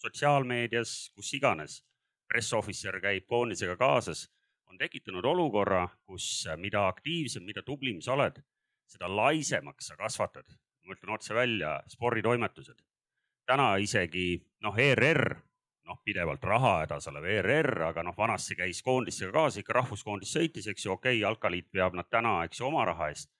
[0.00, 1.80] sotsiaalmeedias, kus iganes,
[2.28, 4.26] press officer käib koondisega kaasas,
[4.68, 8.42] on tekitanud olukorra, kus äh, mida aktiivsem, mida tublim sa oled,
[8.90, 10.44] seda laisemaks sa kasvatad.
[10.86, 12.82] Ma ütlen otse välja, sporditoimetused.
[13.46, 15.36] täna isegi noh, ERR
[15.90, 20.86] noh, pidevalt rahahädas olev ERR, aga noh, vanasti käis koondistega kaasa, ikka rahvuskoondis sõitis, eks
[20.86, 23.30] ju, okei okay,, jalkaliit veab nad täna, eks ju, oma raha eest.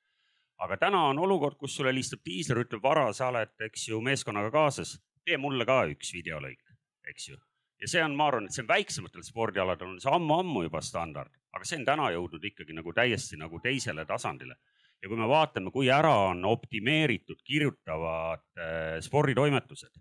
[0.60, 4.50] aga täna on olukord, kus sulle helistab diisler, ütleb, Vara, sa oled, eks ju, meeskonnaga
[4.52, 6.74] kaasas, tee mulle ka üks videolõik,
[7.12, 7.38] eks ju.
[7.80, 11.32] ja see on, ma arvan, et see on väiksematel spordialadel on see ammu-ammu juba standard,
[11.54, 14.58] aga see on täna jõudnud ikkagi nagu täiesti nagu teisele tasandile
[15.00, 19.96] ja kui me vaatame, kui ära on optimeeritud kirjutavad äh, sporditoimetused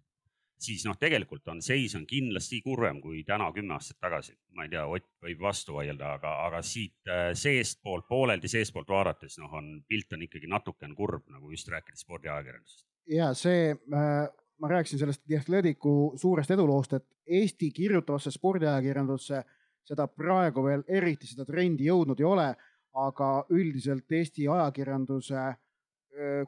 [0.60, 4.36] siis noh, tegelikult on seis on kindlasti kurvem kui täna kümme aastat tagasi.
[4.56, 9.38] ma ei tea, Ott võib vastu vaielda, aga, aga siit äh, seestpoolt, pooleldi seestpoolt vaadates
[9.40, 12.86] noh, on pilt on ikkagi natukene kurb, nagu just rääkides spordiajakirjandusest.
[13.16, 14.28] ja see äh,
[14.60, 19.44] ma rääkisin sellest The Athleticu suurest eduloost, et Eesti kirjutavasse spordiajakirjandusse
[19.86, 22.50] seda praegu veel eriti seda trendi jõudnud ei ole,
[22.98, 25.44] aga üldiselt Eesti ajakirjanduse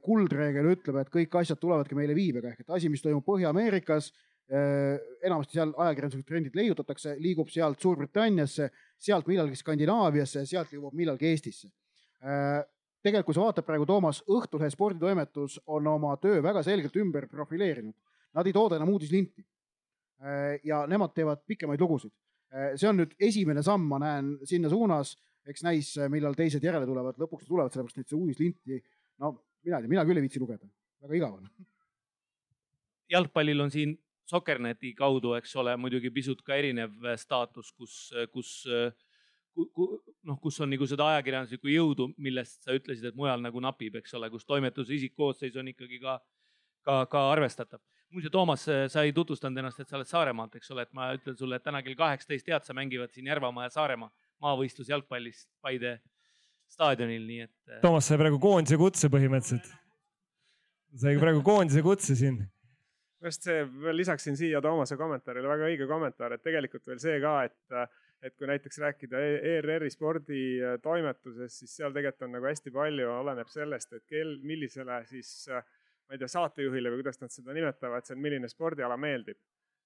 [0.04, 4.10] kuldreegel ütleb, et kõik asjad tulevadki meile viibega ehk et asi, mis toimub Põhja-Ameerikas,
[4.52, 8.68] enamasti seal ajakirjanduslikud trendid leiutatakse, liigub sealt Suurbritanniasse,
[9.00, 11.70] sealt millalgi Skandinaaviasse, sealt jõuab millalgi Eestisse.
[13.02, 17.96] tegelikult, kui sa vaatad praegu, Toomas, Õhtulehe sporditoimetus on oma töö väga selgelt ümber profileerinud.
[18.34, 19.46] Nad ei tooda enam uudislinti.
[20.64, 22.12] ja nemad teevad pikemaid lugusid.
[22.76, 25.16] see on nüüd esimene samm, ma näen sinna suunas,
[25.50, 28.80] eks näis, millal teised järele tulevad, lõpuks tulevad, sellepärast et see uudislinti,
[29.22, 29.34] no
[29.66, 30.70] mina ei tea, mina küll ei viitsi lugeda,
[31.02, 31.50] väga igav on.
[33.16, 33.98] jalgpallil on siin
[34.32, 37.96] Soccerneti kaudu, eks ole, muidugi pisut ka erinev staatus, kus,
[38.32, 38.52] kus
[40.24, 44.16] noh, kus on nagu seda ajakirjanduslikku jõudu, millest sa ütlesid, et mujal nagu napib, eks
[44.16, 46.20] ole, kus toimetuse isikkoosseis on ikkagi ka,
[46.88, 47.82] ka, ka arvestatav.
[48.12, 51.38] muuseas, Toomas, sa ei tutvustanud ennast, et sa oled Saaremaalt, eks ole, et ma ütlen
[51.38, 54.12] sulle, et täna kell kaheksateist tead, sa mängivad siin Järvamaa ja Saaremaa
[54.42, 56.00] maavõistlus jalgpallis Paide
[56.72, 57.54] staadionil, nii et.
[57.70, 59.70] Äh, Toomas sai praegu koondise kutse põhimõtteliselt.
[61.02, 62.42] sai praegu koondise kutse siin.
[63.22, 67.36] just see, veel lisaksin siia Toomase kommentaarile, väga õige kommentaar, et tegelikult veel see ka,
[67.46, 67.92] et,
[68.26, 73.94] et kui näiteks rääkida ERR-i sporditoimetusest, siis seal tegelikult on nagu hästi palju, oleneb sellest,
[73.94, 78.24] et kel, millisele siis ma ei tea, saatejuhile või kuidas nad seda nimetavad, see on,
[78.26, 79.38] milline spordiala meeldib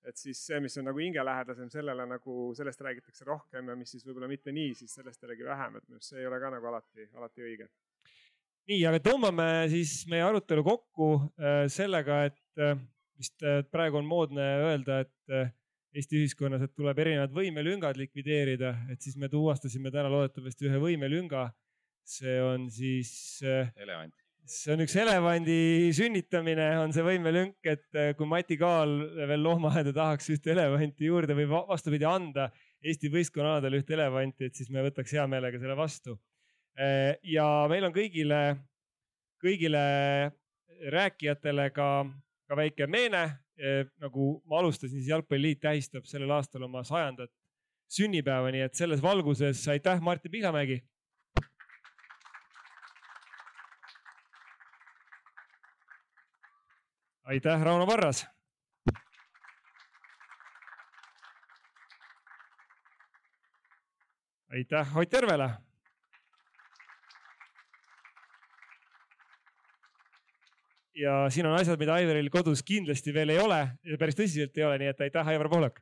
[0.10, 4.06] et siis see, mis on nagu hingelähedasem, sellele nagu, sellest räägitakse rohkem ja mis siis
[4.06, 6.70] võib-olla mitte nii, siis sellest jällegi vähem, et minu arust see ei ole ka nagu
[6.72, 7.70] alati, alati õige.
[8.72, 12.78] nii, aga tõmbame siis meie arutelu kokku äh, sellega, et äh,
[13.18, 15.54] vist äh, praegu on moodne öelda, et
[15.96, 21.48] Eesti ühiskonnas, et tuleb erinevad võimelüngad likvideerida, et siis me tuvastasime täna loodetavasti ühe võimelünga.
[22.06, 23.40] see on siis.
[23.42, 25.58] elevant see on üks elevandi
[25.96, 28.94] sünnitamine, on see võimelünk, et äh, kui Mati Kaal
[29.30, 32.50] veel loomaaeda tahaks ühte elevanti juurde või vastupidi anda
[32.86, 36.18] Eesti võistkonnaaladele ühte elevanti, et siis me võtaks hea meelega selle vastu.
[36.78, 38.42] Äh, ja meil on kõigile,
[39.42, 39.86] kõigile
[40.94, 41.90] rääkijatele ka,
[42.46, 43.24] ka väike meene.
[43.58, 47.34] Äh, nagu ma alustasin, siis Jalgpalliliit tähistab sellel aastal oma sajandat
[47.96, 50.82] sünnipäeva, nii et selles valguses aitäh, Martin Pihlamägi
[57.26, 58.28] aitäh, Rauno Varras.
[64.52, 65.50] aitäh Ott Järvele.
[70.96, 73.58] ja siin on asjad, mida Aivaril kodus kindlasti veel ei ole
[74.00, 75.82] päris tõsiselt ei ole, nii et aitäh, Aivar Pohlak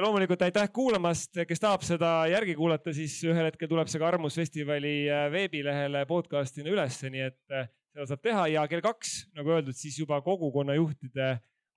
[0.00, 4.06] ja loomulikult aitäh kuulamast, kes tahab seda järgi kuulata, siis ühel hetkel tuleb see ka
[4.08, 8.46] Arvamusfestivali äh, veebilehele podcast'ina ülesse, nii et äh, seda saab teha.
[8.54, 11.34] Ja kell kaks, nagu öeldud, siis juba kogukonnajuhtide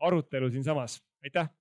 [0.08, 1.02] arutelu siinsamas.
[1.24, 1.52] aitäh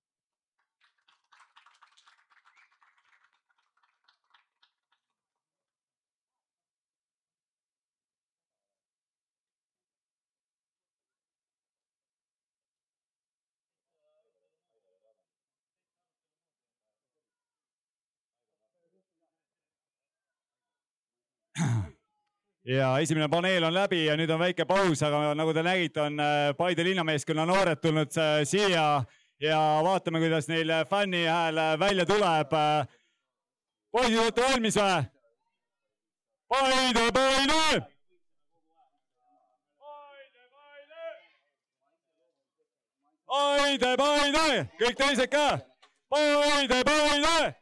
[22.72, 26.20] ja esimene paneel on läbi ja nüüd on väike paus, aga nagu te nägite, on
[26.20, 29.04] äh, Paide linnameeskonna noored tulnud äh, siia
[29.42, 32.54] ja vaatame, kuidas neil fänni hääl äh, välja tuleb.
[33.92, 35.08] poisid, olete valmis või?
[36.48, 37.82] Paide, Paide!
[43.32, 44.46] Paide, Paide,
[44.80, 45.58] kõik teised ka.
[46.12, 47.61] Paide, Paide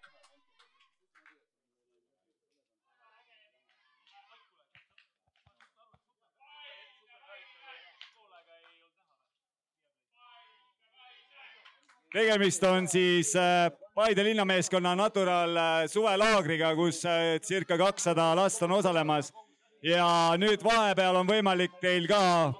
[12.12, 18.72] tegemist on siis äh, Paide linnameeskonna Natural äh, suvelaagriga, kus äh, circa kakssada last on
[18.72, 19.32] osalemas.
[19.82, 22.52] ja nüüd vahepeal on võimalik teil ka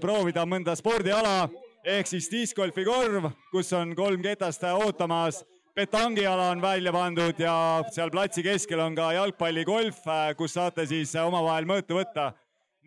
[0.00, 1.50] proovida mõnda spordiala
[1.84, 5.42] ehk siis discgolfi korv, kus on kolm ketast ootamas.
[5.74, 10.00] petangiala on välja pandud ja seal platsi keskel on ka jalgpalligolf,
[10.36, 12.32] kus saate siis omavahel mõõtu võtta.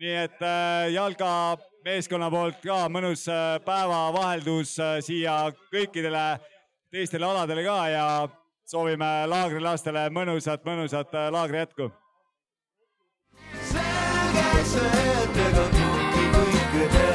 [0.02, 0.42] nii et
[0.90, 1.30] jalga
[1.86, 5.36] meeskonna poolt ka mõnus äh, päevavaheldus äh, siia
[5.70, 6.24] kõikidele
[6.90, 8.06] teistele aladele ka ja
[8.66, 11.90] soovime laagrilastele mõnusat, mõnusat äh, laagri jätku.
[13.70, 17.05] selge see, et ega kuhugi kõrged